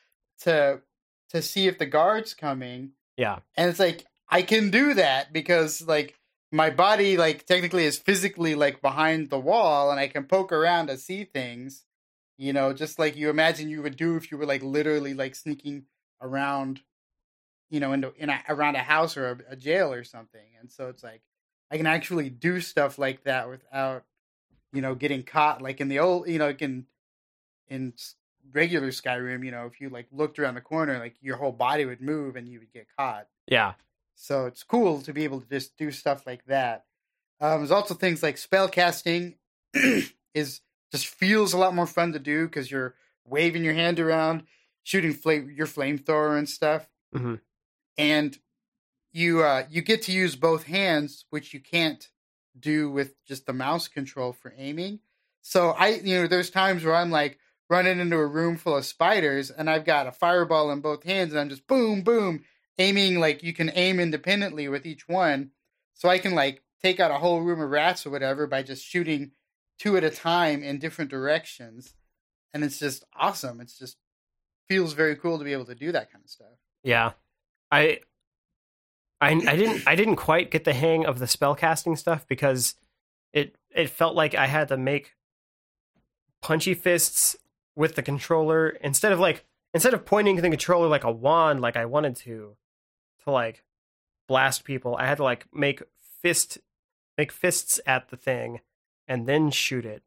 to 0.41 0.81
to 1.29 1.41
see 1.41 1.67
if 1.67 1.77
the 1.77 1.85
guard's 1.85 2.33
coming. 2.33 2.91
yeah. 3.17 3.39
And 3.57 3.69
it's 3.69 3.79
like 3.79 4.05
I 4.29 4.41
can 4.41 4.71
do 4.71 4.93
that 4.95 5.33
because 5.33 5.81
like 5.81 6.15
my 6.55 6.69
body 6.69 7.17
like 7.17 7.45
technically 7.45 7.85
is 7.85 7.97
physically 7.97 8.55
like 8.55 8.81
behind 8.81 9.29
the 9.29 9.39
wall 9.39 9.91
and 9.91 9.99
I 9.99 10.07
can 10.07 10.23
poke 10.23 10.51
around 10.51 10.87
to 10.87 10.97
see 10.97 11.23
things. 11.23 11.83
You 12.37 12.51
know, 12.53 12.73
just 12.73 12.99
like 12.99 13.15
you 13.15 13.29
imagine 13.29 13.69
you 13.69 13.81
would 13.81 13.95
do 13.95 14.17
if 14.17 14.31
you 14.31 14.37
were 14.37 14.45
like 14.45 14.63
literally 14.63 15.13
like 15.13 15.35
sneaking 15.35 15.85
around 16.21 16.81
you 17.69 17.79
know 17.79 17.93
into 17.93 18.13
in 18.17 18.29
a, 18.29 18.41
around 18.49 18.75
a 18.75 18.79
house 18.79 19.17
or 19.17 19.31
a, 19.31 19.53
a 19.53 19.55
jail 19.55 19.93
or 19.93 20.03
something. 20.03 20.47
And 20.59 20.71
so 20.71 20.87
it's 20.87 21.03
like 21.03 21.21
I 21.71 21.77
can 21.77 21.87
actually 21.87 22.29
do 22.29 22.61
stuff 22.61 22.97
like 22.97 23.23
that 23.23 23.49
without 23.49 24.03
you 24.73 24.81
know 24.81 24.95
getting 24.95 25.23
caught 25.23 25.61
like 25.61 25.81
in 25.81 25.87
the 25.87 25.99
old 25.99 26.27
you 26.27 26.39
know 26.39 26.47
like 26.47 26.61
in 26.61 26.85
in 27.67 27.93
regular 28.53 28.89
Skyrim, 28.89 29.43
you 29.43 29.51
know, 29.51 29.65
if 29.65 29.81
you 29.81 29.89
like 29.89 30.07
looked 30.11 30.39
around 30.39 30.55
the 30.55 30.61
corner, 30.61 30.99
like 30.99 31.15
your 31.21 31.37
whole 31.37 31.51
body 31.51 31.85
would 31.85 32.01
move 32.01 32.35
and 32.35 32.47
you 32.47 32.59
would 32.59 32.71
get 32.71 32.87
caught. 32.97 33.27
Yeah. 33.47 33.73
So 34.15 34.45
it's 34.45 34.63
cool 34.63 35.01
to 35.01 35.13
be 35.13 35.23
able 35.23 35.41
to 35.41 35.49
just 35.49 35.77
do 35.77 35.91
stuff 35.91 36.25
like 36.25 36.45
that. 36.45 36.85
Um, 37.41 37.59
there's 37.59 37.71
also 37.71 37.93
things 37.93 38.23
like 38.23 38.37
spell 38.37 38.67
casting 38.69 39.35
is 40.33 40.61
just 40.91 41.07
feels 41.07 41.53
a 41.53 41.57
lot 41.57 41.75
more 41.75 41.87
fun 41.87 42.13
to 42.13 42.19
do 42.19 42.45
because 42.47 42.71
you're 42.71 42.95
waving 43.25 43.63
your 43.63 43.73
hand 43.73 43.99
around, 43.99 44.43
shooting 44.83 45.13
flame 45.13 45.51
your 45.55 45.67
flamethrower 45.67 46.37
and 46.37 46.47
stuff, 46.47 46.87
Mhm. 47.13 47.39
and 47.97 48.37
you 49.11 49.43
uh, 49.43 49.65
you 49.69 49.81
get 49.81 50.01
to 50.03 50.11
use 50.11 50.35
both 50.35 50.63
hands, 50.63 51.25
which 51.29 51.53
you 51.53 51.59
can't 51.59 52.09
do 52.57 52.89
with 52.89 53.15
just 53.25 53.45
the 53.45 53.53
mouse 53.53 53.87
control 53.87 54.33
for 54.33 54.53
aiming. 54.57 54.99
So 55.41 55.71
I, 55.71 55.87
you 56.03 56.21
know, 56.21 56.27
there's 56.27 56.49
times 56.49 56.83
where 56.83 56.95
I'm 56.95 57.11
like 57.11 57.39
running 57.69 57.99
into 57.99 58.17
a 58.17 58.25
room 58.25 58.57
full 58.57 58.77
of 58.77 58.85
spiders, 58.85 59.49
and 59.51 59.69
I've 59.69 59.85
got 59.85 60.07
a 60.07 60.11
fireball 60.11 60.71
in 60.71 60.81
both 60.81 61.03
hands, 61.03 61.31
and 61.33 61.39
I'm 61.39 61.49
just 61.49 61.67
boom, 61.67 62.01
boom, 62.01 62.43
aiming 62.77 63.19
like 63.19 63.43
you 63.43 63.53
can 63.53 63.71
aim 63.73 63.99
independently 63.99 64.67
with 64.67 64.85
each 64.85 65.07
one. 65.07 65.51
So 65.93 66.09
I 66.09 66.17
can 66.17 66.35
like 66.35 66.63
take 66.81 66.99
out 66.99 67.11
a 67.11 67.17
whole 67.17 67.41
room 67.41 67.61
of 67.61 67.69
rats 67.69 68.05
or 68.05 68.09
whatever 68.09 68.47
by 68.47 68.63
just 68.63 68.85
shooting 68.85 69.31
two 69.79 69.97
at 69.97 70.03
a 70.03 70.09
time 70.09 70.63
in 70.63 70.79
different 70.79 71.11
directions. 71.11 71.93
And 72.53 72.63
it's 72.63 72.79
just 72.79 73.03
awesome. 73.17 73.59
It's 73.61 73.77
just 73.77 73.97
feels 74.67 74.93
very 74.93 75.15
cool 75.15 75.37
to 75.37 75.43
be 75.43 75.53
able 75.53 75.65
to 75.65 75.75
do 75.75 75.91
that 75.91 76.11
kind 76.11 76.23
of 76.23 76.29
stuff. 76.29 76.47
Yeah. 76.83 77.11
I 77.71 77.99
I 79.21 79.31
I 79.31 79.55
didn't 79.55 79.83
I 79.87 79.95
didn't 79.95 80.17
quite 80.17 80.51
get 80.51 80.63
the 80.63 80.73
hang 80.73 81.05
of 81.05 81.19
the 81.19 81.27
spell 81.27 81.55
casting 81.55 81.95
stuff 81.95 82.27
because 82.27 82.75
it 83.33 83.55
it 83.73 83.89
felt 83.89 84.15
like 84.15 84.35
I 84.35 84.47
had 84.47 84.67
to 84.69 84.77
make 84.77 85.15
punchy 86.41 86.73
fists 86.73 87.35
with 87.75 87.95
the 87.95 88.03
controller 88.03 88.69
instead 88.69 89.11
of 89.11 89.19
like 89.19 89.45
instead 89.73 89.93
of 89.93 90.05
pointing 90.05 90.35
the 90.35 90.49
controller 90.49 90.87
like 90.87 91.03
a 91.03 91.11
wand 91.11 91.59
like 91.59 91.75
I 91.75 91.85
wanted 91.85 92.15
to 92.17 92.55
to 93.25 93.31
like 93.31 93.63
blast 94.27 94.63
people, 94.63 94.95
I 94.95 95.05
had 95.05 95.17
to 95.17 95.23
like 95.23 95.45
make 95.53 95.83
fist 96.21 96.57
make 97.17 97.31
fists 97.31 97.79
at 97.85 98.09
the 98.09 98.17
thing 98.17 98.61
and 99.07 99.27
then 99.27 99.51
shoot 99.51 99.85
it 99.85 100.03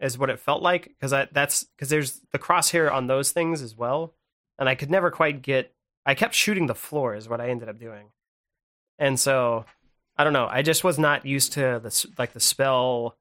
is 0.00 0.18
what 0.18 0.30
it 0.30 0.40
felt 0.40 0.62
like 0.62 0.84
because 0.88 1.12
I 1.12 1.28
that's 1.32 1.64
because 1.64 1.90
there's 1.90 2.20
the 2.32 2.38
crosshair 2.38 2.90
on 2.90 3.06
those 3.06 3.32
things 3.32 3.62
as 3.62 3.76
well 3.76 4.14
and 4.58 4.68
I 4.68 4.74
could 4.74 4.90
never 4.90 5.10
quite 5.10 5.42
get 5.42 5.72
I 6.06 6.14
kept 6.14 6.34
shooting 6.34 6.66
the 6.66 6.74
floor 6.74 7.14
is 7.14 7.28
what 7.28 7.40
I 7.40 7.50
ended 7.50 7.68
up 7.68 7.78
doing. 7.78 8.06
And 8.98 9.20
so 9.20 9.64
I 10.16 10.24
don't 10.24 10.32
know, 10.32 10.48
I 10.50 10.62
just 10.62 10.84
was 10.84 10.98
not 10.98 11.26
used 11.26 11.52
to 11.54 11.80
the 11.82 12.06
like 12.18 12.32
the 12.32 12.40
spell 12.40 13.16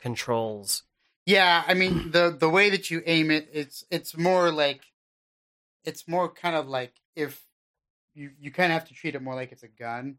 controls. 0.00 0.82
Yeah, 1.26 1.62
I 1.66 1.74
mean 1.74 2.10
the 2.10 2.36
the 2.38 2.48
way 2.48 2.70
that 2.70 2.90
you 2.90 3.02
aim 3.06 3.30
it, 3.30 3.48
it's 3.52 3.84
it's 3.90 4.16
more 4.16 4.50
like 4.50 4.82
it's 5.84 6.08
more 6.08 6.28
kind 6.28 6.56
of 6.56 6.68
like 6.68 6.94
if 7.14 7.47
you 8.18 8.32
you 8.40 8.50
kind 8.50 8.72
of 8.72 8.78
have 8.78 8.88
to 8.88 8.94
treat 8.94 9.14
it 9.14 9.22
more 9.22 9.34
like 9.34 9.52
it's 9.52 9.62
a 9.62 9.68
gun. 9.68 10.16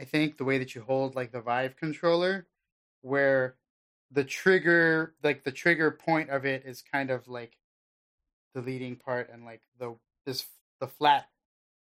I 0.00 0.04
think 0.04 0.38
the 0.38 0.44
way 0.44 0.58
that 0.58 0.74
you 0.74 0.82
hold 0.82 1.14
like 1.14 1.32
the 1.32 1.40
Vive 1.40 1.76
controller, 1.76 2.46
where 3.02 3.56
the 4.10 4.24
trigger 4.24 5.14
like 5.22 5.42
the 5.42 5.52
trigger 5.52 5.90
point 5.90 6.30
of 6.30 6.46
it 6.46 6.64
is 6.64 6.82
kind 6.82 7.10
of 7.10 7.26
like 7.28 7.56
the 8.54 8.60
leading 8.62 8.96
part, 8.96 9.30
and 9.32 9.44
like 9.44 9.62
the 9.78 9.96
this 10.24 10.46
the 10.80 10.86
flat 10.86 11.28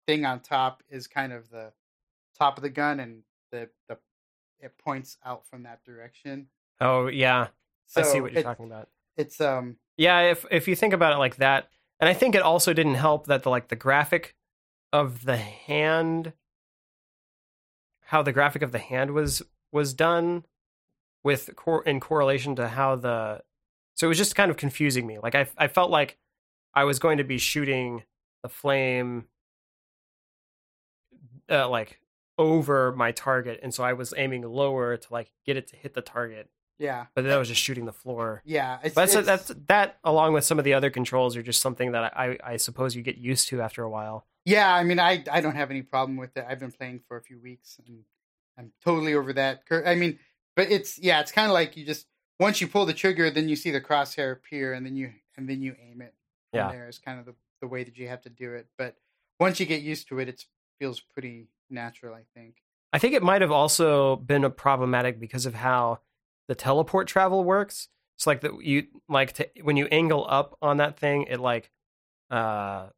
thing 0.07 0.25
on 0.25 0.41
top 0.41 0.83
is 0.89 1.07
kind 1.07 1.33
of 1.33 1.51
the 1.51 1.73
top 2.39 2.57
of 2.57 2.63
the 2.63 2.71
gun, 2.71 2.99
and 2.99 3.23
the 3.51 3.69
the 3.89 3.99
it 4.61 4.79
points 4.79 5.19
out 5.25 5.47
from 5.47 5.65
that 5.65 5.85
direction. 5.85 6.47
Oh 6.81 7.09
yeah, 7.09 7.49
I 7.97 8.03
see 8.03 8.21
what 8.21 8.33
you're 8.33 8.41
it- 8.41 8.45
talking 8.45 8.67
about. 8.67 8.89
It's 9.19 9.41
um 9.41 9.77
Yeah, 9.99 10.21
if 10.23 10.47
if 10.51 10.67
you 10.67 10.75
think 10.75 10.95
about 10.95 11.13
it 11.13 11.19
like 11.19 11.37
that, 11.37 11.69
and 12.01 12.09
I 12.09 12.15
think 12.15 12.35
it 12.35 12.43
also 12.43 12.73
didn't 12.73 12.95
help 12.95 13.27
that 13.27 13.43
the 13.43 13.51
like 13.51 13.69
the 13.69 13.77
graphic 13.77 14.35
of 14.93 15.25
the 15.25 15.37
hand, 15.37 16.33
how 18.07 18.23
the 18.23 18.33
graphic 18.33 18.63
of 18.63 18.73
the 18.73 18.79
hand 18.79 19.13
was 19.13 19.43
was 19.73 19.95
done 19.95 20.45
with 21.25 21.51
cor- 21.57 21.85
in 21.85 21.99
correlation 22.01 22.55
to 22.57 22.69
how 22.69 22.95
the, 22.97 23.41
so 23.95 24.07
it 24.07 24.09
was 24.09 24.19
just 24.19 24.35
kind 24.35 24.51
of 24.51 24.57
confusing 24.57 25.07
me. 25.07 25.19
Like 25.19 25.35
I 25.35 25.47
I 25.57 25.69
felt 25.69 25.91
like 25.91 26.19
I 26.75 26.85
was 26.85 26.99
going 26.99 27.19
to 27.19 27.25
be 27.25 27.39
shooting 27.39 28.03
the 28.43 28.49
flame, 28.49 29.27
uh, 31.51 31.69
like 31.69 32.01
over 32.39 32.93
my 32.93 33.13
target, 33.13 33.61
and 33.63 33.73
so 33.73 33.85
I 33.85 33.93
was 33.93 34.13
aiming 34.17 34.43
lower 34.43 34.97
to 34.97 35.13
like 35.13 35.31
get 35.47 35.57
it 35.57 35.69
to 35.69 35.77
hit 35.77 35.95
the 35.95 36.01
target, 36.03 36.49
yeah 36.79 37.07
but 37.15 37.23
then 37.25 37.33
I 37.33 37.37
was 37.39 37.49
just 37.49 37.61
shooting 37.61 37.85
the 37.85 37.93
floor. 37.93 38.43
yeah 38.45 38.79
it's, 38.83 38.95
But 38.95 39.03
that's, 39.03 39.15
it's- 39.15 39.49
that's 39.49 39.61
that, 39.69 39.99
along 40.03 40.33
with 40.33 40.45
some 40.45 40.59
of 40.59 40.65
the 40.65 40.75
other 40.75 40.91
controls, 40.91 41.37
are 41.37 41.43
just 41.43 41.61
something 41.61 41.93
that 41.93 42.17
I, 42.17 42.39
I 42.45 42.57
suppose 42.57 42.97
you 42.97 43.03
get 43.03 43.19
used 43.19 43.49
to 43.49 43.61
after 43.61 43.83
a 43.83 43.91
while. 43.91 44.27
Yeah, 44.45 44.73
I 44.75 44.83
mean, 44.85 44.99
I 44.99 45.25
I 45.31 45.41
don't 45.41 45.55
have 45.55 45.71
any 45.71 45.83
problem 45.83 46.17
with 46.17 46.37
it. 46.37 46.45
I've 46.49 46.59
been 46.59 46.73
playing 46.73 47.01
for 47.07 47.17
a 47.17 47.23
few 47.23 47.39
weeks, 47.39 47.79
and 47.87 48.05
I'm 48.59 48.73
totally 48.85 49.15
over 49.15 49.33
that. 49.35 49.63
I 49.87 49.95
mean, 49.95 50.19
but 50.57 50.71
it's 50.71 50.99
yeah, 50.99 51.21
it's 51.21 51.33
kind 51.33 51.47
of 51.47 51.55
like 51.55 51.77
you 51.77 51.85
just 51.85 52.07
once 52.41 52.61
you 52.61 52.67
pull 52.67 52.87
the 52.87 52.93
trigger, 52.93 53.31
then 53.31 53.49
you 53.49 53.57
see 53.57 53.71
the 53.71 53.81
crosshair 53.81 54.33
appear, 54.33 54.73
and 54.73 54.85
then 54.85 54.97
you 54.97 55.13
and 55.37 55.49
then 55.49 55.63
you 55.63 55.77
aim 55.81 56.03
it. 56.03 56.15
Yeah. 56.53 56.71
there 56.71 56.89
is 56.89 56.99
kind 56.99 57.19
of 57.19 57.27
the 57.27 57.35
the 57.61 57.69
way 57.69 57.85
that 57.85 57.97
you 57.97 58.09
have 58.09 58.21
to 58.23 58.31
do 58.31 58.53
it. 58.53 58.67
But 58.77 58.97
once 59.39 59.61
you 59.61 59.67
get 59.67 59.83
used 59.83 60.09
to 60.09 60.19
it, 60.19 60.29
it 60.29 60.45
feels 60.79 61.01
pretty 61.01 61.49
natural. 61.71 62.15
I 62.15 62.25
think. 62.35 62.57
I 62.93 62.99
think 62.99 63.15
it 63.15 63.23
might 63.23 63.41
have 63.41 63.53
also 63.53 64.17
been 64.17 64.45
a 64.45 64.51
problematic 64.51 65.19
because 65.19 65.47
of 65.47 65.55
how 65.55 66.01
the 66.49 66.55
teleport 66.55 67.09
travel 67.09 67.43
works. 67.43 67.89
It's 68.17 68.27
like 68.27 68.43
that 68.43 68.63
you 68.63 68.89
like 69.09 69.33
to 69.35 69.49
when 69.63 69.77
you 69.77 69.87
angle 69.87 70.27
up 70.29 70.59
on 70.61 70.77
that 70.77 70.99
thing, 70.99 71.27
it 71.31 71.41
like 71.41 71.71
uh 72.31 72.89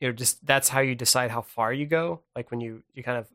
you 0.00 0.08
know 0.08 0.12
just 0.12 0.44
that's 0.46 0.68
how 0.68 0.80
you 0.80 0.94
decide 0.94 1.30
how 1.30 1.42
far 1.42 1.72
you 1.72 1.86
go. 1.86 2.22
Like 2.34 2.50
when 2.50 2.60
you 2.60 2.82
you 2.94 3.02
kind 3.02 3.18
of 3.18 3.26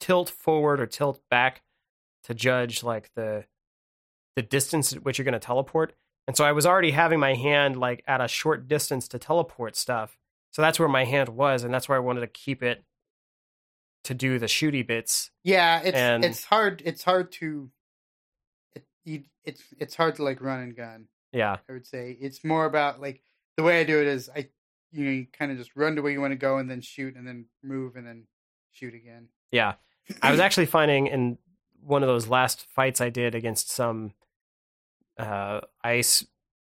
tilt 0.00 0.30
forward 0.30 0.80
or 0.80 0.86
tilt 0.86 1.20
back 1.30 1.62
to 2.24 2.34
judge 2.34 2.82
like 2.82 3.10
the 3.14 3.44
the 4.36 4.42
distance 4.42 4.92
at 4.92 5.04
which 5.04 5.18
you're 5.18 5.24
going 5.24 5.32
to 5.32 5.38
teleport. 5.38 5.94
And 6.26 6.36
so 6.36 6.44
I 6.44 6.52
was 6.52 6.64
already 6.66 6.92
having 6.92 7.18
my 7.18 7.34
hand 7.34 7.76
like 7.76 8.02
at 8.06 8.20
a 8.20 8.28
short 8.28 8.68
distance 8.68 9.08
to 9.08 9.18
teleport 9.18 9.74
stuff. 9.76 10.16
So 10.52 10.62
that's 10.62 10.78
where 10.78 10.88
my 10.88 11.04
hand 11.04 11.30
was 11.30 11.64
and 11.64 11.72
that's 11.74 11.88
where 11.88 11.96
I 11.96 12.00
wanted 12.00 12.20
to 12.20 12.26
keep 12.28 12.62
it 12.62 12.84
to 14.04 14.14
do 14.14 14.38
the 14.38 14.46
shooty 14.46 14.86
bits. 14.86 15.30
Yeah, 15.44 15.80
it's 15.82 15.96
And- 15.96 16.24
it's 16.24 16.44
hard. 16.44 16.82
It's 16.84 17.02
hard 17.04 17.32
to. 17.32 17.70
It, 18.74 18.84
you, 19.04 19.24
it's 19.44 19.62
it's 19.78 19.94
hard 19.96 20.16
to 20.16 20.22
like 20.22 20.40
run 20.40 20.60
and 20.60 20.76
gun. 20.76 21.06
Yeah. 21.32 21.56
I 21.68 21.72
would 21.72 21.86
say 21.86 22.16
it's 22.20 22.44
more 22.44 22.64
about 22.64 23.00
like 23.00 23.22
the 23.56 23.62
way 23.62 23.80
I 23.80 23.84
do 23.84 24.00
it 24.00 24.06
is 24.06 24.30
I 24.34 24.48
you 24.92 25.04
know 25.04 25.10
you 25.10 25.26
kind 25.32 25.52
of 25.52 25.58
just 25.58 25.74
run 25.76 25.96
to 25.96 26.02
where 26.02 26.12
you 26.12 26.20
want 26.20 26.32
to 26.32 26.36
go 26.36 26.58
and 26.58 26.70
then 26.70 26.80
shoot 26.80 27.16
and 27.16 27.26
then 27.26 27.46
move 27.62 27.96
and 27.96 28.06
then 28.06 28.24
shoot 28.72 28.94
again. 28.94 29.28
Yeah. 29.50 29.74
I 30.22 30.30
was 30.30 30.40
actually 30.40 30.66
finding 30.66 31.06
in 31.06 31.38
one 31.82 32.02
of 32.02 32.08
those 32.08 32.28
last 32.28 32.66
fights 32.74 33.00
I 33.00 33.10
did 33.10 33.34
against 33.34 33.70
some 33.70 34.12
uh, 35.18 35.60
ice 35.84 36.24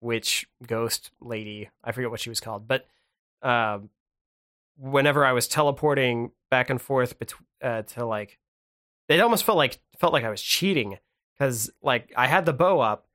witch 0.01 0.47
ghost 0.65 1.11
lady. 1.21 1.69
I 1.83 1.91
forget 1.91 2.11
what 2.11 2.19
she 2.19 2.29
was 2.29 2.39
called, 2.39 2.67
but 2.67 2.87
um, 3.41 3.89
whenever 4.77 5.25
I 5.25 5.31
was 5.31 5.47
teleporting 5.47 6.31
back 6.49 6.69
and 6.69 6.81
forth 6.81 7.17
between 7.19 7.45
uh, 7.61 7.83
to 7.83 8.05
like, 8.05 8.39
it 9.07 9.19
almost 9.19 9.43
felt 9.43 9.57
like 9.57 9.79
felt 9.97 10.13
like 10.13 10.23
I 10.23 10.29
was 10.29 10.41
cheating 10.41 10.97
because 11.37 11.69
like 11.81 12.11
I 12.15 12.27
had 12.27 12.45
the 12.45 12.53
bow 12.53 12.79
up 12.79 13.07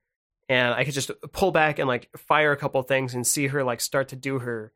and 0.49 0.75
I 0.75 0.85
could 0.85 0.95
just 0.95 1.11
pull 1.33 1.51
back 1.51 1.79
and 1.79 1.89
like 1.89 2.09
fire 2.17 2.53
a 2.53 2.57
couple 2.57 2.83
things 2.83 3.15
and 3.15 3.27
see 3.27 3.49
her 3.49 3.65
like 3.65 3.81
start 3.81 4.09
to 4.09 4.17
do 4.17 4.39
her 4.41 4.73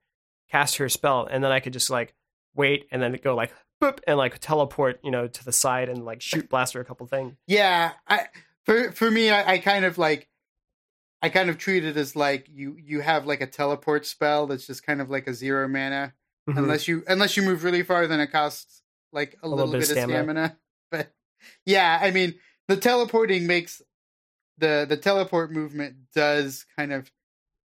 cast 0.51 0.76
her 0.78 0.88
spell, 0.88 1.26
and 1.30 1.42
then 1.42 1.53
I 1.53 1.61
could 1.61 1.72
just 1.72 1.90
like 1.90 2.14
wait 2.55 2.86
and 2.90 3.01
then 3.01 3.18
go 3.22 3.34
like 3.34 3.53
boop 3.82 4.01
and 4.07 4.18
like 4.18 4.38
teleport, 4.38 5.01
you 5.03 5.11
know, 5.11 5.26
to 5.26 5.44
the 5.44 5.53
side 5.53 5.88
and 5.88 6.05
like 6.05 6.20
shoot 6.20 6.48
blaster 6.48 6.80
a 6.80 6.84
couple 6.84 7.07
things. 7.07 7.34
Yeah, 7.46 7.92
I 8.07 8.26
for 8.66 8.92
for 8.92 9.11
me 9.11 9.30
I, 9.30 9.53
I 9.53 9.59
kind 9.59 9.84
of 9.84 9.98
like 9.98 10.28
I 11.22 11.28
kind 11.28 11.51
of 11.51 11.59
treat 11.59 11.84
it 11.84 11.96
as 11.96 12.16
like 12.16 12.48
you 12.51 12.76
you 12.78 13.01
have 13.01 13.26
like 13.26 13.40
a 13.40 13.46
teleport 13.46 14.07
spell 14.07 14.46
that's 14.46 14.66
just 14.66 14.84
kind 14.84 15.01
of 15.01 15.11
like 15.11 15.26
a 15.26 15.34
zero 15.34 15.68
mana 15.68 16.14
Mhm. 16.48 16.57
unless 16.57 16.88
you 16.88 17.05
unless 17.07 17.36
you 17.36 17.42
move 17.42 17.64
really 17.64 17.82
far 17.82 18.07
then 18.07 18.18
it 18.18 18.32
costs 18.32 18.82
like 19.12 19.36
a, 19.42 19.48
little, 19.48 19.70
bit, 19.70 19.82
of 19.82 19.86
stamina. 19.86 20.57
But 20.90 21.12
yeah, 21.66 21.98
I 22.01 22.11
mean 22.11 22.34
the 22.68 22.76
teleporting 22.76 23.46
makes 23.46 23.82
the 24.59 24.86
the 24.88 24.96
teleport 24.96 25.53
movement 25.53 25.96
does 26.14 26.64
kind 26.76 26.92
of 26.92 27.11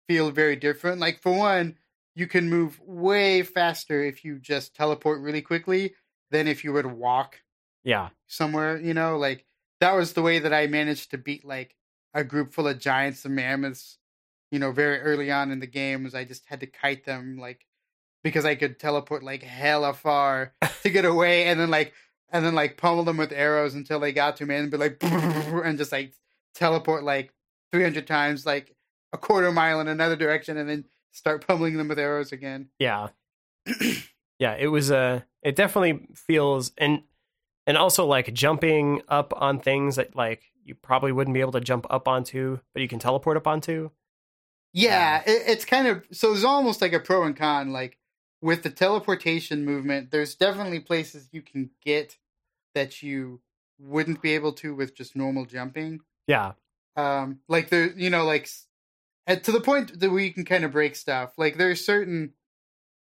feel 0.09 0.30
very 0.30 0.57
different. 0.57 1.01
Like 1.01 1.22
for 1.22 1.32
one, 1.32 1.76
you 2.15 2.27
can 2.27 2.49
move 2.49 2.81
way 2.81 3.43
faster 3.43 4.03
if 4.03 4.25
you 4.25 4.39
just 4.39 4.75
teleport 4.75 5.21
really 5.21 5.43
quickly 5.43 5.95
than 6.31 6.49
if 6.49 6.65
you 6.65 6.73
were 6.73 6.83
to 6.83 6.89
walk 6.89 7.41
yeah, 7.85 8.09
somewhere, 8.27 8.79
you 8.79 8.95
know, 8.95 9.19
like 9.19 9.45
that 9.81 9.93
was 9.95 10.15
the 10.15 10.23
way 10.23 10.39
that 10.39 10.55
I 10.55 10.67
managed 10.67 11.11
to 11.11 11.19
beat 11.19 11.45
like 11.45 11.77
a 12.15 12.25
group 12.25 12.55
full 12.55 12.67
of 12.67 12.79
giants 12.79 13.25
and 13.25 13.37
mammoths, 13.37 13.99
you 14.51 14.59
know, 14.59 14.73
very 14.73 15.01
early 15.01 15.31
on 15.31 15.51
in 15.51 15.61
the 15.61 15.67
game 15.67 16.05
was 16.05 16.15
I 16.15 16.25
just 16.25 16.47
had 16.47 16.61
to 16.61 16.67
kite 16.67 17.05
them 17.05 17.37
like 17.39 17.67
because 18.23 18.47
I 18.47 18.55
could 18.55 18.81
teleport 18.81 19.23
like 19.23 19.43
hella 19.43 19.93
far 19.93 20.55
to 20.83 20.91
get 20.91 21.05
away 21.05 21.45
and 21.45 21.61
then 21.61 21.71
like 21.71 21.93
and 22.33 22.45
then 22.45 22.55
like 22.55 22.79
pummel 22.79 23.05
them 23.05 23.19
with 23.19 23.33
arrows 23.33 23.75
until 23.75 24.01
they 24.01 24.12
got 24.12 24.37
to 24.37 24.47
me 24.47 24.57
and 24.57 24.71
be 24.71 24.79
like 24.79 24.97
and 25.03 25.77
just 25.77 25.93
like 25.93 26.15
teleport 26.55 27.05
like 27.05 27.35
300 27.71 28.07
times 28.07 28.47
like 28.47 28.75
a 29.12 29.19
quarter 29.19 29.53
mile 29.53 29.81
in 29.81 29.89
another 29.89 30.17
direction 30.17 30.57
and 30.57 30.69
then 30.71 30.85
start 31.15 31.47
pummeling 31.47 31.77
them 31.79 31.89
with 31.89 31.99
arrows 31.99 32.33
again. 32.33 32.69
yeah, 32.79 33.09
yeah. 34.39 34.55
It 34.59 34.69
was 34.69 34.91
Uh, 34.91 35.23
it 35.43 35.57
definitely 35.57 36.07
feels 36.15 36.73
and 36.79 37.03
and 37.67 37.77
also 37.79 38.05
like 38.07 38.33
jumping 38.35 39.01
up 39.09 39.33
on 39.37 39.59
things 39.61 39.97
that 39.97 40.15
like 40.15 40.43
you 40.65 40.75
probably 40.75 41.12
wouldn't 41.12 41.35
be 41.35 41.41
able 41.41 41.53
to 41.53 41.61
jump 41.61 41.87
up 41.91 42.07
onto, 42.09 42.59
but 42.73 42.83
you 42.83 42.89
can 42.89 42.99
teleport 42.99 43.37
up 43.37 43.47
onto. 43.47 43.91
Yeah, 44.73 45.23
it, 45.27 45.43
it's 45.47 45.65
kind 45.65 45.87
of 45.87 46.05
so 46.12 46.33
it's 46.33 46.45
almost 46.45 46.83
like 46.83 46.93
a 46.93 47.01
pro 47.01 47.25
and 47.25 47.37
con. 47.37 47.73
Like 47.73 47.99
with 48.43 48.62
the 48.62 48.71
teleportation 48.71 49.65
movement, 49.65 50.11
there's 50.11 50.35
definitely 50.35 50.81
places 50.81 51.29
you 51.33 51.43
can 51.43 51.71
get 51.85 52.19
that 52.75 53.03
you 53.03 53.41
wouldn't 53.79 54.21
be 54.21 54.33
able 54.35 54.53
to 54.53 54.75
with 54.75 54.95
just 54.97 55.15
normal 55.17 55.47
jumping. 55.47 56.01
Yeah, 56.27 56.53
Um, 56.97 57.41
like 57.49 57.69
there, 57.71 57.93
you 57.93 58.11
know, 58.11 58.25
like 58.25 58.49
at, 59.27 59.45
to 59.45 59.53
the 59.53 59.61
point 59.61 59.99
that 59.99 60.11
you 60.11 60.33
can 60.33 60.45
kind 60.45 60.64
of 60.64 60.72
break 60.72 60.97
stuff. 60.97 61.33
Like 61.37 61.57
there's 61.57 61.85
certain 61.85 62.33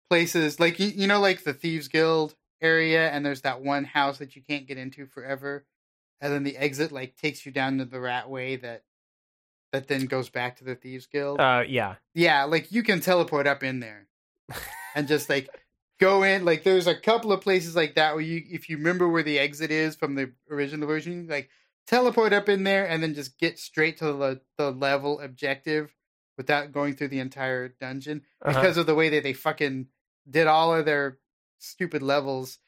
places, 0.09 0.59
like 0.59 0.79
you, 0.79 0.87
you 0.87 1.07
know, 1.07 1.19
like 1.19 1.43
the 1.43 1.53
thieves 1.53 1.87
guild 1.87 2.35
area, 2.61 3.09
and 3.09 3.25
there's 3.25 3.41
that 3.41 3.61
one 3.61 3.83
house 3.83 4.17
that 4.17 4.35
you 4.35 4.41
can't 4.41 4.67
get 4.67 4.77
into 4.77 5.05
forever, 5.05 5.65
and 6.21 6.33
then 6.33 6.43
the 6.43 6.57
exit 6.57 6.91
like 6.91 7.15
takes 7.15 7.45
you 7.45 7.51
down 7.51 7.77
to 7.77 7.85
the 7.85 7.99
rat 7.99 8.29
way 8.29 8.55
that 8.57 8.83
that 9.73 9.87
then 9.87 10.05
goes 10.05 10.29
back 10.29 10.57
to 10.57 10.63
the 10.63 10.75
thieves 10.75 11.07
guild. 11.07 11.39
uh, 11.39 11.63
yeah, 11.67 11.95
Yeah, 12.13 12.45
like 12.45 12.71
you 12.71 12.83
can 12.83 12.99
teleport 12.99 13.47
up 13.47 13.63
in 13.63 13.79
there 13.79 14.07
and 14.95 15.07
just 15.07 15.29
like 15.29 15.49
go 15.99 16.23
in. 16.23 16.45
Like 16.45 16.63
there's 16.63 16.87
a 16.87 16.95
couple 16.95 17.31
of 17.31 17.41
places 17.41 17.75
like 17.75 17.95
that 17.95 18.13
where 18.13 18.23
you, 18.23 18.43
if 18.49 18.69
you 18.69 18.77
remember 18.77 19.07
where 19.09 19.23
the 19.23 19.39
exit 19.39 19.71
is 19.71 19.95
from 19.95 20.15
the 20.15 20.31
original 20.49 20.87
version, 20.87 21.27
like 21.29 21.49
teleport 21.85 22.33
up 22.33 22.49
in 22.49 22.63
there 22.63 22.87
and 22.87 23.01
then 23.01 23.13
just 23.13 23.37
get 23.39 23.57
straight 23.59 23.97
to 23.97 24.05
the 24.05 24.41
the 24.57 24.71
level 24.71 25.19
objective 25.21 25.93
without 26.37 26.71
going 26.71 26.95
through 26.95 27.07
the 27.09 27.19
entire 27.19 27.67
dungeon 27.81 28.21
Uh-huh. 28.41 28.59
because 28.59 28.77
of 28.77 28.85
the 28.85 28.95
way 28.95 29.09
that 29.09 29.23
they 29.23 29.33
fucking 29.33 29.87
did 30.29 30.47
all 30.47 30.73
of 30.75 30.85
their 30.85 31.17
stupid 31.59 32.01
levels 32.01 32.59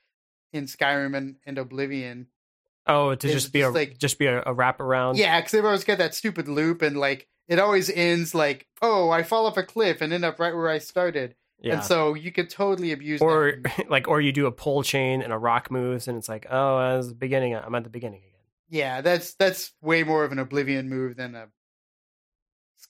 in 0.54 0.66
Skyrim 0.66 1.16
and, 1.16 1.36
and 1.46 1.58
Oblivion. 1.58 2.28
oh, 2.88 3.14
to 3.16 3.28
just 3.32 3.54
be 3.54 3.60
just 3.60 3.70
a 3.70 3.74
like- 3.74 3.98
just 4.00 4.18
be 4.20 4.26
a, 4.26 4.42
a 4.46 4.54
wrap 4.54 4.80
around. 4.80 5.18
Yeah, 5.18 5.40
because 5.40 5.52
they've 5.52 5.66
always 5.66 5.84
got 5.84 6.00
that 6.00 6.16
stupid 6.16 6.48
loop, 6.48 6.82
and 6.82 6.98
like 6.98 7.28
it 7.48 7.60
always 7.60 7.90
ends 7.90 8.34
like, 8.34 8.68
"Oh, 8.82 9.10
I 9.12 9.24
fall 9.24 9.46
off 9.46 9.58
a 9.58 9.64
cliff 9.64 10.02
and 10.02 10.12
end 10.14 10.26
up 10.26 10.40
right 10.40 10.56
where 10.56 10.70
I 10.70 10.80
started," 10.80 11.36
yeah. 11.60 11.76
and 11.76 11.84
so 11.84 12.16
you 12.16 12.32
could 12.32 12.50
totally 12.50 12.92
abuse. 12.92 13.22
or 13.22 13.54
that. 13.64 13.90
like, 13.92 14.08
or 14.08 14.20
you 14.22 14.32
do 14.32 14.48
a 14.48 14.52
pull 14.52 14.82
chain 14.82 15.22
and 15.22 15.32
a 15.34 15.38
rock 15.38 15.70
moves, 15.70 16.08
and 16.08 16.18
it's 16.18 16.30
like, 16.30 16.48
oh, 16.50 16.80
as 16.80 17.10
the 17.10 17.16
beginning, 17.16 17.56
I'm 17.56 17.76
at 17.76 17.84
the 17.84 17.90
beginning 17.92 18.22
again. 18.22 18.42
yeah, 18.70 19.02
that's 19.02 19.34
that's 19.36 19.72
way 19.82 20.04
more 20.04 20.24
of 20.24 20.32
an 20.32 20.40
Oblivion 20.40 20.90
move 20.90 21.16
than 21.18 21.36
a 21.36 21.48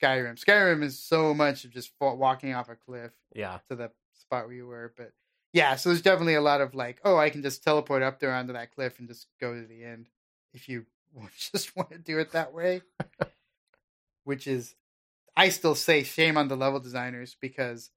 Skyrim. 0.01 0.43
Skyrim 0.43 0.83
is 0.83 0.99
so 0.99 1.33
much 1.33 1.65
of 1.65 1.71
just 1.71 1.91
walking 1.99 2.53
off 2.53 2.69
a 2.69 2.75
cliff 2.75 3.11
Yeah, 3.35 3.59
to 3.69 3.75
the 3.75 3.91
spot 4.13 4.45
where 4.45 4.55
you 4.55 4.67
were, 4.67 4.93
but 4.97 5.11
yeah, 5.53 5.75
so 5.75 5.89
there's 5.89 6.01
definitely 6.01 6.35
a 6.35 6.41
lot 6.41 6.61
of 6.61 6.75
like, 6.75 7.01
oh, 7.03 7.17
I 7.17 7.29
can 7.29 7.41
just 7.41 7.63
teleport 7.63 8.03
up 8.03 8.19
there 8.19 8.33
onto 8.33 8.53
that 8.53 8.73
cliff 8.75 8.99
and 8.99 9.07
just 9.07 9.27
go 9.41 9.53
to 9.53 9.65
the 9.65 9.83
end 9.83 10.07
if 10.53 10.69
you 10.69 10.85
just 11.51 11.75
want 11.75 11.89
to 11.91 11.97
do 11.97 12.19
it 12.19 12.31
that 12.31 12.53
way. 12.53 12.81
Which 14.23 14.45
is, 14.45 14.75
I 15.35 15.49
still 15.49 15.75
say 15.75 16.03
shame 16.03 16.37
on 16.37 16.49
the 16.49 16.57
level 16.57 16.79
designers 16.79 17.35
because 17.41 17.89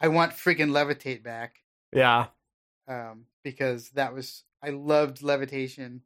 I 0.00 0.08
want 0.08 0.32
freaking 0.32 0.70
levitate 0.70 1.22
back. 1.22 1.62
Yeah. 1.92 2.26
Um, 2.88 3.26
because 3.44 3.90
that 3.90 4.14
was 4.14 4.44
I 4.62 4.70
loved 4.70 5.22
levitation 5.22 6.02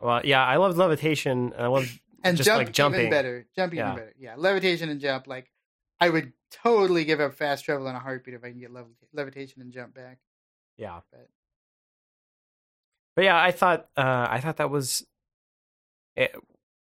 Well, 0.00 0.22
yeah, 0.24 0.44
I 0.44 0.56
loved 0.56 0.78
levitation. 0.78 1.52
And 1.54 1.62
I 1.62 1.66
love 1.66 2.00
and 2.24 2.36
Just, 2.36 2.46
jump 2.46 2.58
like, 2.58 2.72
jumping. 2.72 3.00
even 3.00 3.10
better. 3.10 3.46
Jump 3.56 3.72
even 3.74 3.86
Yeah. 3.86 3.94
better. 3.94 4.14
Yeah, 4.18 4.34
levitation 4.36 4.88
and 4.88 5.00
jump. 5.00 5.26
Like 5.26 5.50
I 6.00 6.08
would 6.10 6.32
totally 6.50 7.04
give 7.04 7.20
up 7.20 7.34
fast 7.34 7.64
travel 7.64 7.86
in 7.88 7.94
a 7.94 7.98
heartbeat 8.00 8.34
if 8.34 8.44
I 8.44 8.50
can 8.50 8.60
get 8.60 8.72
levi- 8.72 8.88
levitation 9.12 9.62
and 9.62 9.72
jump 9.72 9.94
back. 9.94 10.18
yeah. 10.76 11.00
But 11.10 11.28
But 13.16 13.24
yeah, 13.24 13.40
I 13.40 13.50
thought 13.50 13.88
uh, 13.96 14.26
I 14.30 14.40
thought 14.40 14.56
that 14.56 14.70
was 14.70 15.06
eh, 16.16 16.28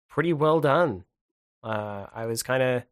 pretty 0.09 0.32
well 0.32 0.61
done. 0.61 1.05
Uh, 1.62 2.07
I 2.12 2.26
was 2.26 2.43
kind 2.43 2.62
of 2.62 2.82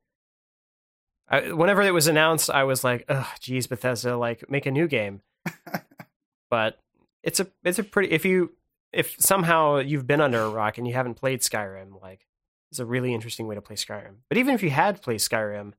I, 1.30 1.52
whenever 1.52 1.82
it 1.82 1.92
was 1.92 2.06
announced, 2.08 2.48
I 2.50 2.64
was 2.64 2.82
like, 2.84 3.04
"Ugh, 3.08 3.26
geez, 3.40 3.66
Bethesda, 3.66 4.16
like 4.16 4.48
make 4.50 4.66
a 4.66 4.70
new 4.70 4.88
game." 4.88 5.20
but 6.50 6.78
it's 7.22 7.38
a 7.40 7.46
it's 7.64 7.78
a 7.78 7.84
pretty 7.84 8.10
if 8.12 8.24
you 8.24 8.54
if 8.92 9.14
somehow 9.20 9.78
you've 9.78 10.06
been 10.06 10.20
under 10.20 10.40
a 10.40 10.48
rock 10.50 10.78
and 10.78 10.86
you 10.88 10.94
haven't 10.94 11.14
played 11.14 11.40
Skyrim, 11.40 12.00
like 12.00 12.26
it's 12.70 12.78
a 12.80 12.86
really 12.86 13.14
interesting 13.14 13.46
way 13.46 13.54
to 13.54 13.62
play 13.62 13.76
Skyrim. 13.76 14.16
But 14.28 14.38
even 14.38 14.54
if 14.54 14.62
you 14.62 14.70
had 14.70 15.00
played 15.02 15.20
Skyrim 15.20 15.72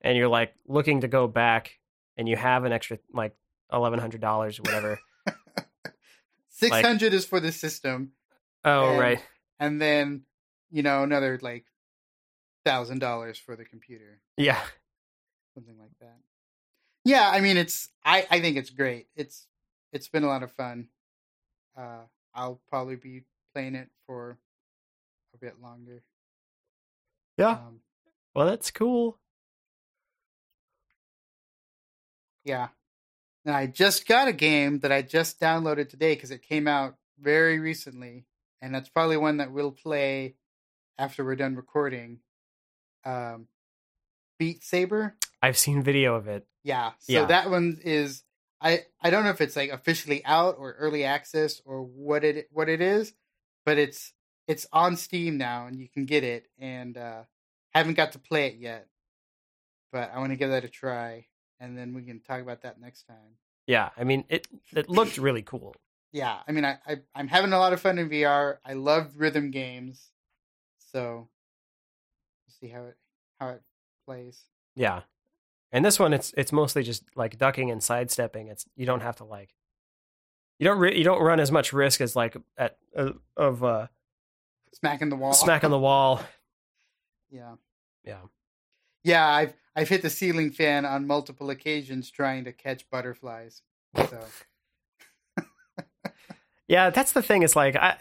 and 0.00 0.16
you're 0.16 0.28
like 0.28 0.54
looking 0.66 1.00
to 1.02 1.08
go 1.08 1.28
back 1.28 1.78
and 2.16 2.28
you 2.28 2.36
have 2.36 2.64
an 2.64 2.72
extra 2.72 2.98
like 3.12 3.34
eleven 3.72 3.98
hundred 3.98 4.20
dollars 4.20 4.58
or 4.58 4.62
whatever, 4.62 4.98
six 6.48 6.80
hundred 6.80 7.14
is 7.14 7.24
for 7.24 7.40
the 7.40 7.52
system, 7.52 8.12
oh 8.64 8.90
And- 8.90 8.98
right, 9.00 9.24
and 9.58 9.80
then 9.80 10.22
you 10.70 10.82
know 10.82 11.02
another 11.02 11.38
like 11.42 11.64
thousand 12.64 12.98
dollars 12.98 13.38
for 13.38 13.54
the 13.56 13.64
computer, 13.64 14.20
yeah. 14.36 14.60
something 15.54 15.78
like 15.78 15.92
that. 16.00 16.16
Yeah, 17.04 17.30
I 17.32 17.40
mean 17.40 17.56
it's 17.56 17.88
I 18.04 18.26
I 18.30 18.40
think 18.40 18.56
it's 18.56 18.70
great. 18.70 19.06
It's 19.14 19.46
it's 19.92 20.08
been 20.08 20.24
a 20.24 20.28
lot 20.28 20.42
of 20.42 20.50
fun. 20.52 20.88
Uh, 21.78 22.02
I'll 22.34 22.60
probably 22.68 22.96
be 22.96 23.22
playing 23.54 23.74
it 23.76 23.88
for 24.06 24.38
a 25.34 25.38
bit 25.38 25.60
longer. 25.62 26.02
Yeah. 27.36 27.50
Um, 27.50 27.80
Well, 28.34 28.46
that's 28.46 28.70
cool. 28.70 29.18
Yeah. 32.44 32.68
And 33.44 33.54
I 33.54 33.66
just 33.66 34.06
got 34.06 34.28
a 34.28 34.32
game 34.32 34.80
that 34.80 34.92
I 34.92 35.02
just 35.02 35.40
downloaded 35.40 35.88
today 35.88 36.14
because 36.14 36.30
it 36.30 36.42
came 36.42 36.66
out 36.68 36.96
very 37.18 37.58
recently. 37.58 38.24
And 38.60 38.74
that's 38.74 38.88
probably 38.88 39.16
one 39.16 39.36
that 39.38 39.52
we'll 39.52 39.72
play 39.72 40.34
after 40.98 41.24
we're 41.24 41.36
done 41.36 41.56
recording. 41.56 42.20
Um, 43.04 43.48
Beat 44.38 44.64
Saber. 44.64 45.16
I've 45.42 45.58
seen 45.58 45.82
video 45.82 46.14
of 46.14 46.28
it. 46.28 46.46
Yeah. 46.64 46.92
So 47.00 47.12
Yeah. 47.12 47.24
that 47.26 47.50
one 47.50 47.78
is 47.84 48.22
I 48.60 48.84
I 49.00 49.10
don't 49.10 49.24
know 49.24 49.30
if 49.30 49.40
it's 49.40 49.56
like 49.56 49.70
officially 49.70 50.24
out 50.24 50.56
or 50.58 50.72
early 50.72 51.04
access 51.04 51.60
or 51.64 51.82
what 51.82 52.24
it 52.24 52.48
what 52.50 52.68
it 52.68 52.80
is, 52.80 53.12
but 53.64 53.78
it's 53.78 54.12
it's 54.48 54.66
on 54.72 54.96
Steam 54.96 55.38
now 55.38 55.66
and 55.66 55.78
you 55.78 55.88
can 55.88 56.04
get 56.04 56.24
it 56.24 56.46
and 56.58 56.96
uh 56.96 57.22
haven't 57.74 57.94
got 57.94 58.12
to 58.12 58.18
play 58.18 58.46
it 58.46 58.56
yet. 58.56 58.86
But 59.92 60.10
I 60.14 60.18
want 60.18 60.30
to 60.30 60.36
give 60.36 60.50
that 60.50 60.64
a 60.64 60.68
try 60.68 61.26
and 61.60 61.76
then 61.76 61.94
we 61.94 62.02
can 62.02 62.20
talk 62.20 62.40
about 62.40 62.62
that 62.62 62.80
next 62.80 63.04
time. 63.06 63.38
Yeah, 63.66 63.90
I 63.96 64.04
mean 64.04 64.24
it. 64.28 64.46
It 64.74 64.88
looked 64.88 65.18
really 65.18 65.42
cool. 65.42 65.74
Yeah, 66.12 66.38
I 66.46 66.52
mean 66.52 66.64
I, 66.64 66.78
I 66.86 66.96
I'm 67.14 67.28
having 67.28 67.52
a 67.52 67.58
lot 67.58 67.72
of 67.72 67.80
fun 67.80 67.98
in 67.98 68.08
VR. 68.08 68.58
I 68.64 68.74
love 68.74 69.12
rhythm 69.16 69.50
games. 69.50 70.10
So 70.92 71.28
we'll 72.46 72.54
see 72.60 72.68
how 72.68 72.84
it 72.84 72.96
how 73.40 73.48
it 73.48 73.62
plays. 74.06 74.40
Yeah, 74.74 75.02
and 75.72 75.84
this 75.84 75.98
one 75.98 76.12
it's 76.12 76.32
it's 76.36 76.52
mostly 76.52 76.82
just 76.82 77.04
like 77.16 77.38
ducking 77.38 77.70
and 77.70 77.82
sidestepping. 77.82 78.48
It's 78.48 78.66
you 78.76 78.86
don't 78.86 79.00
have 79.02 79.16
to 79.16 79.24
like 79.24 79.54
you 80.58 80.64
don't 80.64 80.78
re- 80.78 80.96
you 80.96 81.04
don't 81.04 81.20
run 81.20 81.40
as 81.40 81.50
much 81.52 81.72
risk 81.72 82.00
as 82.00 82.16
like 82.16 82.36
at 82.56 82.78
uh, 82.96 83.12
of 83.36 83.64
uh, 83.64 83.88
Smacking 84.80 85.08
the 85.08 85.16
wall. 85.16 85.32
smack 85.32 85.64
on 85.64 85.70
the 85.70 85.78
wall. 85.78 86.20
Yeah. 87.30 87.54
Yeah, 88.04 88.18
Yeah, 89.02 89.26
I've 89.28 89.54
I've 89.74 89.88
hit 89.88 90.02
the 90.02 90.10
ceiling 90.10 90.50
fan 90.52 90.84
on 90.84 91.06
multiple 91.06 91.50
occasions 91.50 92.10
trying 92.10 92.44
to 92.44 92.52
catch 92.52 92.88
butterflies. 92.88 93.62
So 93.96 94.20
yeah. 96.68 96.90
That's 96.90 97.12
the 97.12 97.22
thing. 97.22 97.42
It's 97.42 97.56
like 97.56 97.76
I 97.76 97.96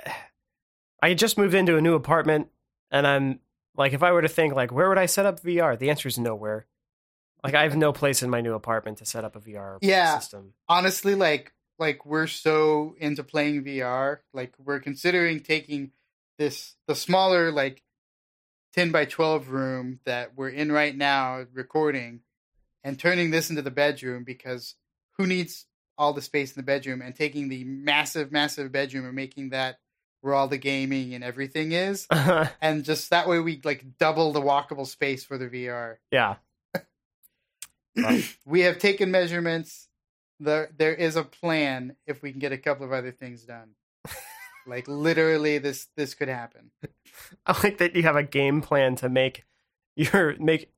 I 1.02 1.14
just 1.14 1.38
moved 1.38 1.54
into 1.54 1.78
a 1.78 1.82
new 1.82 1.96
apartment, 1.96 2.50
and 2.92 3.06
I'm 3.08 3.40
like, 3.76 3.94
if 3.94 4.04
I 4.04 4.12
were 4.12 4.22
to 4.22 4.28
think 4.28 4.54
like 4.56 4.72
where 4.72 4.90
would 4.90 4.98
I 4.98 5.06
set 5.06 5.26
up 5.26 5.40
VR, 5.42 5.78
the 5.78 5.90
answer 5.90 6.08
is 6.08 6.18
nowhere. 6.20 6.66
Like 7.44 7.54
I 7.54 7.64
have 7.64 7.76
no 7.76 7.94
place 7.94 8.24
in 8.24 8.30
my 8.30 8.42
new 8.42 8.54
apartment 8.54 8.98
to 9.00 9.06
set 9.06 9.24
up 9.24 9.36
a 9.36 9.40
VR 9.40 9.78
Yeah. 9.82 10.20
system. 10.20 10.54
honestly, 10.68 11.16
like 11.16 11.54
like 11.78 12.06
we're 12.06 12.28
so 12.28 12.96
into 13.00 13.24
playing 13.24 13.64
VR, 13.64 14.20
like 14.34 14.54
we're 14.58 14.80
considering 14.80 15.40
taking 15.42 15.92
this 16.38 16.76
the 16.88 16.96
smaller 16.96 17.52
like 17.52 17.82
ten 18.74 18.92
by 18.92 19.06
twelve 19.06 19.50
room 19.50 20.00
that 20.06 20.36
we're 20.36 20.50
in 20.50 20.72
right 20.72 20.96
now 20.96 21.46
recording, 21.54 22.22
and 22.84 23.00
turning 23.00 23.32
this 23.32 23.50
into 23.50 23.62
the 23.62 23.72
bedroom 23.72 24.24
because 24.24 24.76
who 25.18 25.26
needs 25.28 25.66
all 25.98 26.14
the 26.14 26.22
space 26.22 26.56
in 26.56 26.60
the 26.60 26.66
bedroom 26.66 27.02
and 27.02 27.16
taking 27.16 27.50
the 27.50 27.64
massive 27.64 28.32
massive 28.32 28.72
bedroom 28.72 29.06
and 29.06 29.16
making 29.16 29.50
that 29.50 29.80
where 30.22 30.34
all 30.34 30.48
the 30.48 30.58
gaming 30.58 31.14
and 31.14 31.24
everything 31.24 31.72
is 31.72 32.08
and 32.62 32.84
just 32.84 33.12
that 33.12 33.28
way 33.28 33.40
we 33.40 33.62
like 33.64 33.86
double 33.98 34.34
the 34.34 34.42
walkable 34.42 34.88
space 34.88 35.24
for 35.24 35.38
the 35.38 35.48
VR. 35.48 35.98
yeah. 36.12 36.36
We 38.46 38.62
have 38.62 38.78
taken 38.80 39.10
measurements. 39.10 39.88
There 40.40 40.70
there 40.78 40.94
is 40.94 41.16
a 41.16 41.24
plan 41.24 41.96
if 42.06 42.22
we 42.22 42.32
can 42.32 42.40
get 42.40 42.52
a 42.52 42.58
couple 42.58 42.86
of 42.86 42.92
other 42.92 43.12
things 43.12 43.44
done. 43.44 43.70
like 44.68 44.88
literally 44.88 45.58
this 45.58 45.88
this 45.96 46.14
could 46.14 46.28
happen. 46.28 46.72
I 47.46 47.58
like 47.64 47.78
that 47.80 47.96
you 47.96 48.04
have 48.04 48.16
a 48.16 48.24
game 48.24 48.62
plan 48.62 48.96
to 48.98 49.10
make 49.10 49.46
your 49.96 50.36
make 50.40 50.72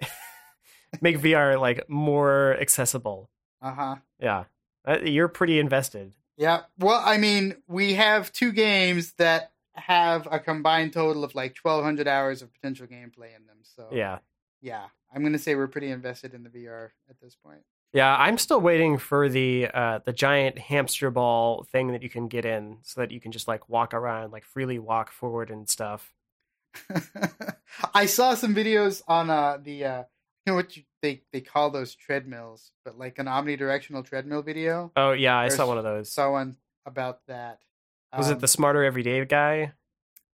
make 1.00 1.18
VR 1.18 1.60
like 1.60 1.88
more 1.88 2.56
accessible. 2.60 3.30
Uh-huh. 3.62 3.96
Yeah, 4.18 4.44
Uh, 4.86 4.98
you're 5.02 5.28
pretty 5.28 5.58
invested. 5.58 6.14
Yeah. 6.36 6.62
Well, 6.78 7.02
I 7.04 7.18
mean, 7.18 7.56
we 7.68 7.94
have 7.94 8.32
two 8.32 8.52
games 8.52 9.12
that 9.18 9.52
have 9.74 10.26
a 10.30 10.38
combined 10.40 10.92
total 10.94 11.22
of 11.24 11.34
like 11.34 11.56
1200 11.60 12.08
hours 12.08 12.40
of 12.42 12.52
potential 12.52 12.86
gameplay 12.86 13.36
in 13.36 13.46
them. 13.46 13.58
So 13.62 13.88
Yeah, 13.92 14.18
yeah, 14.62 14.86
I'm 15.14 15.20
going 15.22 15.34
to 15.34 15.38
say 15.38 15.54
we're 15.54 15.68
pretty 15.68 15.90
invested 15.90 16.32
in 16.34 16.42
the 16.42 16.48
VR 16.50 16.90
at 17.10 17.20
this 17.20 17.36
point. 17.36 17.60
Yeah. 17.92 18.14
I'm 18.16 18.38
still 18.38 18.60
waiting 18.60 18.98
for 18.98 19.28
the 19.28 19.68
uh, 19.72 20.00
the 20.04 20.12
giant 20.12 20.58
hamster 20.58 21.10
ball 21.10 21.64
thing 21.70 21.92
that 21.92 22.02
you 22.02 22.10
can 22.10 22.28
get 22.28 22.44
in, 22.44 22.78
so 22.82 23.00
that 23.00 23.10
you 23.10 23.20
can 23.20 23.32
just 23.32 23.48
like 23.48 23.68
walk 23.68 23.94
around, 23.94 24.32
like 24.32 24.44
freely 24.44 24.78
walk 24.78 25.10
forward 25.12 25.50
and 25.50 25.68
stuff. 25.68 26.12
I 27.94 28.06
saw 28.06 28.34
some 28.34 28.54
videos 28.54 29.02
on 29.08 29.28
uh 29.30 29.58
the 29.62 29.84
uh 29.84 29.98
you 30.46 30.52
know 30.52 30.54
what 30.54 30.76
you, 30.76 30.84
they 31.02 31.22
they 31.32 31.40
call 31.40 31.70
those 31.70 31.94
treadmills, 31.94 32.70
but 32.84 32.98
like 32.98 33.18
an 33.18 33.26
omnidirectional 33.26 34.04
treadmill 34.04 34.42
video. 34.42 34.92
Oh 34.96 35.12
yeah, 35.12 35.36
I 35.36 35.48
saw 35.48 35.66
one 35.66 35.78
of 35.78 35.84
those. 35.84 36.12
Saw 36.12 36.32
one 36.32 36.56
about 36.86 37.20
that. 37.26 37.58
Was 38.16 38.30
it 38.30 38.34
Um, 38.34 38.38
the 38.40 38.48
smarter 38.48 38.84
everyday 38.84 39.24
guy? 39.24 39.72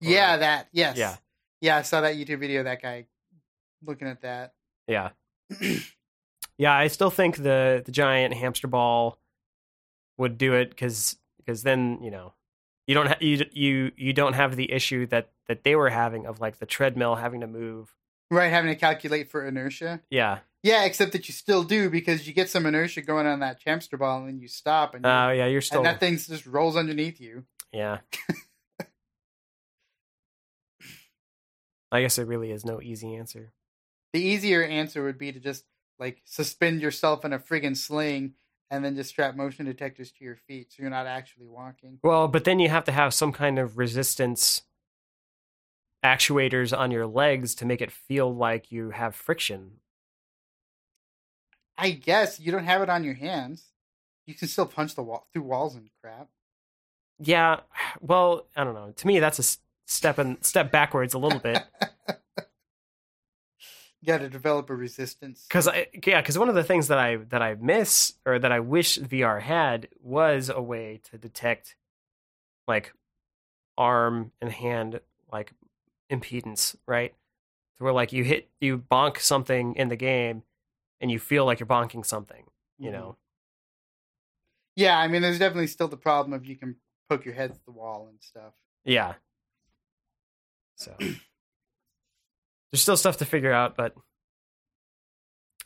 Yeah, 0.01 0.37
that. 0.39 0.69
Yes. 0.73 0.97
Yeah. 0.97 1.17
Yeah, 1.61 1.77
I 1.79 1.83
saw 1.83 2.03
that 2.03 2.17
YouTube 2.17 2.41
video. 2.41 2.63
That 2.63 2.83
guy 2.83 3.07
looking 3.85 4.09
at 4.09 4.21
that. 4.23 4.53
Yeah, 4.87 5.11
yeah. 6.59 6.73
I 6.75 6.87
still 6.89 7.11
think 7.11 7.37
the 7.37 7.83
the 7.85 7.93
giant 7.93 8.35
hamster 8.35 8.67
ball 8.69 9.19
would 10.19 10.39
do 10.39 10.55
it 10.55 10.71
because 10.71 11.17
because 11.39 11.63
then 11.63 11.99
you 12.03 12.11
know 12.11 12.33
you 12.87 12.95
don't 12.95 13.07
ha- 13.09 13.19
you 13.21 13.45
you 13.53 13.93
you 13.97 14.13
don't 14.13 14.33
have 14.35 14.57
the 14.57 14.73
issue 14.73 15.07
that 15.07 15.31
that 15.49 15.65
they 15.65 15.77
were 15.77 15.91
having 15.91 16.27
of 16.27 16.41
like 16.41 16.59
the 16.59 16.67
treadmill 16.67 17.17
having 17.17 17.41
to 17.41 17.47
move. 17.47 17.95
right, 18.31 18.51
having 18.51 18.71
to 18.73 18.77
calculate 18.79 19.31
for 19.31 19.47
inertia. 19.47 20.01
Yeah. 20.11 20.39
Yeah, 20.63 20.85
except 20.85 21.13
that 21.13 21.29
you 21.29 21.33
still 21.35 21.63
do 21.63 21.89
because 21.89 22.27
you 22.27 22.33
get 22.33 22.51
some 22.51 22.67
inertia 22.67 23.01
going 23.03 23.25
on 23.27 23.39
that 23.39 23.61
hamster 23.65 23.97
ball, 23.97 24.19
and 24.19 24.27
then 24.27 24.41
you 24.41 24.49
stop, 24.49 24.95
and, 24.95 25.07
Oh 25.07 25.31
yeah, 25.31 25.47
you're 25.47 25.61
still 25.61 25.79
and 25.79 25.87
that 25.87 26.01
thing 26.01 26.17
just 26.17 26.45
rolls 26.45 26.75
underneath 26.77 27.21
you. 27.21 27.45
yeah. 27.73 27.99
I 31.93 32.01
guess 32.01 32.17
there 32.17 32.27
really 32.27 32.51
is 32.51 32.65
no 32.65 32.83
easy 32.83 33.15
answer. 33.15 33.53
The 34.13 34.21
easier 34.21 34.65
answer 34.65 35.05
would 35.05 35.19
be 35.19 35.31
to 35.31 35.39
just 35.39 35.65
like 35.99 36.23
suspend 36.25 36.81
yourself 36.81 37.25
in 37.25 37.33
a 37.33 37.39
friggin' 37.39 37.77
sling 37.77 38.35
and 38.71 38.85
then 38.85 38.97
just 38.97 39.11
strap 39.11 39.37
motion 39.37 39.67
detectors 39.67 40.11
to 40.13 40.25
your 40.25 40.37
feet 40.37 40.73
so 40.73 40.83
you're 40.83 40.91
not 40.91 41.07
actually 41.07 41.47
walking. 41.47 41.99
Well, 42.03 42.29
but 42.29 42.45
then 42.45 42.59
you 42.59 42.69
have 42.69 42.85
to 42.85 42.93
have 42.93 43.15
some 43.15 43.33
kind 43.33 43.59
of 43.59 43.79
resistance 43.79 44.63
actuators 46.05 46.77
on 46.77 46.91
your 46.91 47.07
legs 47.07 47.55
to 47.57 47.67
make 47.67 47.81
it 47.81 47.91
feel 47.91 48.33
like 48.35 48.71
you 48.71 48.91
have 48.91 49.15
friction. 49.15 49.73
I 51.79 51.91
guess 51.91 52.41
you 52.41 52.53
don't 52.53 52.65
have 52.65 52.83
it 52.83 52.89
on 52.89 53.05
your 53.05 53.15
hands. 53.15 53.65
You 54.27 54.35
can 54.35 54.49
still 54.49 54.67
punch 54.67 54.95
the 54.95 55.03
wall 55.03 55.27
through 55.33 55.43
walls 55.43 55.75
and 55.75 55.89
crap. 56.03 56.29
Yeah, 57.19 57.61
well, 58.01 58.47
I 58.57 58.65
don't 58.65 58.75
know. 58.75 58.93
To 58.95 59.07
me, 59.07 59.21
that's 59.21 59.39
a 59.39 59.59
step 59.87 60.19
in, 60.19 60.43
step 60.43 60.73
backwards 60.73 61.15
a 61.15 61.19
little 61.19 61.41
bit. 61.41 61.63
You 64.03 64.07
got 64.07 64.19
to 64.19 64.29
develop 64.29 64.71
a 64.71 64.75
resistance. 64.75 65.45
because 65.49 65.67
I 65.67 65.89
yeah, 66.07 66.21
because 66.21 66.39
one 66.39 66.49
of 66.49 66.55
the 66.55 66.63
things 66.65 66.89
that 66.89 66.99
I 66.99 67.17
that 67.17 67.43
I 67.43 67.55
miss 67.55 68.15
or 68.25 68.39
that 68.39 68.53
I 68.53 68.61
wish 68.61 68.99
VR 68.99 69.41
had 69.41 69.89
was 70.03 70.49
a 70.49 70.61
way 70.63 71.01
to 71.11 71.19
detect 71.19 71.77
like 72.69 72.93
arm 73.79 74.33
and 74.41 74.53
hand 74.53 75.01
like 75.33 75.53
impedance, 76.11 76.77
right? 76.87 77.15
Where 77.79 77.93
like 77.93 78.13
you 78.13 78.23
hit 78.25 78.49
you 78.61 78.79
bonk 78.79 79.19
something 79.19 79.75
in 79.75 79.89
the 79.89 79.97
game 79.97 80.43
and 81.01 81.11
you 81.11 81.19
feel 81.19 81.45
like 81.45 81.59
you're 81.61 81.67
bonking 81.67 82.05
something, 82.07 82.45
you 82.79 82.91
Mhm. 82.91 82.93
know. 82.93 83.17
Yeah, 84.77 84.99
I 84.99 85.09
mean, 85.09 85.23
there's 85.23 85.39
definitely 85.39 85.69
still 85.69 85.89
the 85.89 85.97
problem 85.97 86.33
of 86.35 86.45
you 86.45 86.55
can 86.57 86.77
poke 87.09 87.25
your 87.25 87.35
head 87.35 87.53
through 87.55 87.63
the 87.67 87.73
wall 87.73 88.09
and 88.09 88.19
stuff. 88.23 88.53
Yeah. 88.85 89.15
So 90.77 90.95
there's 92.77 92.83
still 92.83 92.97
stuff 92.99 93.16
to 93.16 93.24
figure 93.24 93.55
out, 93.55 93.74
but 93.74 93.95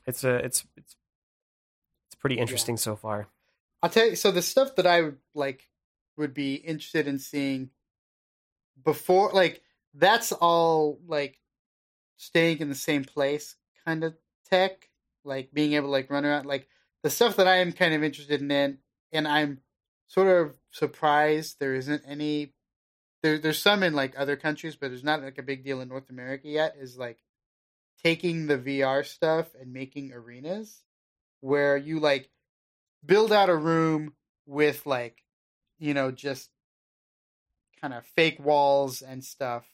it's 0.06 0.22
a 0.22 0.36
it's 0.36 0.64
it's 0.76 0.94
it's 2.06 2.14
pretty 2.20 2.38
interesting 2.38 2.76
so 2.76 2.94
far. 2.94 3.26
I'll 3.82 3.90
tell 3.90 4.10
you. 4.10 4.14
So 4.14 4.30
the 4.30 4.42
stuff 4.42 4.76
that 4.76 4.86
I 4.86 5.00
would 5.00 5.18
like 5.34 5.68
would 6.16 6.32
be 6.32 6.54
interested 6.54 7.08
in 7.08 7.18
seeing 7.18 7.70
before, 8.84 9.32
like 9.32 9.60
that's 9.92 10.30
all 10.30 11.00
like 11.08 11.40
staying 12.16 12.58
in 12.58 12.68
the 12.68 12.76
same 12.76 13.02
place 13.02 13.56
kind 13.84 14.04
of 14.04 14.14
tech, 14.48 14.88
like 15.24 15.52
being 15.52 15.72
able 15.72 15.88
to 15.88 15.92
like 15.92 16.10
run 16.10 16.24
around. 16.24 16.46
Like 16.46 16.68
the 17.02 17.10
stuff 17.10 17.34
that 17.36 17.48
I 17.48 17.56
am 17.56 17.72
kind 17.72 17.92
of 17.92 18.04
interested 18.04 18.40
in, 18.40 18.78
and 19.10 19.26
I'm 19.26 19.62
sort 20.06 20.28
of 20.28 20.54
surprised 20.70 21.56
there 21.58 21.74
isn't 21.74 22.04
any. 22.06 22.52
There, 23.22 23.38
there's 23.38 23.60
some 23.60 23.82
in 23.82 23.94
like 23.94 24.18
other 24.18 24.36
countries, 24.36 24.76
but 24.76 24.88
there's 24.88 25.04
not 25.04 25.22
like 25.22 25.38
a 25.38 25.42
big 25.42 25.64
deal 25.64 25.80
in 25.80 25.88
North 25.88 26.08
America 26.10 26.48
yet. 26.48 26.76
Is 26.78 26.96
like 26.98 27.18
taking 28.02 28.46
the 28.46 28.58
VR 28.58 29.04
stuff 29.04 29.48
and 29.60 29.72
making 29.72 30.12
arenas 30.12 30.82
where 31.40 31.76
you 31.76 32.00
like 32.00 32.30
build 33.04 33.32
out 33.32 33.50
a 33.50 33.56
room 33.56 34.14
with 34.46 34.86
like 34.86 35.22
you 35.78 35.94
know 35.94 36.10
just 36.10 36.50
kind 37.80 37.94
of 37.94 38.04
fake 38.04 38.38
walls 38.44 39.02
and 39.02 39.24
stuff 39.24 39.66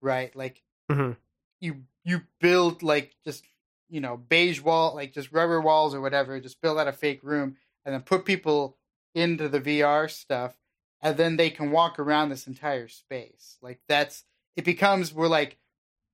right 0.00 0.34
like 0.36 0.62
Mhm. 0.90 1.16
you 1.60 1.84
you 2.04 2.22
build 2.40 2.82
like 2.82 3.16
just 3.24 3.44
you 3.88 4.00
know 4.00 4.16
beige 4.16 4.60
wall 4.60 4.94
like 4.94 5.12
just 5.12 5.32
rubber 5.32 5.60
walls 5.60 5.94
or 5.94 6.00
whatever 6.00 6.38
just 6.40 6.60
build 6.60 6.78
out 6.78 6.88
a 6.88 6.92
fake 6.92 7.22
room 7.22 7.56
and 7.84 7.92
then 7.94 8.02
put 8.02 8.24
people 8.24 8.76
into 9.14 9.48
the 9.48 9.60
VR 9.60 10.08
stuff 10.08 10.54
and 11.02 11.16
then 11.16 11.36
they 11.36 11.50
can 11.50 11.70
walk 11.70 11.98
around 11.98 12.28
this 12.28 12.46
entire 12.46 12.88
space 12.88 13.56
like 13.62 13.80
that's 13.88 14.24
it 14.56 14.64
becomes 14.64 15.12
we're 15.14 15.28
like 15.28 15.56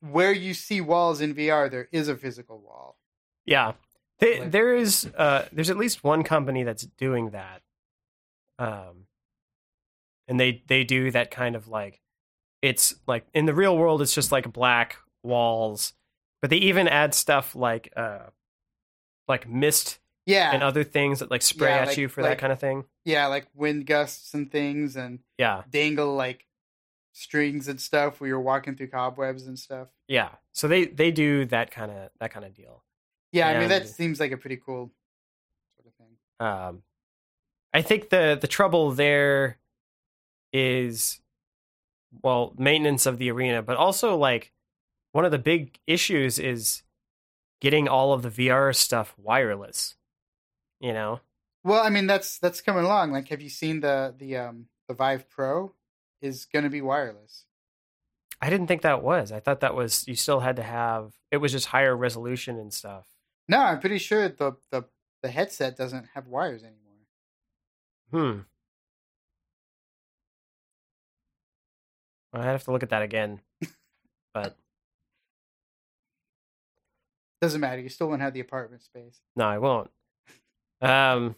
where 0.01 0.33
you 0.33 0.53
see 0.55 0.81
walls 0.81 1.21
in 1.21 1.35
VR 1.35 1.71
there 1.71 1.89
is 1.93 2.09
a 2.09 2.17
physical 2.17 2.59
wall 2.61 2.99
Yeah. 3.45 3.73
They, 4.19 4.41
Like- 4.41 4.51
there 4.51 4.75
is 4.77 5.11
uh 5.17 5.47
there's 5.53 5.71
at 5.71 5.77
least 5.77 6.03
one 6.05 6.23
company 6.23 6.63
that's 6.63 6.85
doing 6.85 7.31
that. 7.31 7.63
Um 8.59 9.07
and 10.29 10.39
they 10.41 10.63
they 10.67 10.85
do 10.85 11.11
that 11.11 11.31
kind 11.31 11.57
of 11.57 11.69
like 11.69 12.01
it's 12.63 12.95
like 13.07 13.27
in 13.35 13.47
the 13.47 13.55
real 13.55 13.77
world 13.77 14.03
it's 14.03 14.15
just 14.15 14.33
like 14.33 14.53
black 14.53 14.97
walls, 15.23 15.93
but 16.41 16.51
they 16.51 16.57
even 16.57 16.89
add 16.89 17.15
stuff 17.15 17.55
like 17.55 17.93
uh 17.97 18.27
like 19.29 19.49
mist 19.49 19.99
yeah 20.25 20.53
and 20.53 20.63
other 20.63 20.85
things 20.85 21.19
that 21.19 21.31
like 21.31 21.43
spray 21.43 21.71
Yeah, 21.71 21.77
at 21.83 21.89
like- 21.89 21.97
you 21.99 22.09
for 22.09 22.23
like- 22.23 22.33
that 22.33 22.39
kind 22.39 22.53
of 22.53 22.59
thing. 22.61 22.85
Yeah 23.07 23.29
like 23.29 23.47
wind 23.55 23.87
gusts 23.87 24.35
and 24.35 24.51
things 24.53 24.97
and 24.97 25.21
Yeah. 25.39 25.63
dangle 25.71 26.15
like 26.15 26.45
strings 27.13 27.67
and 27.69 27.81
stuff 27.81 28.21
where 28.21 28.29
you're 28.29 28.41
walking 28.41 28.77
through 28.77 28.89
cobwebs 28.89 29.47
and 29.47 29.59
stuff. 29.59 29.89
Yeah. 30.09 30.33
So 30.53 30.69
they 30.69 30.85
they 30.85 31.11
do 31.11 31.47
that 31.47 31.71
kind 31.71 31.91
of 31.91 32.11
that 32.21 32.31
kind 32.31 32.45
of 32.45 32.53
deal. 32.53 32.83
Yeah, 33.33 33.49
I 33.49 33.59
mean 33.59 33.69
that 33.71 33.89
seems 33.89 34.21
like 34.21 34.33
a 34.33 34.37
pretty 34.37 34.57
cool 34.59 34.91
sort 35.77 35.87
of 35.89 35.95
thing. 35.95 36.17
Um, 36.47 36.83
I 37.73 37.81
think 37.83 38.11
the 38.11 38.37
the 38.39 38.47
trouble 38.49 38.91
there 38.93 39.59
is 40.53 41.21
well 42.23 42.55
maintenance 42.59 43.07
of 43.07 43.19
the 43.19 43.31
arena, 43.31 43.63
but 43.63 43.77
also 43.77 44.17
like 44.17 44.53
one 45.13 45.25
of 45.25 45.31
the 45.31 45.39
big 45.39 45.79
issues 45.87 46.39
is 46.39 46.83
getting 47.61 47.89
all 47.89 48.13
of 48.13 48.23
the 48.23 48.31
VR 48.31 48.75
stuff 48.75 49.15
wireless. 49.19 49.97
You 50.81 50.93
know, 50.93 51.21
Well, 51.67 51.83
I 51.83 51.91
mean 51.91 52.07
that's 52.07 52.39
that's 52.39 52.61
coming 52.61 52.85
along. 52.85 53.11
Like, 53.11 53.27
have 53.31 53.43
you 53.43 53.49
seen 53.49 53.81
the 53.81 54.15
the 54.17 54.37
um 54.37 54.67
the 54.87 54.95
Vive 54.95 55.29
Pro 55.29 55.73
is 56.23 56.45
going 56.45 56.63
to 56.63 56.71
be 56.71 56.81
wireless? 56.81 57.45
I 58.41 58.51
didn't 58.51 58.69
think 58.69 58.83
that 58.83 59.03
was. 59.03 59.33
I 59.33 59.41
thought 59.41 59.61
that 59.61 59.75
was 59.75 60.07
you 60.07 60.15
still 60.15 60.39
had 60.39 60.55
to 60.57 60.63
have 60.63 61.15
it 61.33 61.39
was 61.39 61.51
just 61.51 61.67
higher 61.67 61.97
resolution 61.97 62.57
and 62.57 62.73
stuff. 62.73 63.09
No, 63.49 63.59
I'm 63.59 63.81
pretty 63.81 63.99
sure 63.99 64.29
the 64.29 64.53
the 64.71 64.85
the 65.23 65.29
headset 65.29 65.77
doesn't 65.77 66.07
have 66.15 66.29
wires 66.29 66.63
anymore. 66.63 66.77
Hmm. 68.13 68.41
I 72.33 72.45
have 72.45 72.63
to 72.65 72.71
look 72.71 72.85
at 72.85 72.91
that 72.91 73.03
again, 73.03 73.41
but 74.33 74.57
Doesn't 77.41 77.61
matter. 77.61 77.81
You 77.81 77.89
still 77.89 78.09
won't 78.09 78.23
have 78.23 78.35
the 78.35 78.41
apartment 78.41 78.83
space. 78.85 79.21
no, 79.35 79.47
I 79.47 79.59
won't. 79.59 79.91
Um. 80.81 81.35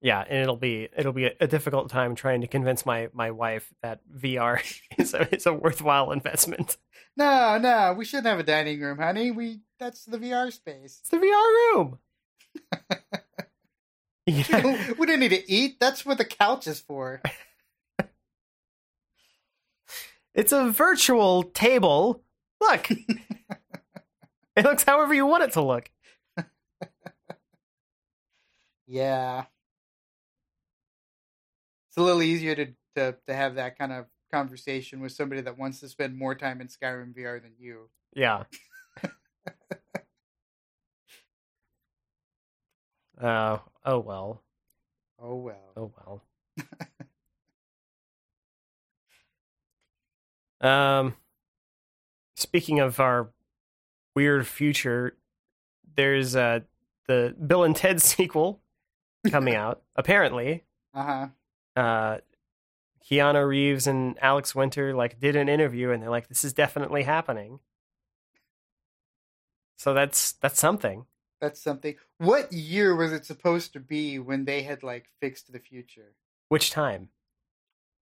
Yeah 0.00 0.24
and 0.28 0.38
it'll 0.38 0.56
be 0.56 0.88
it'll 0.96 1.12
be 1.12 1.26
a, 1.26 1.46
difficult 1.46 1.90
time 1.90 2.14
trying 2.14 2.40
to 2.40 2.46
convince 2.46 2.86
my 2.86 3.08
my 3.12 3.30
wife 3.30 3.72
that 3.82 4.00
vr 4.16 4.60
is 4.98 5.14
a, 5.14 5.34
is 5.34 5.46
a 5.46 5.52
worthwhile 5.52 6.10
investment 6.10 6.76
no, 7.16 7.58
no, 7.58 7.94
we 7.96 8.04
shouldn't 8.04 8.26
have 8.26 8.38
a 8.38 8.42
dining 8.42 8.80
room, 8.80 8.98
honey. 8.98 9.30
We 9.30 9.60
that's 9.78 10.04
the 10.04 10.18
VR 10.18 10.52
space. 10.52 10.98
it's 11.00 11.10
the 11.10 11.18
vr 11.18 11.74
room 11.74 11.98
yeah, 14.26 14.92
we 14.98 15.06
don't 15.06 15.20
need 15.20 15.30
to 15.30 15.50
eat. 15.50 15.80
That's 15.80 16.04
what 16.04 16.18
the 16.18 16.24
couch 16.24 16.66
is 16.66 16.80
for. 16.80 17.22
it's 20.34 20.52
a 20.52 20.70
virtual 20.70 21.42
table 21.42 22.22
look 22.60 22.88
it 24.56 24.64
looks 24.64 24.84
however 24.84 25.14
you 25.14 25.26
want 25.26 25.42
it 25.44 25.52
to 25.52 25.62
look 25.62 25.90
Yeah. 28.86 29.44
It's 31.88 31.96
a 31.96 32.02
little 32.02 32.22
easier 32.22 32.54
to, 32.54 32.66
to, 32.96 33.16
to 33.26 33.34
have 33.34 33.54
that 33.56 33.78
kind 33.78 33.92
of 33.92 34.06
conversation 34.32 35.00
with 35.00 35.12
somebody 35.12 35.40
that 35.42 35.58
wants 35.58 35.80
to 35.80 35.88
spend 35.88 36.16
more 36.16 36.34
time 36.34 36.60
in 36.60 36.68
Skyrim 36.68 37.14
VR 37.14 37.40
than 37.40 37.52
you. 37.58 37.88
yeah 38.14 38.44
uh, 43.20 43.58
oh 43.84 43.98
well 43.98 44.42
Oh 45.24 45.36
well. 45.36 45.72
Oh 45.76 45.92
well. 50.60 50.68
um, 50.70 51.14
speaking 52.34 52.80
of 52.80 52.98
our 52.98 53.30
weird 54.14 54.46
future, 54.46 55.16
there's 55.96 56.34
uh 56.36 56.60
the 57.08 57.34
Bill 57.46 57.64
and 57.64 57.74
Ted 57.76 58.00
sequel 58.12 58.60
coming 59.30 59.54
out. 59.54 59.82
Apparently, 59.96 60.64
Uh-huh. 60.94 61.28
uh, 61.76 62.18
Keanu 63.10 63.46
Reeves 63.46 63.86
and 63.86 64.16
Alex 64.22 64.54
Winter 64.54 64.94
like 64.94 65.18
did 65.18 65.34
an 65.36 65.48
interview, 65.48 65.90
and 65.90 66.02
they're 66.02 66.10
like, 66.10 66.28
"This 66.28 66.44
is 66.44 66.52
definitely 66.52 67.02
happening." 67.02 67.58
So 69.76 69.94
that's 69.94 70.32
that's 70.32 70.60
something. 70.60 71.06
That's 71.40 71.60
something. 71.60 71.96
What 72.18 72.52
year 72.52 72.94
was 72.94 73.12
it 73.12 73.26
supposed 73.26 73.72
to 73.72 73.80
be 73.80 74.18
when 74.20 74.44
they 74.44 74.62
had 74.62 74.82
like 74.84 75.06
fixed 75.20 75.52
the 75.52 75.58
future? 75.58 76.14
Which 76.48 76.70
time? 76.70 77.08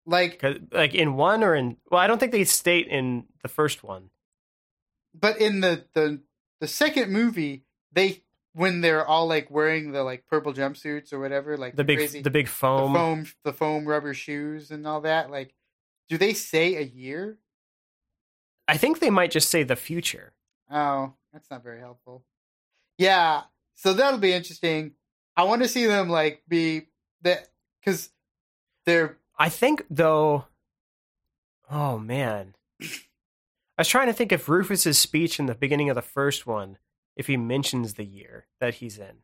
Like 0.06 0.44
like 0.72 0.96
in 0.96 1.16
one 1.16 1.44
or 1.44 1.54
in? 1.54 1.78
Well, 1.92 2.00
I 2.02 2.08
don't 2.08 2.18
think 2.18 2.32
they 2.32 2.44
state 2.46 2.88
in 2.88 3.26
the 3.44 3.48
first 3.50 3.84
one. 3.84 4.10
But 5.20 5.40
in 5.40 5.62
the 5.62 5.86
the 5.94 6.22
the 6.60 6.68
second 6.68 7.12
movie, 7.12 7.64
they 7.92 8.24
when 8.54 8.82
they're 8.82 9.06
all 9.06 9.28
like 9.28 9.52
wearing 9.52 9.92
the 9.92 10.04
like 10.04 10.26
purple 10.28 10.54
jumpsuits 10.54 11.14
or 11.14 11.20
whatever, 11.20 11.58
like 11.58 11.76
The 11.76 11.84
big 11.84 11.98
crazy, 12.00 12.22
the 12.22 12.30
big 12.32 12.46
the 12.48 12.52
foam. 12.52 12.94
foam 12.94 13.26
the 13.44 13.54
foam 13.54 13.86
rubber 13.88 14.14
shoes 14.14 14.72
and 14.72 14.88
all 14.88 15.02
that, 15.02 15.30
like 15.30 15.54
do 16.10 16.18
they 16.18 16.34
say 16.34 16.76
a 16.76 16.82
year? 16.82 17.38
I 18.68 18.78
think 18.78 19.00
they 19.00 19.10
might 19.10 19.32
just 19.32 19.50
say 19.50 19.64
the 19.64 19.76
future. 19.76 20.34
Oh, 20.72 21.14
that's 21.32 21.50
not 21.52 21.64
very 21.64 21.80
helpful. 21.80 22.26
Yeah, 22.98 23.44
so 23.76 23.94
that'll 23.94 24.20
be 24.20 24.34
interesting. 24.34 24.94
I 25.36 25.44
want 25.44 25.62
to 25.62 25.68
see 25.68 25.86
them 25.86 26.10
like 26.10 26.42
be 26.48 26.88
that 27.22 27.48
because 27.80 28.10
they're 28.86 29.18
I 29.38 29.50
think 29.50 29.84
though. 29.90 30.46
Oh 31.70 32.00
man, 32.00 32.56
I 33.78 33.82
was 33.82 33.88
trying 33.88 34.08
to 34.08 34.14
think 34.14 34.32
if 34.32 34.50
Rufus's 34.50 34.98
speech 34.98 35.40
in 35.40 35.46
the 35.46 35.56
beginning 35.56 35.90
of 35.90 35.96
the 35.96 36.02
first 36.02 36.48
one, 36.48 36.78
if 37.16 37.28
he 37.28 37.38
mentions 37.38 37.94
the 37.94 38.06
year 38.06 38.48
that 38.60 38.76
he's 38.76 38.98
in. 38.98 39.18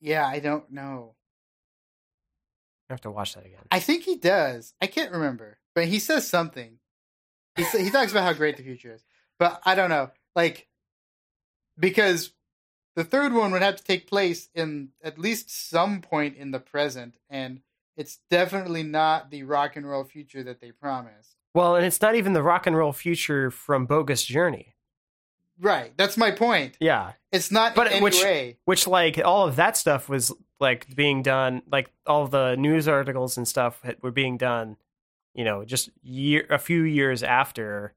yeah. 0.00 0.26
I 0.26 0.38
don't 0.38 0.70
know. 0.70 1.14
I 2.88 2.92
have 2.94 3.00
to 3.02 3.10
watch 3.10 3.34
that 3.34 3.44
again. 3.44 3.60
I 3.70 3.80
think 3.80 4.04
he 4.04 4.16
does. 4.16 4.72
I 4.80 4.86
can't 4.86 5.12
remember, 5.12 5.58
but 5.74 5.84
he 5.84 5.98
says 5.98 6.26
something. 6.26 6.78
He 7.56 7.64
sa- 7.64 7.78
he 7.78 7.90
talks 7.90 8.12
about 8.12 8.24
how 8.24 8.32
great 8.32 8.56
the 8.56 8.62
future 8.62 8.94
is, 8.94 9.04
but 9.38 9.60
I 9.64 9.74
don't 9.74 9.90
know, 9.90 10.10
like 10.34 10.68
because 11.78 12.30
the 12.96 13.04
third 13.04 13.32
one 13.32 13.50
would 13.52 13.62
have 13.62 13.76
to 13.76 13.84
take 13.84 14.06
place 14.08 14.48
in 14.54 14.90
at 15.02 15.18
least 15.18 15.50
some 15.50 16.00
point 16.00 16.36
in 16.36 16.50
the 16.50 16.60
present, 16.60 17.16
and 17.28 17.60
it's 17.96 18.20
definitely 18.30 18.84
not 18.84 19.30
the 19.30 19.42
rock 19.42 19.76
and 19.76 19.86
roll 19.88 20.04
future 20.04 20.42
that 20.44 20.60
they 20.60 20.72
promised. 20.72 21.36
Well, 21.58 21.76
and 21.76 21.84
it's 21.84 22.00
not 22.00 22.14
even 22.14 22.32
the 22.32 22.42
rock 22.42 22.66
and 22.66 22.76
roll 22.76 22.92
future 22.92 23.50
from 23.50 23.84
Bogus 23.86 24.24
Journey. 24.24 24.74
Right, 25.60 25.92
that's 25.96 26.16
my 26.16 26.30
point. 26.30 26.76
Yeah. 26.80 27.12
It's 27.32 27.50
not 27.50 27.74
But 27.74 27.88
in 27.88 27.94
any 27.94 28.02
which- 28.04 28.22
way. 28.22 28.58
Which 28.64 28.86
like 28.86 29.18
all 29.24 29.46
of 29.48 29.56
that 29.56 29.76
stuff 29.76 30.08
was 30.08 30.32
like 30.60 30.94
being 30.94 31.22
done 31.22 31.62
like 31.70 31.90
all 32.06 32.26
the 32.28 32.54
news 32.56 32.86
articles 32.88 33.36
and 33.36 33.46
stuff 33.46 33.80
were 34.02 34.10
being 34.10 34.36
done, 34.36 34.76
you 35.34 35.44
know, 35.44 35.64
just 35.64 35.90
year 36.02 36.46
a 36.48 36.58
few 36.58 36.82
years 36.82 37.22
after 37.22 37.94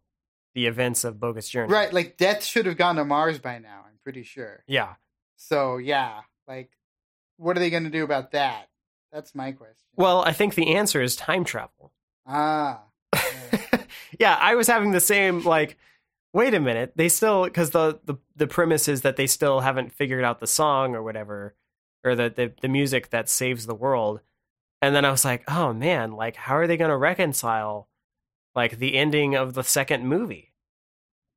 the 0.56 0.66
events 0.68 1.04
of 1.04 1.20
Bogus 1.20 1.48
Journey. 1.50 1.72
Right, 1.72 1.94
like 1.94 2.18
Death 2.18 2.44
should 2.44 2.66
have 2.66 2.78
gone 2.78 2.96
to 2.98 3.06
Mars 3.06 3.40
by 3.40 3.60
now. 3.60 3.82
I'm 3.86 4.00
pretty 4.04 4.24
sure. 4.24 4.64
Yeah. 4.68 4.96
So 5.38 5.78
yeah, 5.78 6.22
like, 6.48 6.72
what 7.38 7.56
are 7.58 7.60
they 7.60 7.70
going 7.70 7.84
to 7.86 7.90
do 7.90 8.04
about 8.04 8.32
that? 8.32 8.70
That's 9.12 9.34
my 9.36 9.52
question. 9.52 9.76
Well, 9.96 10.24
I 10.24 10.32
think 10.34 10.56
the 10.56 10.76
answer 10.76 11.02
is 11.02 11.16
time 11.16 11.44
travel. 11.44 11.92
ah, 12.26 12.82
yeah. 14.20 14.38
I 14.40 14.56
was 14.56 14.68
having 14.68 14.92
the 14.92 15.00
same 15.00 15.44
like 15.44 15.78
wait 16.34 16.54
a 16.54 16.60
minute, 16.60 16.94
they 16.96 17.10
still 17.10 17.50
cuz 17.50 17.72
the, 17.72 18.00
the 18.06 18.16
the 18.36 18.48
premise 18.48 18.88
is 18.88 19.02
that 19.02 19.16
they 19.18 19.28
still 19.28 19.60
haven't 19.62 19.92
figured 19.92 20.24
out 20.24 20.40
the 20.40 20.48
song 20.48 20.96
or 20.96 21.04
whatever 21.04 21.56
or 22.04 22.16
the 22.16 22.30
the, 22.30 22.54
the 22.62 22.68
music 22.70 23.10
that 23.10 23.30
saves 23.30 23.66
the 23.66 23.76
world. 23.76 24.22
And 24.82 24.96
then 24.96 25.06
I 25.06 25.12
was 25.12 25.24
like, 25.26 25.44
"Oh 25.48 25.74
man, 25.74 26.14
like 26.14 26.36
how 26.36 26.56
are 26.56 26.68
they 26.68 26.78
going 26.78 26.90
to 26.90 26.98
reconcile 26.98 27.88
like 28.56 28.80
the 28.80 28.96
ending 28.96 29.36
of 29.36 29.54
the 29.54 29.64
second 29.64 30.08
movie?" 30.08 30.54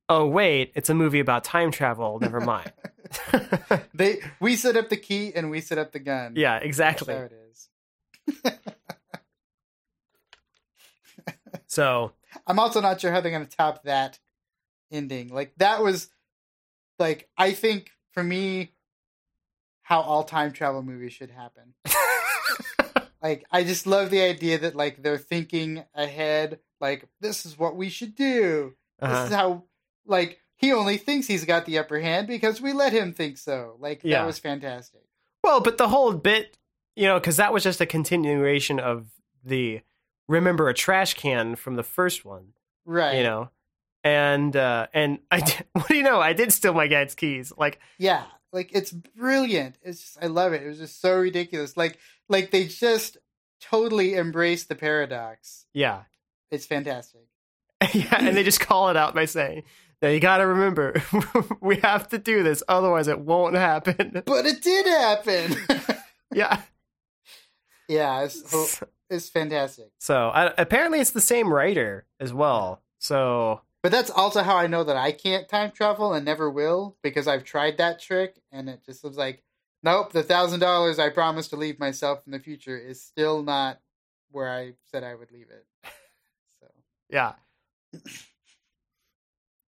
Oh 0.07 0.25
wait, 0.27 0.71
it's 0.75 0.89
a 0.89 0.93
movie 0.93 1.19
about 1.19 1.43
time 1.43 1.71
travel. 1.71 2.19
Never 2.19 2.39
mind. 2.39 2.71
they 3.93 4.19
we 4.39 4.55
set 4.55 4.77
up 4.77 4.89
the 4.89 4.97
key 4.97 5.33
and 5.33 5.49
we 5.49 5.61
set 5.61 5.77
up 5.77 5.91
the 5.91 5.99
gun. 5.99 6.33
yeah, 6.35 6.57
exactly. 6.57 7.13
how 7.13 7.21
it 7.21 7.33
is. 7.51 7.69
So, 11.75 12.13
I'm 12.47 12.57
also 12.57 12.79
not 12.81 13.01
sure 13.01 13.11
how 13.11 13.21
they're 13.21 13.31
going 13.31 13.45
to 13.45 13.57
top 13.57 13.83
that 13.83 14.19
ending. 14.91 15.29
Like 15.29 15.53
that 15.57 15.83
was 15.83 16.09
like 16.99 17.29
I 17.37 17.51
think 17.51 17.91
for 18.11 18.23
me 18.23 18.71
how 19.81 20.01
all 20.01 20.23
time 20.23 20.51
travel 20.51 20.81
movies 20.81 21.13
should 21.13 21.31
happen. 21.31 21.73
like 23.21 23.45
I 23.51 23.63
just 23.63 23.85
love 23.85 24.09
the 24.09 24.21
idea 24.21 24.57
that 24.59 24.75
like 24.75 25.03
they're 25.03 25.17
thinking 25.17 25.83
ahead 25.93 26.59
like 26.79 27.07
this 27.19 27.45
is 27.45 27.57
what 27.59 27.75
we 27.75 27.89
should 27.89 28.15
do. 28.15 28.73
This 28.99 29.09
uh-huh. 29.09 29.25
is 29.25 29.33
how 29.33 29.63
like 30.05 30.39
he 30.55 30.71
only 30.71 30.97
thinks 30.97 31.27
he's 31.27 31.45
got 31.45 31.65
the 31.65 31.77
upper 31.77 31.99
hand 31.99 32.27
because 32.27 32.61
we 32.61 32.71
let 32.71 32.93
him 32.93 33.13
think 33.13 33.37
so. 33.37 33.75
Like 33.79 34.01
Yeah. 34.03 34.19
that 34.19 34.27
was 34.27 34.39
fantastic. 34.39 35.01
Well, 35.43 35.59
but 35.59 35.77
the 35.77 35.89
whole 35.89 36.13
bit, 36.13 36.57
you 36.95 37.07
know, 37.07 37.19
because 37.19 37.37
that 37.37 37.53
was 37.53 37.63
just 37.63 37.81
a 37.81 37.85
continuation 37.85 38.79
of 38.79 39.07
the 39.43 39.81
remember 40.27 40.69
a 40.69 40.73
trash 40.73 41.13
can 41.13 41.55
from 41.55 41.75
the 41.75 41.83
first 41.83 42.25
one, 42.25 42.53
Right. 42.85 43.17
you 43.17 43.23
know, 43.23 43.49
and 44.03 44.55
uh 44.55 44.87
and 44.93 45.19
I 45.31 45.41
did, 45.41 45.65
what 45.73 45.87
do 45.87 45.95
you 45.97 46.03
know? 46.03 46.19
I 46.21 46.33
did 46.33 46.51
steal 46.53 46.73
my 46.73 46.87
dad's 46.87 47.15
keys. 47.15 47.51
Like, 47.57 47.79
Yeah, 47.97 48.23
like 48.53 48.71
it's 48.73 48.91
brilliant. 48.91 49.77
It's 49.81 50.01
just 50.01 50.17
I 50.21 50.27
love 50.27 50.53
it. 50.53 50.63
It 50.63 50.67
was 50.67 50.77
just 50.79 51.01
so 51.01 51.17
ridiculous. 51.19 51.75
Like 51.77 51.99
like 52.29 52.51
they 52.51 52.65
just 52.67 53.17
totally 53.61 54.15
embraced 54.15 54.67
the 54.69 54.75
paradox. 54.75 55.65
yeah, 55.73 56.01
It's 56.51 56.65
fantastic. 56.65 57.21
yeah, 57.93 58.15
and 58.19 58.35
they 58.35 58.43
just 58.43 58.59
call 58.59 58.89
it 58.89 58.95
out 58.97 59.13
by 59.13 59.25
saying, 59.25 59.63
"Now 60.01 60.07
you 60.09 60.19
got 60.19 60.37
to 60.37 60.47
remember, 60.47 61.01
we 61.61 61.75
have 61.77 62.07
to 62.09 62.17
do 62.17 62.41
this, 62.41 62.63
otherwise 62.67 63.07
it 63.07 63.19
won't 63.19 63.55
happen." 63.55 64.23
But 64.25 64.45
it 64.45 64.61
did 64.61 64.85
happen. 64.87 65.55
yeah. 66.33 66.61
yeah, 67.89 68.21
it's 68.23 68.81
it's 69.09 69.29
fantastic. 69.29 69.91
So 69.99 70.29
I, 70.29 70.53
apparently, 70.57 70.99
it's 70.99 71.11
the 71.11 71.21
same 71.21 71.53
writer 71.53 72.05
as 72.19 72.33
well. 72.33 72.81
So 72.99 73.61
But 73.83 73.91
that's 73.91 74.09
also 74.09 74.41
how 74.41 74.55
I 74.57 74.67
know 74.67 74.83
that 74.83 74.97
I 74.97 75.11
can't 75.11 75.47
time 75.47 75.71
travel 75.71 76.13
and 76.13 76.25
never 76.25 76.49
will 76.49 76.97
because 77.03 77.27
I've 77.27 77.43
tried 77.43 77.77
that 77.77 77.99
trick 77.99 78.41
and 78.51 78.69
it 78.69 78.81
just 78.85 79.03
was 79.03 79.17
like, 79.17 79.43
nope, 79.83 80.11
the 80.11 80.23
thousand 80.23 80.59
dollars 80.59 80.99
I 80.99 81.09
promised 81.09 81.51
to 81.51 81.55
leave 81.55 81.79
myself 81.79 82.21
in 82.25 82.31
the 82.31 82.39
future 82.39 82.77
is 82.77 83.01
still 83.01 83.43
not 83.43 83.79
where 84.31 84.49
I 84.49 84.73
said 84.91 85.03
I 85.03 85.15
would 85.15 85.31
leave 85.31 85.49
it. 85.49 85.65
So 86.59 86.67
Yeah. 87.09 87.33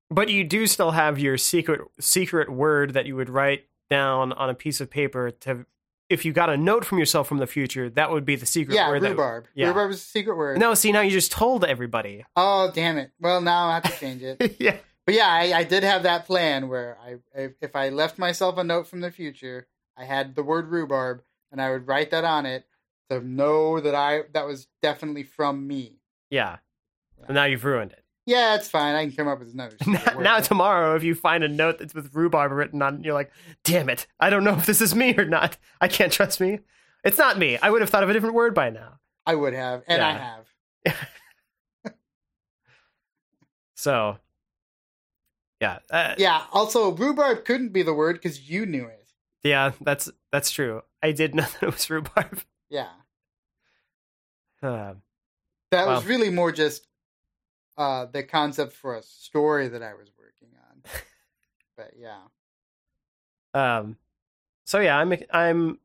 But 0.10 0.30
you 0.30 0.44
do 0.46 0.68
still 0.68 0.92
have 0.92 1.20
your 1.20 1.38
secret 1.38 1.82
secret 2.00 2.50
word 2.50 2.94
that 2.94 3.06
you 3.06 3.16
would 3.16 3.30
write 3.30 3.66
down 3.90 4.32
on 4.34 4.50
a 4.50 4.54
piece 4.54 4.82
of 4.82 4.90
paper 4.90 5.32
to 5.32 5.66
if 6.10 6.26
you 6.26 6.32
got 6.32 6.49
a 6.49 6.58
note 6.58 6.86
from 6.86 6.99
yourself 6.99 7.28
from 7.28 7.38
the 7.38 7.47
future, 7.47 7.89
that 7.89 8.12
would 8.12 8.26
be 8.26 8.36
the 8.36 8.45
secret 8.45 8.76
yeah, 8.76 8.89
word. 8.89 9.01
that- 9.01 9.12
rhubarb. 9.12 9.47
yeah. 9.53 9.68
Rhubarb 9.68 9.91
is 9.91 9.97
a 9.97 9.99
secret 10.05 10.38
word. 10.38 10.60
no, 10.60 10.74
see 10.74 10.91
now 10.91 11.01
you 11.01 11.12
just 11.12 11.32
told 11.32 11.66
everybody. 11.66 12.26
Oh 12.36 12.72
damn 12.74 12.97
it! 12.97 13.12
Well, 13.20 13.41
now 13.41 13.68
I 13.68 13.74
have 13.76 13.84
to 13.84 13.99
change 13.99 14.22
it. 14.24 14.55
yeah. 14.60 14.78
But 15.05 15.16
yeah, 15.16 15.28
I, 15.30 15.60
I 15.60 15.64
did 15.64 15.84
have 15.84 16.03
that 16.03 16.26
plan 16.26 16.68
where 16.68 16.97
I, 17.01 17.16
if, 17.34 17.53
if 17.62 17.76
I 17.78 17.89
left 17.89 18.20
myself 18.20 18.58
a 18.58 18.64
note 18.64 18.88
from 18.88 18.99
the 18.99 19.10
future, 19.10 19.68
I 19.95 20.03
had 20.03 20.36
the 20.36 20.43
word 20.43 20.68
rhubarb, 20.68 21.22
and 21.49 21.62
I 21.62 21.72
would 21.72 21.88
write 21.88 22.12
that 22.12 22.26
on 22.26 22.45
it 22.45 22.66
to 23.10 23.22
know 23.22 23.80
that 23.80 23.95
I 23.95 24.24
that 24.34 24.45
was 24.45 24.68
definitely 24.82 25.24
from 25.24 25.66
me. 25.66 25.99
Yeah. 26.30 26.58
Yeah. 27.20 27.26
And 27.28 27.36
now 27.36 27.45
you've 27.45 27.64
ruined 27.64 27.93
it. 27.93 28.03
Yeah, 28.28 28.55
it's 28.55 28.67
fine. 28.69 28.93
I 28.93 29.05
can 29.05 29.15
come 29.15 29.28
up 29.30 29.39
with 29.39 29.53
another. 29.53 29.78
Now, 29.88 30.19
now 30.19 30.39
tomorrow, 30.41 30.95
if 30.95 31.03
you 31.03 31.15
find 31.15 31.43
a 31.43 31.47
note 31.47 31.80
that's 31.80 31.95
with 31.95 32.13
rhubarb 32.13 32.51
written 32.51 32.82
on, 32.82 32.95
it, 32.99 33.05
you're 33.05 33.13
like, 33.13 33.32
"Damn 33.63 33.89
it! 33.89 34.05
I 34.19 34.30
don't 34.30 34.43
know 34.43 34.53
if 34.55 34.65
this 34.65 34.82
is 34.82 34.93
me 34.93 35.15
or 35.17 35.23
not. 35.25 35.57
I 35.82 35.88
can't 35.88 36.11
trust 36.11 36.39
me. 36.41 36.59
It's 37.05 37.17
not 37.17 37.38
me. 37.39 37.57
I 37.57 37.69
would 37.69 37.80
have 37.82 37.89
thought 37.89 38.03
of 38.03 38.09
a 38.09 38.13
different 38.13 38.36
word 38.36 38.53
by 38.53 38.69
now." 38.69 38.99
I 39.25 39.34
would 39.34 39.53
have, 39.53 39.84
and 39.88 40.01
I 40.03 40.11
have. 40.13 40.45
So, 43.75 44.17
yeah, 45.61 45.80
uh, 45.91 46.15
Yeah. 46.17 46.43
Also, 46.51 46.91
rhubarb 46.95 47.45
couldn't 47.45 47.69
be 47.73 47.84
the 47.84 47.93
word 47.93 48.15
because 48.15 48.49
you 48.49 48.65
knew 48.65 48.86
it. 48.88 49.07
Yeah, 49.43 49.71
that's 49.82 50.09
that's 50.32 50.49
true. 50.51 50.82
I 51.03 51.11
did 51.11 51.36
know 51.36 51.43
that 51.61 51.63
it 51.63 51.73
was 51.73 51.89
rhubarb. 51.89 52.41
Yeah, 52.69 52.89
Uh, 54.61 54.95
that 55.71 55.86
Wow. 55.88 55.95
was 55.95 56.05
really 56.05 56.30
more 56.32 56.51
just 56.51 56.88
uh, 57.78 58.05
the 58.05 58.23
concept 58.23 58.73
for 58.73 58.95
a 58.95 59.03
story 59.03 59.67
that 59.67 59.84
I 59.84 59.93
was 59.93 60.09
working 60.17 60.49
on. 60.69 60.82
but 61.78 61.91
yeah, 61.97 62.19
um, 63.53 63.97
so 64.65 64.80
yeah, 64.80 64.97
I'm 64.97 65.13
I'm 65.32 65.80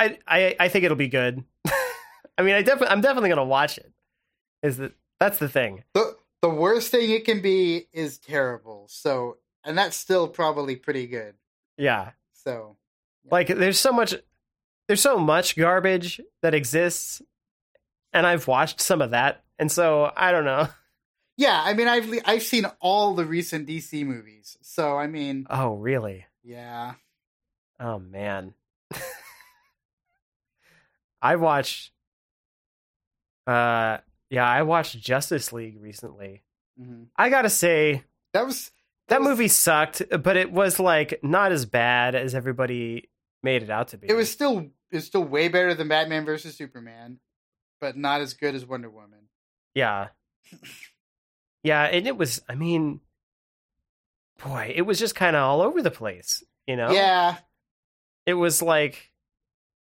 I 0.00 0.18
I 0.26 0.56
I, 0.58 0.68
think 0.68 0.84
it'll 0.84 0.96
be 0.96 1.08
good. 1.08 1.44
I 2.38 2.42
mean, 2.42 2.54
I 2.54 2.62
definitely 2.62 2.88
I'm 2.88 3.00
definitely 3.00 3.28
gonna 3.28 3.44
watch 3.44 3.78
it. 3.78 3.92
Is 4.62 4.78
that 4.78 4.92
that's 5.18 5.38
the 5.38 5.48
thing? 5.48 5.84
the 5.94 6.16
the 6.42 6.48
worst 6.48 6.90
thing 6.90 7.10
it 7.10 7.24
can 7.24 7.42
be 7.42 7.86
is 7.92 8.18
terrible. 8.18 8.86
So, 8.88 9.36
and 9.64 9.76
that's 9.76 9.96
still 9.96 10.26
probably 10.26 10.76
pretty 10.76 11.06
good. 11.06 11.34
Yeah, 11.76 12.10
So, 12.32 12.76
like 13.30 13.48
there's 13.48 13.78
so 13.78 13.92
much 13.92 14.14
there's 14.88 15.00
so 15.00 15.18
much 15.18 15.56
garbage 15.56 16.20
that 16.42 16.54
exists, 16.54 17.22
and 18.12 18.26
I've 18.26 18.48
watched 18.48 18.80
some 18.80 19.00
of 19.00 19.10
that, 19.10 19.44
and 19.60 19.70
so 19.70 20.10
I 20.16 20.32
don't 20.32 20.44
know. 20.44 20.66
yeah, 21.36 21.62
I 21.64 21.74
mean, 21.74 21.86
I've 21.86 22.12
I've 22.24 22.42
seen 22.42 22.64
all 22.80 23.14
the 23.14 23.24
recent 23.24 23.68
DC 23.68 24.04
movies. 24.04 24.56
So, 24.62 24.96
I 24.96 25.06
mean, 25.06 25.46
Oh, 25.48 25.74
really? 25.76 26.26
yeah, 26.42 26.94
Oh 27.78 27.98
man. 28.00 28.54
I 31.22 31.36
watched 31.36 31.92
uh 33.46 33.98
yeah, 34.30 34.46
I 34.48 34.62
watched 34.62 34.98
Justice 35.00 35.52
League 35.52 35.80
recently. 35.80 36.42
hmm 36.78 37.04
I 37.16 37.30
got 37.30 37.42
to 37.42 37.50
say 37.50 38.04
that 38.32 38.46
was 38.46 38.70
that 39.08 39.20
was- 39.20 39.28
movie 39.28 39.48
sucked, 39.48 40.02
but 40.22 40.36
it 40.36 40.52
was 40.52 40.78
like 40.78 41.20
not 41.22 41.52
as 41.52 41.66
bad 41.66 42.14
as 42.14 42.34
everybody 42.34 43.10
made 43.42 43.62
it 43.62 43.70
out 43.70 43.88
to 43.88 43.98
be. 43.98 44.08
It 44.08 44.14
was 44.14 44.30
still 44.30 44.68
it's 44.90 45.06
still 45.06 45.24
way 45.24 45.48
better 45.48 45.74
than 45.74 45.88
Batman 45.88 46.24
versus 46.24 46.56
Superman, 46.56 47.18
but 47.80 47.96
not 47.96 48.20
as 48.20 48.34
good 48.34 48.54
as 48.54 48.64
Wonder 48.66 48.90
Woman. 48.90 49.19
Yeah. 49.74 50.08
Yeah, 51.62 51.84
and 51.84 52.06
it 52.06 52.16
was 52.16 52.42
I 52.48 52.54
mean 52.54 53.00
boy, 54.42 54.72
it 54.74 54.82
was 54.82 54.98
just 54.98 55.14
kind 55.14 55.36
of 55.36 55.42
all 55.42 55.60
over 55.60 55.82
the 55.82 55.90
place, 55.90 56.42
you 56.66 56.76
know? 56.76 56.90
Yeah, 56.90 57.36
it 58.26 58.34
was 58.34 58.62
like 58.62 59.10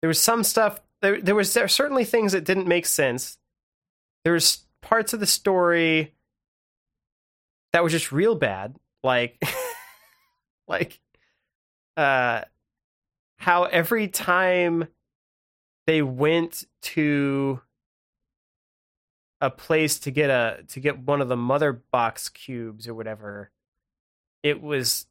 there 0.02 0.08
was 0.10 0.20
some 0.20 0.44
stuff 0.44 0.82
there 1.02 1.22
there 1.22 1.36
was 1.36 1.54
there 1.54 1.68
certainly 1.68 2.06
things 2.06 2.32
that 2.32 2.44
didn't 2.44 2.68
make 2.68 2.86
sense 2.86 3.38
there 4.24 4.34
was 4.34 4.66
parts 4.82 5.14
of 5.14 5.20
the 5.20 5.26
story 5.28 6.14
that 7.72 7.84
were 7.84 7.90
just 7.90 8.12
real 8.12 8.36
bad 8.36 8.76
like 9.04 9.42
like 10.68 11.00
uh 11.98 12.42
how 13.38 13.64
every 13.66 14.08
time 14.08 14.88
they 15.88 16.02
went 16.02 16.64
to 16.82 17.62
a 19.44 19.50
place 19.50 20.00
to 20.00 20.10
get 20.10 20.30
a 20.30 20.64
to 20.70 20.80
get 20.80 21.00
one 21.00 21.20
of 21.20 21.28
the 21.28 21.36
mother 21.36 21.74
box 21.74 22.30
cubes 22.30 22.88
or 22.88 22.94
whatever. 22.94 23.52
It 24.42 24.62
was 24.62 25.06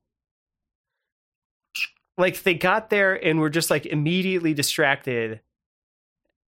like 2.17 2.43
they 2.43 2.55
got 2.55 2.89
there 2.89 3.15
and 3.15 3.41
were 3.41 3.51
just 3.51 3.69
like 3.69 3.85
immediately 3.85 4.55
distracted 4.55 5.41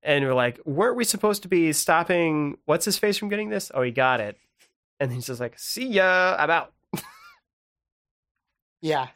and 0.03 0.24
we're 0.24 0.32
like, 0.32 0.61
weren't 0.64 0.97
we 0.97 1.05
supposed 1.05 1.43
to 1.43 1.49
be 1.49 1.74
stopping 1.74 2.57
what's 2.64 2.87
his 2.87 2.97
face 2.97 3.18
from 3.18 3.28
getting 3.28 3.51
this? 3.51 3.70
Oh, 3.74 3.82
he 3.82 3.91
got 3.91 4.18
it. 4.20 4.39
And 4.99 5.12
he's 5.12 5.26
just 5.26 5.41
like, 5.41 5.59
see 5.59 5.87
ya, 5.87 6.37
I'm 6.39 6.51
out. 6.51 6.72
Yeah. 8.80 9.09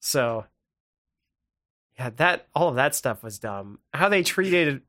So 0.00 0.46
yeah, 1.98 2.10
that 2.16 2.48
all 2.54 2.68
of 2.70 2.76
that 2.76 2.94
stuff 2.94 3.22
was 3.22 3.38
dumb. 3.38 3.78
How 3.92 4.08
they 4.08 4.22
treated 4.22 4.80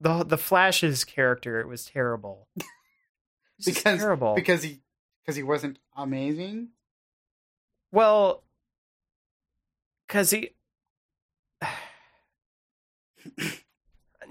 the 0.00 0.24
the 0.24 0.38
Flash's 0.38 1.04
character, 1.04 1.60
it 1.60 1.68
was 1.68 1.84
terrible. 1.86 2.48
It 2.58 2.64
was 3.58 3.64
Because 3.66 3.98
terrible. 4.00 4.34
because 4.34 4.62
he 4.62 4.80
because 5.24 5.36
he 5.36 5.42
wasn't 5.42 5.78
amazing. 5.96 6.68
well, 7.92 8.42
because 10.06 10.30
he, 10.30 10.50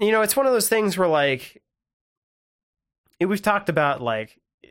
you 0.00 0.12
know, 0.12 0.22
it's 0.22 0.36
one 0.36 0.46
of 0.46 0.52
those 0.52 0.68
things 0.68 0.96
where 0.96 1.08
like, 1.08 1.62
eh, 3.20 3.24
we've 3.24 3.42
talked 3.42 3.68
about 3.68 4.00
like 4.00 4.40
eh 4.64 4.68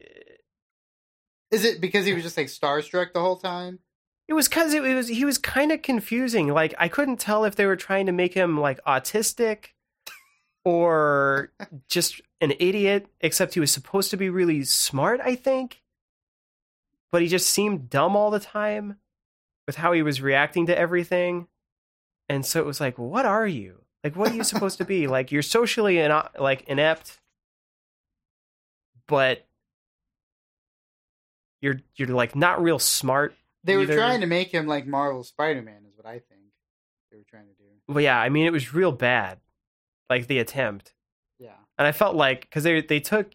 Is 1.51 1.65
it 1.65 1.81
because 1.81 2.05
he 2.05 2.11
eh 2.11 2.15
was 2.15 2.23
just 2.23 2.37
like 2.37 2.47
starstruck 2.47 3.13
the 3.13 3.19
whole 3.21 3.37
time? 3.37 3.79
It 4.27 4.33
was 4.33 4.47
because 4.47 4.73
it 4.73 4.81
was 4.81 5.07
he 5.07 5.25
was 5.25 5.37
kind 5.37 5.71
of 5.71 5.81
confusing. 5.83 6.47
Like 6.47 6.73
I 6.79 6.87
couldn't 6.87 7.19
tell 7.19 7.45
if 7.45 7.55
they 7.55 7.65
were 7.67 7.75
trying 7.75 8.07
to 8.07 8.11
make 8.11 8.33
him 8.33 8.59
like 8.59 8.83
autistic 8.85 9.67
or 10.65 11.51
just 11.87 12.19
an 12.41 12.51
idiot. 12.59 13.07
Except 13.21 13.53
he 13.53 13.59
was 13.61 13.71
supposed 13.71 14.09
to 14.11 14.17
be 14.17 14.29
really 14.29 14.63
smart, 14.65 15.21
I 15.23 15.35
think. 15.35 15.81
But 17.11 17.21
he 17.21 17.29
just 17.29 17.47
seemed 17.49 17.89
dumb 17.89 18.17
all 18.17 18.29
the 18.31 18.41
time 18.41 18.97
with 19.67 19.77
how 19.77 19.93
he 19.93 20.01
was 20.03 20.21
reacting 20.21 20.65
to 20.65 20.77
everything, 20.77 21.47
and 22.27 22.45
so 22.45 22.59
it 22.59 22.65
was 22.65 22.81
like, 22.81 22.99
what 22.99 23.25
are 23.25 23.47
you? 23.47 23.81
Like, 24.03 24.15
what 24.15 24.31
are 24.31 24.35
you 24.35 24.43
supposed 24.43 24.77
to 24.79 24.85
be? 24.85 25.07
Like, 25.15 25.31
you're 25.31 25.41
socially 25.41 25.97
in, 25.99 26.11
uh, 26.11 26.27
like 26.37 26.63
inept, 26.67 27.19
but 29.07 29.45
you're 31.61 31.79
you're 31.95 32.09
like 32.09 32.35
not 32.35 32.61
real 32.61 32.79
smart 32.79 33.35
They 33.63 33.75
were 33.77 33.83
Either- 33.83 33.95
trying 33.95 34.21
to 34.21 34.27
make 34.27 34.51
him 34.53 34.67
like 34.67 34.85
Marvel 34.85 35.23
Spider 35.23 35.61
Man, 35.61 35.83
is 35.87 35.95
what 35.97 36.05
I 36.05 36.19
think 36.19 36.41
they 37.11 37.17
were 37.17 37.23
trying 37.29 37.47
to 37.47 37.53
do. 37.53 37.63
Well, 37.87 38.01
yeah, 38.01 38.19
I 38.19 38.29
mean, 38.29 38.45
it 38.45 38.51
was 38.51 38.73
real 38.73 38.91
bad, 38.91 39.39
like 40.09 40.27
the 40.27 40.39
attempt, 40.39 40.93
Yeah. 41.39 41.55
and 41.77 41.87
I 41.87 41.91
felt 41.91 42.15
like 42.15 42.41
because 42.41 42.63
they 42.63 42.81
they 42.81 42.99
took, 42.99 43.31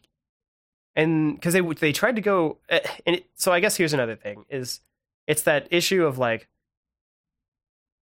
and 0.96 1.34
because 1.34 1.52
they 1.54 1.60
they 1.60 1.92
tried 1.92 2.16
to 2.16 2.22
go, 2.22 2.58
eh, 2.68 2.80
and 3.06 3.16
it, 3.16 3.26
so 3.34 3.52
I 3.52 3.60
guess 3.60 3.76
here's 3.76 3.92
another 3.92 4.16
thing 4.16 4.44
is, 4.48 4.80
it's 5.26 5.42
that 5.42 5.68
issue 5.70 6.04
of 6.04 6.18
like, 6.18 6.48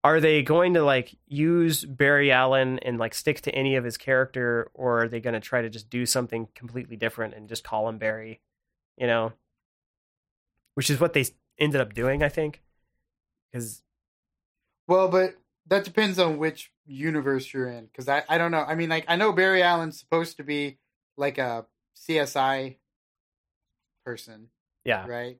are 0.03 0.19
they 0.19 0.41
going 0.43 0.73
to 0.73 0.83
like 0.83 1.15
use 1.27 1.85
Barry 1.85 2.31
Allen 2.31 2.79
and 2.79 2.97
like 2.97 3.13
stick 3.13 3.41
to 3.41 3.55
any 3.55 3.75
of 3.75 3.83
his 3.83 3.97
character, 3.97 4.69
or 4.73 5.03
are 5.03 5.07
they 5.07 5.19
going 5.21 5.33
to 5.33 5.39
try 5.39 5.61
to 5.61 5.69
just 5.69 5.89
do 5.89 6.05
something 6.05 6.47
completely 6.55 6.95
different 6.97 7.33
and 7.33 7.47
just 7.47 7.63
call 7.63 7.87
him 7.87 7.97
Barry, 7.97 8.41
you 8.97 9.07
know, 9.07 9.33
which 10.75 10.89
is 10.89 10.99
what 10.99 11.13
they 11.13 11.25
ended 11.57 11.79
up 11.79 11.93
doing, 11.93 12.21
I 12.23 12.29
think, 12.29 12.61
because 13.51 13.81
Well, 14.87 15.07
but 15.07 15.35
that 15.67 15.83
depends 15.83 16.19
on 16.19 16.37
which 16.37 16.71
universe 16.85 17.53
you're 17.53 17.69
in, 17.69 17.85
because 17.85 18.07
I 18.07 18.23
I 18.29 18.37
don't 18.37 18.51
know. 18.51 18.63
I 18.67 18.75
mean, 18.75 18.89
like 18.89 19.05
I 19.07 19.15
know 19.15 19.31
Barry 19.31 19.61
Allen's 19.61 19.99
supposed 19.99 20.37
to 20.37 20.43
be 20.43 20.77
like 21.17 21.37
a 21.37 21.65
CSI 21.95 22.77
person, 24.05 24.49
yeah, 24.83 25.05
right? 25.07 25.37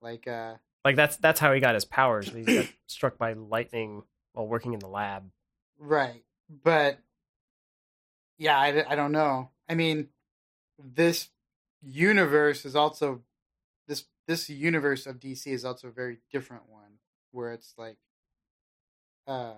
Like 0.00 0.26
uh 0.26 0.54
Like 0.84 0.96
that's 0.96 1.16
that's 1.16 1.40
how 1.40 1.52
he 1.52 1.60
got 1.60 1.74
his 1.74 1.84
powers. 1.84 2.28
He 2.34 2.42
got 2.42 2.66
struck 2.86 3.18
by 3.18 3.34
lightning 3.34 4.02
while 4.32 4.46
working 4.46 4.72
in 4.72 4.78
the 4.78 4.88
lab. 4.88 5.30
Right. 5.78 6.24
But 6.64 6.98
yeah, 8.38 8.58
I, 8.58 8.92
I 8.92 8.94
don't 8.96 9.12
know. 9.12 9.50
I 9.68 9.74
mean, 9.74 10.08
this 10.78 11.28
universe 11.82 12.64
is 12.64 12.74
also 12.74 13.20
this 13.86 14.04
this 14.26 14.48
universe 14.48 15.06
of 15.06 15.20
DC 15.20 15.46
is 15.46 15.64
also 15.64 15.88
a 15.88 15.92
very 15.92 16.18
different 16.32 16.68
one 16.68 16.98
where 17.32 17.52
it's 17.52 17.74
like 17.76 17.98
uh 19.30 19.54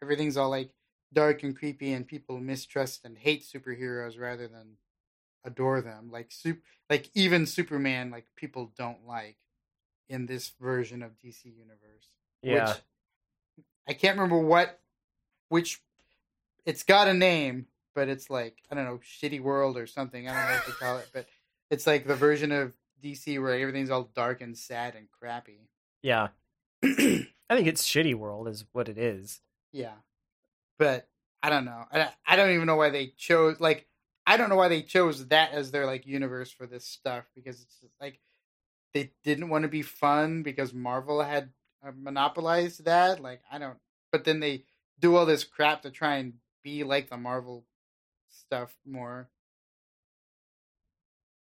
everything's 0.00 0.36
all 0.36 0.50
like 0.50 0.70
dark 1.12 1.42
and 1.42 1.56
creepy 1.56 1.92
and 1.92 2.06
people 2.06 2.38
mistrust 2.38 3.04
and 3.04 3.18
hate 3.18 3.42
superheroes 3.42 4.18
rather 4.18 4.46
than 4.46 4.76
adore 5.44 5.80
them. 5.80 6.10
Like 6.10 6.30
soup 6.30 6.62
like 6.88 7.10
even 7.14 7.46
Superman 7.46 8.10
like 8.10 8.26
people 8.36 8.72
don't 8.78 9.06
like 9.06 9.36
in 10.08 10.26
this 10.26 10.52
version 10.60 11.02
of 11.02 11.12
DC 11.18 11.44
universe 11.44 12.08
Yeah, 12.42 12.68
which 12.68 12.76
I 13.88 13.92
can't 13.94 14.16
remember 14.16 14.38
what 14.38 14.78
which 15.48 15.82
it's 16.64 16.82
got 16.82 17.08
a 17.08 17.14
name, 17.14 17.66
but 17.94 18.08
it's 18.08 18.30
like 18.30 18.62
I 18.70 18.74
don't 18.76 18.84
know, 18.84 19.00
shitty 19.04 19.40
world 19.40 19.76
or 19.76 19.86
something. 19.86 20.28
I 20.28 20.32
don't 20.32 20.48
know 20.48 20.54
what 20.54 20.66
they 20.66 20.72
call 20.72 20.98
it, 20.98 21.08
but 21.12 21.26
it's 21.70 21.86
like 21.86 22.06
the 22.06 22.14
version 22.14 22.52
of 22.52 22.72
DC 23.02 23.40
where 23.40 23.58
everything's 23.58 23.90
all 23.90 24.10
dark 24.14 24.40
and 24.40 24.56
sad 24.56 24.94
and 24.94 25.08
crappy. 25.10 25.68
yeah. 26.02 26.28
I 27.48 27.56
think 27.56 27.68
it's 27.68 27.86
shitty 27.86 28.14
world 28.14 28.48
is 28.48 28.64
what 28.72 28.88
it 28.88 28.98
is. 28.98 29.40
yeah, 29.72 29.94
but 30.78 31.08
I 31.42 31.50
don't 31.50 31.64
know. 31.64 31.84
I 31.92 32.10
I 32.26 32.36
don't 32.36 32.50
even 32.50 32.66
know 32.66 32.76
why 32.76 32.90
they 32.90 33.08
chose 33.16 33.60
like 33.60 33.86
I 34.26 34.36
don't 34.36 34.48
know 34.48 34.56
why 34.56 34.68
they 34.68 34.82
chose 34.82 35.28
that 35.28 35.52
as 35.52 35.70
their 35.70 35.86
like 35.86 36.06
universe 36.06 36.50
for 36.50 36.66
this 36.66 36.84
stuff 36.84 37.24
because 37.34 37.60
it's 37.62 37.80
just, 37.80 37.92
like 38.00 38.20
they 38.92 39.12
didn't 39.24 39.50
want 39.50 39.62
to 39.62 39.68
be 39.68 39.82
fun 39.82 40.42
because 40.42 40.74
Marvel 40.74 41.22
had 41.22 41.50
uh, 41.86 41.92
monopolized 41.96 42.84
that. 42.86 43.20
Like 43.20 43.40
I 43.50 43.58
don't, 43.58 43.76
but 44.10 44.24
then 44.24 44.40
they 44.40 44.64
do 44.98 45.14
all 45.14 45.26
this 45.26 45.44
crap 45.44 45.82
to 45.82 45.90
try 45.90 46.16
and 46.16 46.34
be 46.64 46.82
like 46.82 47.10
the 47.10 47.16
Marvel 47.16 47.64
stuff 48.30 48.74
more. 48.84 49.28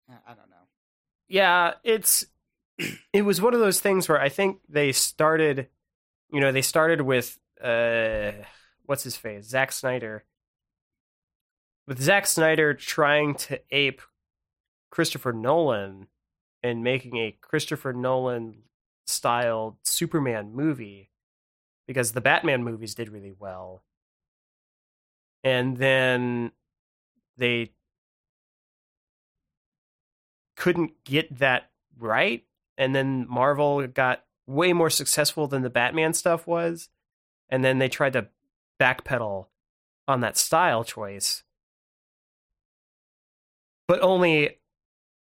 I 0.08 0.14
I 0.32 0.34
don't 0.34 0.50
know. 0.50 0.56
Yeah, 1.28 1.74
it's 1.84 2.26
it 3.12 3.22
was 3.22 3.40
one 3.40 3.54
of 3.54 3.60
those 3.60 3.80
things 3.80 4.08
where 4.08 4.20
I 4.20 4.28
think 4.28 4.58
they 4.68 4.92
started, 4.92 5.68
you 6.32 6.40
know, 6.40 6.50
they 6.50 6.62
started 6.62 7.02
with 7.02 7.38
uh, 7.62 8.32
what's 8.86 9.04
his 9.04 9.16
face, 9.16 9.46
Zack 9.46 9.70
Snyder, 9.70 10.24
with 11.86 12.00
Zack 12.00 12.26
Snyder 12.26 12.74
trying 12.74 13.34
to 13.34 13.60
ape 13.70 14.00
Christopher 14.90 15.32
Nolan 15.32 16.08
and 16.62 16.82
making 16.82 17.18
a 17.18 17.36
Christopher 17.40 17.92
Nolan 17.92 18.62
styled 19.06 19.76
Superman 19.82 20.54
movie 20.54 21.10
because 21.86 22.12
the 22.12 22.20
Batman 22.20 22.64
movies 22.64 22.94
did 22.94 23.10
really 23.10 23.34
well. 23.38 23.82
And 25.44 25.76
then 25.76 26.52
they 27.36 27.72
couldn't 30.56 31.04
get 31.04 31.38
that 31.38 31.70
right. 31.98 32.44
And 32.78 32.94
then 32.94 33.26
Marvel 33.28 33.86
got 33.88 34.24
way 34.52 34.72
more 34.72 34.90
successful 34.90 35.46
than 35.46 35.62
the 35.62 35.70
Batman 35.70 36.14
stuff 36.14 36.46
was. 36.46 36.88
And 37.48 37.64
then 37.64 37.78
they 37.78 37.88
tried 37.88 38.14
to 38.14 38.28
backpedal 38.80 39.46
on 40.08 40.20
that 40.20 40.36
style 40.36 40.84
choice. 40.84 41.42
But 43.88 44.00
only 44.00 44.58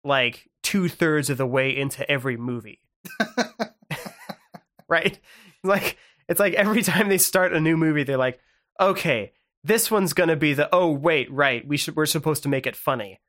like 0.04 0.48
two 0.62 0.88
thirds 0.88 1.30
of 1.30 1.38
the 1.38 1.46
way 1.46 1.76
into 1.76 2.08
every 2.10 2.36
movie. 2.36 2.80
right? 4.88 5.18
Like 5.64 5.96
it's 6.28 6.40
like 6.40 6.54
every 6.54 6.82
time 6.82 7.08
they 7.08 7.18
start 7.18 7.52
a 7.52 7.60
new 7.60 7.76
movie, 7.76 8.04
they're 8.04 8.16
like, 8.16 8.40
okay, 8.80 9.32
this 9.64 9.90
one's 9.90 10.12
gonna 10.12 10.36
be 10.36 10.54
the 10.54 10.68
oh 10.72 10.90
wait, 10.90 11.30
right, 11.30 11.66
we 11.66 11.76
should 11.76 11.96
we're 11.96 12.06
supposed 12.06 12.42
to 12.44 12.48
make 12.48 12.66
it 12.66 12.76
funny. 12.76 13.20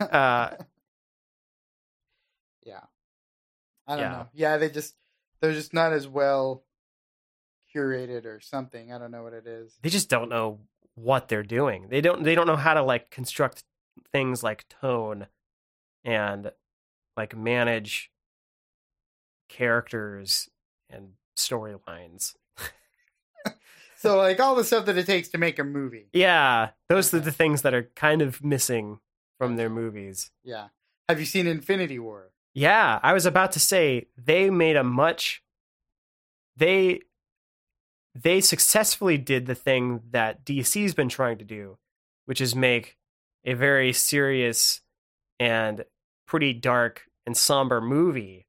Uh 0.00 0.50
yeah, 2.64 2.80
I 3.86 3.92
don't 3.96 3.98
Yeah. 3.98 4.10
know. 4.10 4.26
Yeah, 4.32 4.56
they 4.58 4.70
just 4.70 4.94
they're 5.40 5.52
just 5.52 5.74
not 5.74 5.92
as 5.92 6.06
well 6.08 6.64
curated 7.74 8.24
or 8.24 8.40
something. 8.40 8.92
I 8.92 8.98
don't 8.98 9.10
know 9.10 9.22
what 9.22 9.32
it 9.32 9.46
is. 9.46 9.76
they 9.82 9.90
just 9.90 10.08
don't 10.08 10.28
know 10.28 10.60
what 10.94 11.28
they're 11.28 11.42
doing. 11.42 11.88
They 11.90 12.00
don't 12.00 12.22
they 12.22 12.34
don't 12.34 12.46
know 12.46 12.56
how 12.56 12.74
to 12.74 12.82
like 12.82 13.10
construct 13.10 13.64
things 14.12 14.42
like 14.42 14.66
tone 14.68 15.26
and 16.04 16.50
like 17.16 17.36
manage 17.36 18.10
characters 19.48 20.48
and 20.90 21.10
storylines. 21.36 22.34
So 23.98 24.18
like 24.18 24.38
all 24.38 24.54
the 24.54 24.62
stuff 24.62 24.84
that 24.86 24.98
it 24.98 25.06
takes 25.06 25.28
to 25.30 25.38
make 25.38 25.58
a 25.58 25.64
movie. 25.64 26.08
Yeah, 26.12 26.70
those 26.88 27.12
are 27.14 27.18
the 27.18 27.32
things 27.32 27.62
that 27.62 27.72
are 27.72 27.90
kind 27.96 28.20
of 28.20 28.44
missing 28.44 29.00
from 29.38 29.56
their 29.56 29.70
movies. 29.70 30.30
Yeah. 30.44 30.68
Have 31.08 31.18
you 31.18 31.24
seen 31.24 31.46
Infinity 31.46 31.98
War? 31.98 32.30
Yeah, 32.56 33.00
I 33.02 33.12
was 33.12 33.26
about 33.26 33.52
to 33.52 33.60
say 33.60 34.06
they 34.16 34.48
made 34.48 34.76
a 34.76 34.82
much 34.82 35.42
they 36.56 37.02
they 38.14 38.40
successfully 38.40 39.18
did 39.18 39.44
the 39.44 39.54
thing 39.54 40.00
that 40.12 40.42
DC's 40.42 40.94
been 40.94 41.10
trying 41.10 41.36
to 41.36 41.44
do, 41.44 41.76
which 42.24 42.40
is 42.40 42.56
make 42.56 42.96
a 43.44 43.52
very 43.52 43.92
serious 43.92 44.80
and 45.38 45.84
pretty 46.26 46.54
dark 46.54 47.02
and 47.26 47.36
somber 47.36 47.82
movie 47.82 48.46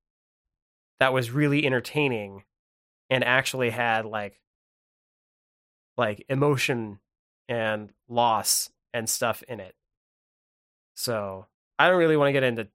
that 1.02 1.12
was 1.12 1.32
really 1.32 1.66
entertaining 1.66 2.46
and 3.10 3.26
actually 3.26 3.72
had 3.72 4.06
like 4.06 4.40
like 5.98 6.26
emotion 6.30 7.00
and 7.50 7.90
loss 8.08 8.70
and 8.94 9.10
stuff 9.10 9.44
in 9.50 9.60
it. 9.60 9.76
So 10.96 11.48
I 11.78 11.90
don't 11.90 12.00
really 12.00 12.16
want 12.16 12.30
to 12.30 12.34
get 12.34 12.44
into. 12.44 12.70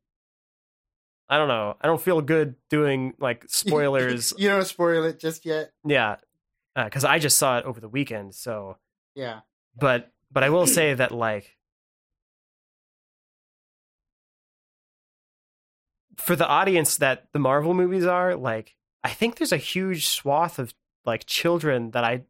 I 1.28 1.38
don't 1.38 1.48
know. 1.48 1.76
I 1.80 1.86
don't 1.86 2.00
feel 2.00 2.20
good 2.20 2.56
doing 2.68 3.14
like 3.18 3.44
spoilers. 3.48 4.32
you 4.38 4.48
don't 4.48 4.64
spoil 4.66 5.04
it 5.04 5.18
just 5.18 5.44
yet. 5.46 5.72
yeah, 5.84 6.16
uh, 6.76 6.84
because 6.84 7.04
I 7.04 7.18
just 7.18 7.38
saw 7.38 7.58
it 7.58 7.64
over 7.64 7.80
the 7.80 7.88
weekend. 7.88 8.34
So, 8.34 8.76
Yeah. 9.14 9.40
but 9.76 10.10
but 10.30 10.42
I 10.42 10.50
will 10.50 10.66
say 10.66 10.94
that 10.94 11.12
like 11.12 11.56
for 16.16 16.36
the 16.36 16.46
audience 16.46 16.96
that 16.98 17.28
the 17.32 17.38
Marvel 17.38 17.74
movies 17.74 18.04
are, 18.04 18.36
like 18.36 18.76
I 19.02 19.10
think 19.10 19.36
there's 19.36 19.52
a 19.52 19.56
huge 19.56 20.06
swath 20.08 20.58
of 20.58 20.74
like 21.04 21.26
children 21.26 21.90
that 21.92 22.04
I 22.04 22.22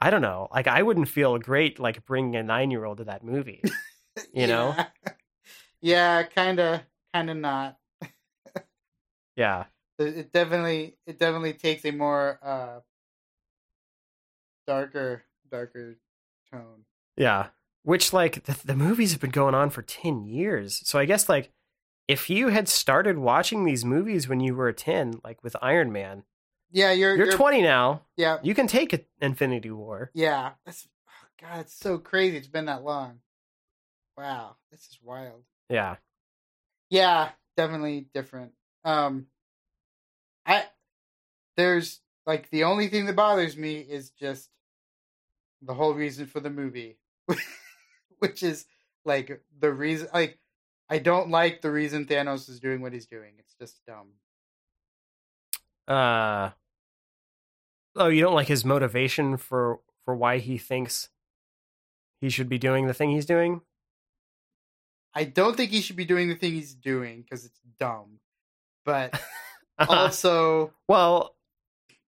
I 0.00 0.10
don't 0.10 0.22
know. 0.22 0.48
Like 0.52 0.66
I 0.66 0.82
wouldn't 0.82 1.08
feel 1.08 1.38
great 1.38 1.78
like 1.78 2.04
bringing 2.06 2.36
a 2.36 2.42
9-year-old 2.44 2.98
to 2.98 3.04
that 3.04 3.24
movie. 3.24 3.62
You 4.34 4.48
know? 4.48 4.74
Yeah, 4.76 4.86
yeah 5.80 6.22
kind 6.24 6.58
of, 6.58 6.80
kind 7.14 7.30
of 7.30 7.36
not. 7.36 7.77
Yeah. 9.38 9.64
It 9.98 10.16
it 10.18 10.32
definitely, 10.32 10.96
it 11.06 11.18
definitely 11.18 11.54
takes 11.54 11.84
a 11.84 11.90
more 11.92 12.38
uh 12.42 12.80
darker, 14.66 15.24
darker 15.50 15.98
tone. 16.52 16.84
Yeah. 17.16 17.48
Which 17.82 18.12
like 18.12 18.44
the, 18.44 18.56
the 18.64 18.76
movies 18.76 19.12
have 19.12 19.20
been 19.20 19.30
going 19.30 19.54
on 19.54 19.70
for 19.70 19.82
10 19.82 20.24
years. 20.26 20.82
So 20.84 20.98
I 20.98 21.04
guess 21.04 21.28
like 21.28 21.50
if 22.06 22.28
you 22.30 22.48
had 22.48 22.68
started 22.68 23.18
watching 23.18 23.64
these 23.64 23.84
movies 23.84 24.28
when 24.28 24.40
you 24.40 24.54
were 24.54 24.72
10 24.72 25.20
like 25.24 25.42
with 25.42 25.56
Iron 25.62 25.90
Man, 25.92 26.24
Yeah, 26.70 26.92
you're 26.92 27.16
you're 27.16 27.32
20 27.32 27.62
now. 27.62 28.02
Yeah, 28.16 28.38
You 28.42 28.54
can 28.54 28.66
take 28.66 29.06
Infinity 29.20 29.70
War. 29.70 30.10
yeah. 30.14 30.52
That's 30.66 30.86
oh, 31.08 31.26
God. 31.40 31.60
It's 31.60 31.74
so 31.74 31.98
crazy. 31.98 32.36
It's 32.36 32.46
been 32.48 32.66
that 32.66 32.82
long. 32.84 33.20
Wow, 34.16 34.56
this 34.70 34.80
is 34.88 34.98
wild. 35.02 35.44
Yeah. 35.70 35.96
Yeah, 36.90 37.30
definitely 37.56 38.08
different. 38.12 38.52
Um, 38.88 39.26
I 40.46 40.64
there's 41.58 42.00
like 42.24 42.48
the 42.48 42.64
only 42.64 42.88
thing 42.88 43.04
that 43.04 43.16
bothers 43.16 43.54
me 43.54 43.80
is 43.80 44.10
just 44.10 44.48
the 45.60 45.74
whole 45.74 45.92
reason 45.92 46.26
for 46.26 46.40
the 46.40 46.48
movie, 46.48 46.98
which 48.18 48.42
is 48.42 48.64
like 49.04 49.42
the 49.58 49.70
reason. 49.70 50.08
Like, 50.14 50.38
I 50.88 51.00
don't 51.00 51.28
like 51.28 51.60
the 51.60 51.70
reason 51.70 52.06
Thanos 52.06 52.48
is 52.48 52.60
doing 52.60 52.80
what 52.80 52.94
he's 52.94 53.06
doing. 53.06 53.34
It's 53.38 53.54
just 53.60 53.84
dumb. 53.86 54.14
Uh 55.86 56.52
Oh, 57.94 58.08
you 58.08 58.22
don't 58.22 58.34
like 58.34 58.48
his 58.48 58.64
motivation 58.64 59.36
for 59.36 59.80
for 60.02 60.16
why 60.16 60.38
he 60.38 60.56
thinks 60.56 61.10
he 62.22 62.30
should 62.30 62.48
be 62.48 62.58
doing 62.58 62.86
the 62.86 62.94
thing 62.94 63.10
he's 63.10 63.26
doing? 63.26 63.60
I 65.12 65.24
don't 65.24 65.58
think 65.58 65.72
he 65.72 65.82
should 65.82 65.96
be 65.96 66.06
doing 66.06 66.30
the 66.30 66.36
thing 66.36 66.52
he's 66.52 66.74
doing 66.74 67.20
because 67.20 67.44
it's 67.44 67.60
dumb. 67.78 68.20
But 68.88 69.12
Uh-huh. 69.80 69.92
also, 69.92 70.72
well, 70.88 71.36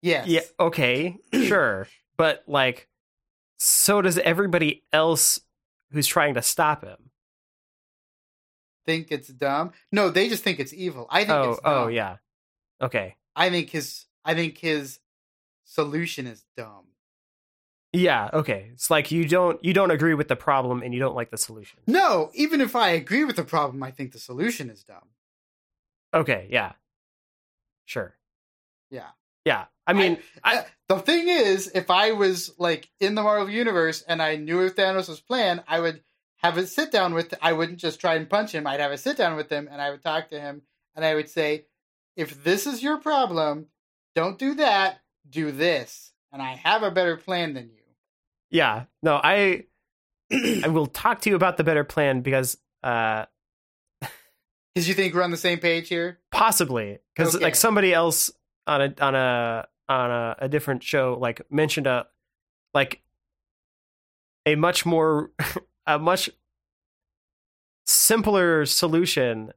yes, 0.02 0.28
yeah, 0.28 0.42
okay, 0.60 1.16
sure. 1.34 1.88
But 2.18 2.44
like 2.48 2.90
so 3.58 4.02
does 4.02 4.18
everybody 4.18 4.84
else 4.92 5.40
who's 5.92 6.08
trying 6.08 6.34
to 6.34 6.42
stop 6.42 6.84
him. 6.84 6.98
think 8.86 9.08
it's 9.12 9.30
dumb. 9.30 9.72
No, 9.92 10.10
they 10.10 10.28
just 10.28 10.44
think 10.44 10.60
it's 10.60 10.74
evil. 10.74 11.08
I 11.10 11.20
think 11.20 11.32
Oh, 11.32 11.52
it's 11.52 11.62
dumb. 11.62 11.74
oh 11.84 11.88
yeah. 11.88 12.18
Okay. 12.82 13.16
I 13.36 13.50
think 13.50 13.70
his 13.70 14.06
I 14.26 14.34
think 14.34 14.58
his 14.58 15.00
solution 15.64 16.28
is 16.28 16.44
dumb. 16.58 16.88
Yeah, 17.94 18.30
okay. 18.34 18.72
It's 18.74 18.90
like 18.90 19.10
you 19.12 19.26
don't 19.26 19.64
you 19.64 19.74
don't 19.74 19.92
agree 19.92 20.16
with 20.16 20.28
the 20.28 20.36
problem 20.36 20.82
and 20.82 20.94
you 20.94 21.00
don't 21.00 21.16
like 21.16 21.32
the 21.32 21.38
solution. 21.38 21.80
No, 21.88 22.30
even 22.34 22.60
if 22.60 22.76
I 22.76 22.90
agree 22.90 23.24
with 23.24 23.38
the 23.38 23.44
problem, 23.46 23.82
I 23.84 23.92
think 23.92 24.12
the 24.12 24.20
solution 24.20 24.70
is 24.70 24.84
dumb. 24.84 25.08
Okay, 26.14 26.48
yeah. 26.52 26.74
Sure. 27.86 28.16
Yeah. 28.90 29.10
Yeah. 29.46 29.66
I 29.86 29.94
mean, 29.94 30.20
I- 30.44 30.58
Uh, 30.60 30.64
the 30.88 31.00
thing 31.00 31.28
is, 31.28 31.70
if 31.74 31.90
I 31.90 32.12
was 32.12 32.54
like 32.58 32.90
in 33.00 33.16
the 33.16 33.24
Marvel 33.24 33.50
universe 33.50 34.02
and 34.04 34.22
I 34.22 34.36
knew 34.38 34.62
of 34.62 34.76
Thanos' 34.76 35.10
was 35.10 35.20
plan, 35.20 35.64
I 35.68 35.80
would 35.80 36.04
have 36.38 36.58
a 36.58 36.68
sit 36.68 36.92
down 36.92 37.14
with. 37.14 37.34
I 37.42 37.54
wouldn't 37.54 37.80
just 37.80 38.00
try 38.00 38.16
and 38.16 38.30
punch 38.30 38.52
him. 38.54 38.68
I'd 38.68 38.80
have 38.80 38.92
a 38.92 38.98
sit 38.98 39.18
down 39.18 39.36
with 39.36 39.50
him 39.50 39.68
and 39.72 39.82
I 39.82 39.90
would 39.90 40.02
talk 40.04 40.30
to 40.30 40.40
him 40.40 40.62
and 40.96 41.04
I 41.04 41.16
would 41.16 41.30
say, 41.30 41.66
"If 42.16 42.44
this 42.44 42.68
is 42.68 42.84
your 42.84 42.98
problem, 42.98 43.68
don't 44.16 44.38
do 44.38 44.54
that. 44.56 45.02
Do 45.30 45.52
this." 45.52 46.14
And 46.32 46.42
I 46.42 46.56
have 46.56 46.84
a 46.84 46.92
better 46.92 47.18
plan 47.18 47.54
than 47.54 47.70
you. 47.70 47.84
yeah. 48.52 48.86
No, 49.02 49.20
I 49.24 49.66
I 50.32 50.68
will 50.68 50.88
talk 50.88 51.22
to 51.22 51.30
you 51.30 51.36
about 51.36 51.58
the 51.58 51.64
better 51.64 51.84
plan 51.84 52.22
because 52.22 52.58
uh 52.84 53.26
Because 54.74 54.88
you 54.88 54.94
think 54.94 55.14
we're 55.14 55.22
on 55.24 55.32
the 55.32 55.38
same 55.38 55.60
page 55.60 55.88
here? 55.90 56.20
possibly 56.32 57.00
because 57.16 57.36
Okay. 57.36 57.44
like 57.44 57.56
somebody 57.56 57.94
else 57.94 58.32
on 58.68 58.82
a 58.82 58.94
on 59.00 59.14
a 59.16 59.68
on 59.90 60.12
a, 60.12 60.36
a 60.40 60.50
different 60.50 60.82
show 60.84 61.18
like 61.20 61.42
mentioned 61.52 61.86
a 61.88 62.08
like 62.74 63.02
a 64.46 64.56
much 64.56 64.86
more 64.86 65.32
a 65.86 66.00
much 66.00 66.30
simpler 67.86 68.66
solution 68.66 69.52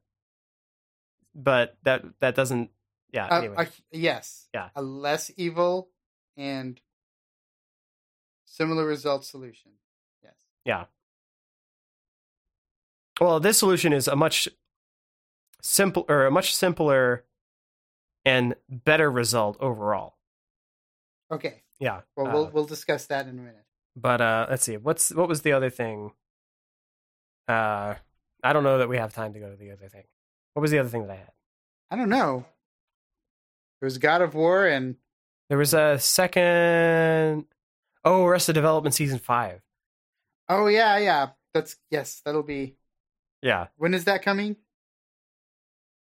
but 1.35 1.77
that 1.85 2.03
that 2.21 2.35
doesn't 2.35 2.71
yeah 3.13 3.27
Uh, 3.27 3.39
anyway. 3.39 3.69
yes. 3.93 4.49
Yeah. 4.53 4.69
A 4.75 4.83
less 4.83 5.31
evil 5.37 5.89
and 6.37 6.81
similar 8.45 8.85
result 8.87 9.25
solution. 9.25 9.73
Yes. 10.23 10.35
Yeah. 10.65 10.85
Well, 13.21 13.39
this 13.41 13.59
solution 13.59 13.93
is 13.93 14.09
a 14.09 14.17
much 14.17 14.49
simple 15.67 16.05
or 16.09 16.27
a 16.27 16.31
much 16.31 16.55
simpler 16.55 17.25
and 18.25 18.55
better 18.69 19.11
result 19.11 19.57
overall. 19.61 20.17
Okay. 21.31 21.63
Yeah. 21.81 22.03
Well, 22.17 22.29
Uh, 22.29 22.33
we'll 22.33 22.51
we'll 22.51 22.65
discuss 22.65 23.07
that 23.07 23.27
in 23.27 23.39
a 23.39 23.43
minute. 23.43 23.65
but 23.97 24.21
uh 24.21 24.47
let's 24.49 24.63
see. 24.65 24.77
What's 24.77 25.13
what 25.13 25.29
was 25.29 25.43
the 25.43 25.53
other 25.53 25.71
thing? 25.71 26.13
Uh 27.49 27.95
I 28.43 28.53
don't 28.53 28.65
know 28.65 28.79
that 28.79 28.89
we 28.89 28.97
have 28.99 29.13
time 29.13 29.33
to 29.33 29.41
go 29.41 29.51
to 29.51 29.57
the 29.57 29.73
other 29.73 29.89
thing. 29.89 30.05
What 30.55 30.63
was 30.63 30.71
the 30.71 30.79
other 30.79 30.89
thing 30.89 31.03
that 31.07 31.13
I 31.13 31.17
had? 31.17 31.33
I 31.91 31.97
don't 31.97 32.09
know. 32.09 32.45
It 33.81 33.85
was 33.85 33.99
God 33.99 34.23
of 34.23 34.35
War 34.35 34.67
and 34.67 34.97
There 35.49 35.59
was 35.59 35.75
a 35.75 35.99
second 35.99 37.47
Oh, 38.05 38.25
Arrested 38.25 38.53
Development 38.55 38.95
season 38.95 39.19
5. 39.19 39.61
oh 40.49 40.67
yeah, 40.69 40.97
yeah. 40.99 41.31
That's 41.53 41.77
yes, 41.91 42.21
that'll 42.25 42.43
be 42.45 42.77
Yeah. 43.43 43.67
when 43.77 43.95
is 43.95 44.05
that 44.05 44.23
coming? 44.23 44.57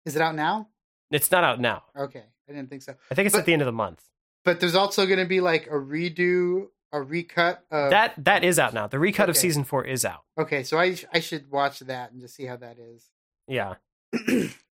Is 0.06 0.16
it 0.16 0.22
out 0.22 0.34
now? 0.34 0.68
It's 1.10 1.30
not 1.30 1.44
out 1.44 1.60
now. 1.60 1.84
Okay. 1.96 2.24
I 2.48 2.52
didn't 2.52 2.70
think 2.70 2.82
so. 2.82 2.94
I 3.10 3.14
think 3.14 3.26
it's 3.26 3.34
But- 3.34 3.40
at 3.40 3.46
the 3.46 3.52
end 3.52 3.62
of 3.62 3.66
the 3.66 3.72
month. 3.72 4.04
But 4.44 4.60
there's 4.60 4.74
also 4.74 5.04
going 5.06 5.18
to 5.18 5.26
be 5.26 5.40
like 5.40 5.66
a 5.66 5.70
redo, 5.74 6.68
a 6.92 7.02
recut 7.02 7.64
of 7.70 7.90
that 7.90 8.14
that 8.24 8.44
is 8.44 8.58
out 8.58 8.72
now. 8.72 8.86
The 8.86 8.98
recut 8.98 9.28
of 9.28 9.36
season 9.36 9.64
4 9.64 9.84
is 9.84 10.04
out. 10.06 10.24
Okay, 10.38 10.62
so 10.62 10.78
I 10.78 10.96
I 11.12 11.20
should 11.20 11.50
watch 11.50 11.80
that 11.80 12.12
and 12.12 12.20
just 12.20 12.34
see 12.34 12.44
how 12.46 12.56
that 12.56 12.78
is. 12.78 13.10
Yeah. 13.46 13.74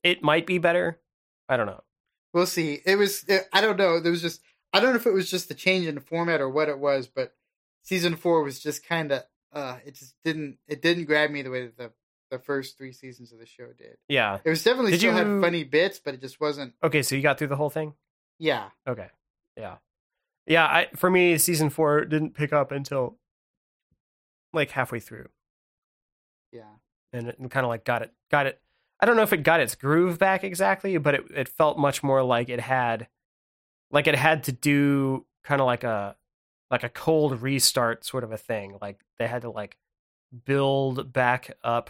it 0.04 0.24
might 0.24 0.48
be 0.48 0.58
better. 0.58 1.00
I 1.48 1.58
don't 1.58 1.68
know. 1.68 1.84
We'll 2.34 2.48
see. 2.48 2.82
It 2.86 2.96
was 2.96 3.24
it, 3.28 3.48
I 3.54 3.62
don't 3.62 3.78
know. 3.78 4.00
There 4.00 4.12
was 4.12 4.22
just 4.22 4.42
I 4.74 4.80
don't 4.80 4.92
know 4.92 4.96
if 5.00 5.06
it 5.06 5.14
was 5.14 5.30
just 5.30 5.48
the 5.48 5.54
change 5.54 5.86
in 5.86 5.96
the 5.96 6.02
format 6.02 6.42
or 6.42 6.50
what 6.50 6.70
it 6.70 6.80
was, 6.80 7.08
but 7.08 7.36
season 7.84 8.16
four 8.16 8.42
was 8.42 8.60
just 8.60 8.86
kind 8.86 9.12
of 9.12 9.24
uh 9.54 9.78
it 9.86 9.94
just 9.96 10.16
didn't 10.24 10.58
it 10.68 10.82
didn't 10.82 11.06
grab 11.06 11.30
me 11.30 11.42
the 11.44 11.52
way 11.52 11.66
that 11.66 11.78
the 11.78 11.92
the 12.30 12.40
first 12.40 12.78
three 12.78 12.92
seasons 12.92 13.32
of 13.32 13.40
the 13.40 13.46
show 13.46 13.68
did. 13.78 13.98
Yeah. 14.10 14.40
It 14.44 14.50
was 14.50 14.64
definitely 14.64 14.92
Did 14.92 15.00
still 15.00 15.12
you- 15.18 15.34
had 15.36 15.42
funny 15.42 15.64
bits, 15.64 16.00
but 16.00 16.14
it 16.14 16.22
just 16.22 16.40
wasn't. 16.42 16.74
Okay, 16.84 17.02
so 17.02 17.16
you 17.16 17.22
got 17.22 17.38
through 17.38 17.48
the 17.48 17.56
whole 17.56 17.70
thing? 17.70 17.94
Yeah, 18.40 18.70
Okay. 18.88 19.08
Yeah. 19.56 19.78
Yeah, 20.46 20.66
I 20.66 20.88
for 20.96 21.10
me 21.10 21.38
season 21.38 21.70
4 21.70 22.06
didn't 22.06 22.34
pick 22.34 22.54
up 22.54 22.72
until 22.72 23.18
like 24.54 24.72
halfway 24.72 25.00
through 25.00 25.28
yeah, 26.54 26.62
and 27.12 27.28
it 27.28 27.38
kind 27.50 27.66
of 27.66 27.70
like 27.70 27.84
got 27.84 28.02
it 28.02 28.14
got 28.32 28.46
it 28.46 28.62
I 29.00 29.06
don't 29.06 29.16
know 29.18 29.22
if 29.24 29.34
it 29.34 29.44
got 29.44 29.60
its 29.60 29.76
groove 29.76 30.18
back 30.18 30.44
exactly, 30.44 30.98
but 30.98 31.16
it 31.16 31.24
it 31.36 31.50
felt 31.50 31.78
much 31.78 32.02
more 32.02 32.24
like 32.24 32.50
it 32.50 32.62
had 32.62 33.08
like 33.92 34.08
it 34.08 34.16
had 34.16 34.44
to 34.46 34.52
do 34.52 35.26
kind 35.44 35.60
of 35.62 35.68
like 35.68 35.84
a 35.84 36.16
like 36.72 36.84
a 36.84 36.90
cold 36.90 37.42
restart 37.42 38.06
sort 38.06 38.24
of 38.24 38.32
a 38.32 38.38
thing. 38.38 38.78
Like 38.82 39.02
they 39.20 39.28
had 39.28 39.42
to 39.44 39.50
like 39.52 39.78
build 40.46 41.12
back 41.14 41.58
up 41.64 41.90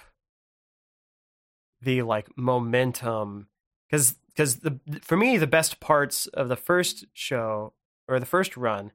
the 1.81 2.01
like 2.01 2.27
momentum 2.37 3.47
cuz 3.91 4.15
cuz 4.35 4.57
the 4.57 4.79
for 5.01 5.17
me 5.17 5.37
the 5.37 5.47
best 5.47 5.79
parts 5.79 6.27
of 6.27 6.49
the 6.49 6.55
first 6.55 7.05
show 7.13 7.73
or 8.07 8.19
the 8.19 8.25
first 8.25 8.55
run 8.57 8.91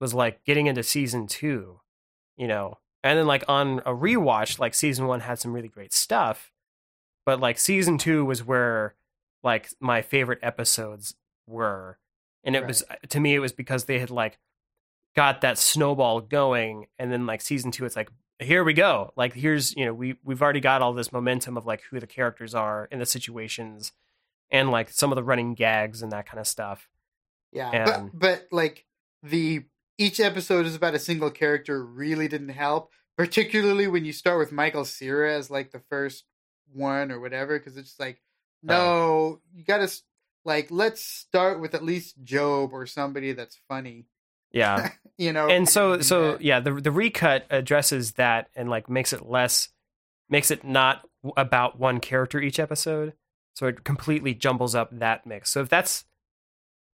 was 0.00 0.12
like 0.14 0.44
getting 0.44 0.66
into 0.66 0.82
season 0.82 1.26
2, 1.26 1.80
you 2.36 2.46
know, 2.48 2.78
And 3.04 3.18
then 3.18 3.26
like 3.26 3.44
on 3.48 3.78
a 3.80 3.92
rewatch, 3.92 4.58
like 4.58 4.74
season 4.74 5.06
one 5.06 5.20
had 5.20 5.38
some 5.38 5.52
really 5.52 5.68
great 5.68 5.92
stuff, 5.92 6.52
but 7.26 7.40
like 7.40 7.58
season 7.58 7.98
two 7.98 8.24
was 8.24 8.44
where 8.44 8.94
like 9.42 9.70
my 9.80 10.02
favorite 10.02 10.38
episodes 10.42 11.14
were, 11.46 11.98
and 12.44 12.54
it 12.56 12.60
Right. 12.60 12.68
was 12.68 12.84
to 13.08 13.20
me 13.20 13.34
it 13.34 13.40
was 13.40 13.52
because 13.52 13.84
they 13.84 13.98
had 13.98 14.10
like 14.10 14.38
got 15.14 15.40
that 15.42 15.58
snowball 15.58 16.20
going, 16.20 16.86
and 16.98 17.12
then 17.12 17.26
like 17.26 17.40
season 17.40 17.70
two, 17.70 17.84
it's 17.84 17.96
like 17.96 18.10
here 18.42 18.64
we 18.64 18.72
go, 18.74 19.12
like 19.16 19.32
here's 19.34 19.74
you 19.76 19.84
know 19.86 19.94
we 19.94 20.16
we've 20.24 20.42
already 20.42 20.60
got 20.60 20.82
all 20.82 20.92
this 20.92 21.12
momentum 21.12 21.56
of 21.56 21.66
like 21.66 21.82
who 21.90 22.00
the 22.00 22.06
characters 22.06 22.54
are 22.54 22.88
and 22.90 23.00
the 23.00 23.06
situations, 23.06 23.92
and 24.50 24.70
like 24.70 24.90
some 24.90 25.12
of 25.12 25.16
the 25.16 25.22
running 25.24 25.54
gags 25.54 26.02
and 26.02 26.12
that 26.12 26.26
kind 26.26 26.38
of 26.40 26.46
stuff. 26.46 26.88
Yeah, 27.52 27.70
And- 27.70 28.10
but 28.12 28.18
but 28.18 28.48
like 28.50 28.86
the 29.22 29.64
each 29.98 30.20
episode 30.20 30.66
is 30.66 30.74
about 30.74 30.94
a 30.94 30.98
single 30.98 31.30
character 31.30 31.84
really 31.84 32.26
didn't 32.28 32.48
help, 32.50 32.90
particularly 33.16 33.86
when 33.86 34.04
you 34.04 34.12
start 34.12 34.38
with 34.38 34.50
Michael 34.52 34.84
Cera 34.84 35.34
as 35.36 35.50
like 35.50 35.70
the 35.70 35.82
first 35.90 36.24
one 36.72 37.12
or 37.12 37.20
whatever, 37.20 37.58
because 37.58 37.76
it's 37.76 37.88
just 37.90 38.00
like 38.00 38.20
no, 38.62 39.40
you 39.52 39.64
got 39.64 39.78
to 39.78 39.92
like 40.44 40.68
let's 40.70 41.04
start 41.04 41.60
with 41.60 41.74
at 41.74 41.84
least 41.84 42.16
Gob 42.24 42.72
or 42.72 42.86
somebody 42.86 43.32
that's 43.32 43.58
funny, 43.68 44.06
Yeah. 44.52 44.90
you 45.18 45.32
know. 45.32 45.48
and 45.48 45.68
so 45.68 46.00
so 46.00 46.38
yeah 46.40 46.60
the 46.60 46.72
the 46.72 46.90
recut 46.90 47.44
addresses 47.50 48.12
that 48.12 48.48
and 48.56 48.70
like 48.70 48.88
makes 48.88 49.12
it 49.12 49.28
less 49.28 49.68
makes 50.28 50.50
it 50.50 50.64
not 50.64 51.06
about 51.36 51.78
one 51.78 52.00
character 52.00 52.40
each 52.40 52.58
episode 52.58 53.12
so 53.54 53.66
it 53.66 53.84
completely 53.84 54.34
jumbles 54.34 54.74
up 54.74 54.88
that 54.90 55.26
mix 55.26 55.50
so 55.50 55.60
if 55.60 55.68
that's 55.68 56.06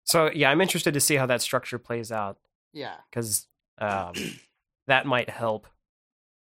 so 0.06 0.32
yeah 0.34 0.50
i'm 0.50 0.62
interested 0.62 0.94
to 0.94 1.00
see 1.00 1.16
how 1.16 1.26
that 1.26 1.42
structure 1.42 1.78
plays 1.78 2.12
out 2.12 2.38
yeah, 2.74 2.96
because 3.10 3.48
um, 3.78 4.14
that 4.88 5.06
might 5.06 5.30
help 5.30 5.68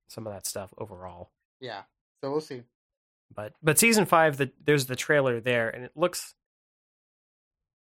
some 0.08 0.26
of 0.26 0.32
that 0.32 0.46
stuff 0.46 0.72
overall 0.78 1.30
yeah. 1.60 1.82
So 2.22 2.30
we'll 2.30 2.40
see. 2.40 2.62
but 3.34 3.54
but 3.62 3.78
season 3.78 4.06
five 4.06 4.36
the, 4.36 4.50
there's 4.64 4.86
the 4.86 4.96
trailer 4.96 5.40
there 5.40 5.68
and 5.68 5.84
it 5.84 5.92
looks 5.94 6.34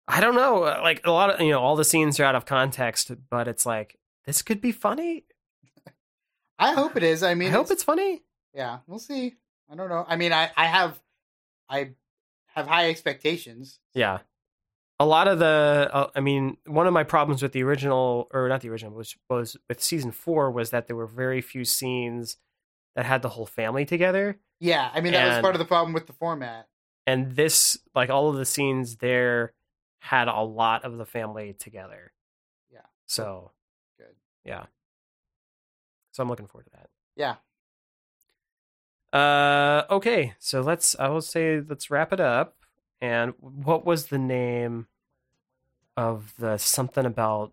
i 0.09 0.21
don't 0.21 0.35
know 0.35 0.65
uh, 0.65 0.81
like 0.83 1.01
a 1.05 1.11
lot 1.11 1.31
of 1.31 1.41
you 1.41 1.51
know 1.51 1.61
all 1.61 1.77
the 1.77 1.85
scenes 1.85 2.19
are 2.21 2.25
out 2.25 2.35
of 2.35 2.47
context 2.47 3.11
but 3.31 3.49
it's 3.49 3.65
like 3.67 3.99
this 4.27 4.43
could 4.43 4.61
be 4.61 4.73
funny 4.73 5.25
I 6.57 6.73
hope 6.73 6.97
it 6.97 7.03
is. 7.03 7.25
I 7.25 7.35
mean, 7.35 7.49
i 7.49 7.51
hope 7.51 7.69
it's 7.73 7.83
funny 7.83 8.23
yeah. 8.55 8.79
We'll 8.87 9.01
see. 9.01 9.35
I 9.71 9.75
don't 9.75 9.89
know. 9.89 10.07
I 10.09 10.17
mean, 10.17 10.33
I 10.33 10.51
I 10.57 10.67
have 10.67 11.01
I 11.69 11.91
have 12.55 12.67
high 12.67 12.89
expectations. 12.89 13.81
Yeah. 13.93 14.21
A 15.01 15.07
lot 15.07 15.27
of 15.27 15.41
the, 15.41 15.91
uh, 15.93 16.11
I 16.15 16.21
mean, 16.21 16.57
one 16.67 16.87
of 16.87 16.93
my 16.93 17.03
problems 17.03 17.43
with 17.43 17.51
the 17.51 17.65
original, 17.65 18.29
or 18.33 18.49
not 18.49 18.61
the 18.61 18.69
original, 18.69 18.93
which 18.95 19.19
was 19.29 19.57
with 19.69 19.83
season 19.83 20.13
four, 20.13 20.53
was 20.53 20.71
that 20.71 20.87
there 20.87 20.95
were 20.95 21.09
very 21.09 21.41
few 21.41 21.65
scenes 21.65 22.37
that 22.95 23.05
had 23.05 23.23
the 23.23 23.31
whole 23.31 23.45
family 23.45 23.85
together. 23.85 24.39
Yeah, 24.61 24.91
I 24.95 25.01
mean 25.01 25.13
that 25.13 25.29
was 25.29 25.43
part 25.43 25.57
of 25.57 25.59
the 25.59 25.65
problem 25.65 25.93
with 25.93 26.07
the 26.07 26.13
format. 26.13 26.69
And 27.07 27.33
this, 27.33 27.77
like 27.95 28.09
all 28.09 28.31
of 28.31 28.37
the 28.37 28.47
scenes 28.47 28.97
there, 28.97 29.53
had 30.05 30.29
a 30.29 30.41
lot 30.43 30.85
of 30.85 30.99
the 30.99 31.07
family 31.07 31.55
together. 31.59 32.13
Yeah. 32.71 32.81
So, 33.07 33.53
Good. 33.97 34.15
yeah. 34.45 34.65
So 36.13 36.23
I'm 36.23 36.29
looking 36.29 36.47
forward 36.47 36.67
to 36.67 36.71
that. 36.73 36.91
Yeah. 37.17 37.37
Uh, 39.19 39.85
okay, 39.91 40.35
so 40.39 40.61
let's. 40.61 40.95
I 40.99 41.09
will 41.09 41.23
say 41.23 41.61
let's 41.67 41.91
wrap 41.91 42.13
it 42.13 42.21
up. 42.21 42.57
And 43.01 43.33
what 43.41 43.87
was 43.87 44.07
the 44.07 44.19
name 44.19 44.89
of 45.97 46.35
the 46.39 46.59
something 46.59 47.07
about 47.07 47.53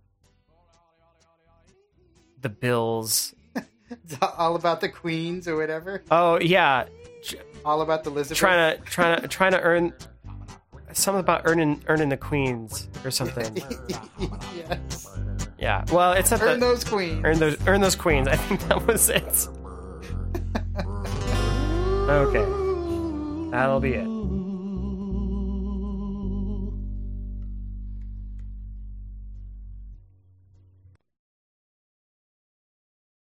the 2.41 2.49
Bills? 2.49 3.33
It's 3.91 4.15
all 4.37 4.55
about 4.55 4.79
the 4.79 4.87
queens 4.87 5.47
or 5.49 5.57
whatever. 5.57 6.01
Oh 6.09 6.39
yeah, 6.39 6.85
All 7.65 7.81
about 7.81 8.05
the 8.05 8.09
Elizabeth. 8.09 8.37
trying 8.37 8.77
to 8.77 8.83
trying 8.85 9.21
to 9.21 9.27
trying 9.27 9.51
to 9.51 9.59
earn 9.61 9.93
something 10.93 11.19
about 11.19 11.41
earning 11.45 11.81
earning 11.87 12.09
the 12.09 12.17
queens 12.17 12.87
or 13.05 13.11
something. 13.11 13.57
yes. 14.55 15.07
Yeah, 15.59 15.83
well, 15.91 16.13
it's 16.13 16.31
not 16.31 16.41
Earn 16.41 16.59
the 16.59 16.65
those 16.65 16.83
queens. 16.83 17.21
earn 17.23 17.37
those 17.39 17.57
earn 17.67 17.81
those 17.81 17.95
queens. 17.95 18.27
I 18.27 18.35
think 18.35 18.61
that 18.67 18.85
was 18.87 19.09
it. 19.09 19.47
Okay, 22.09 22.43
that'll 23.51 23.79
be 23.79 23.93
it. 23.93 24.07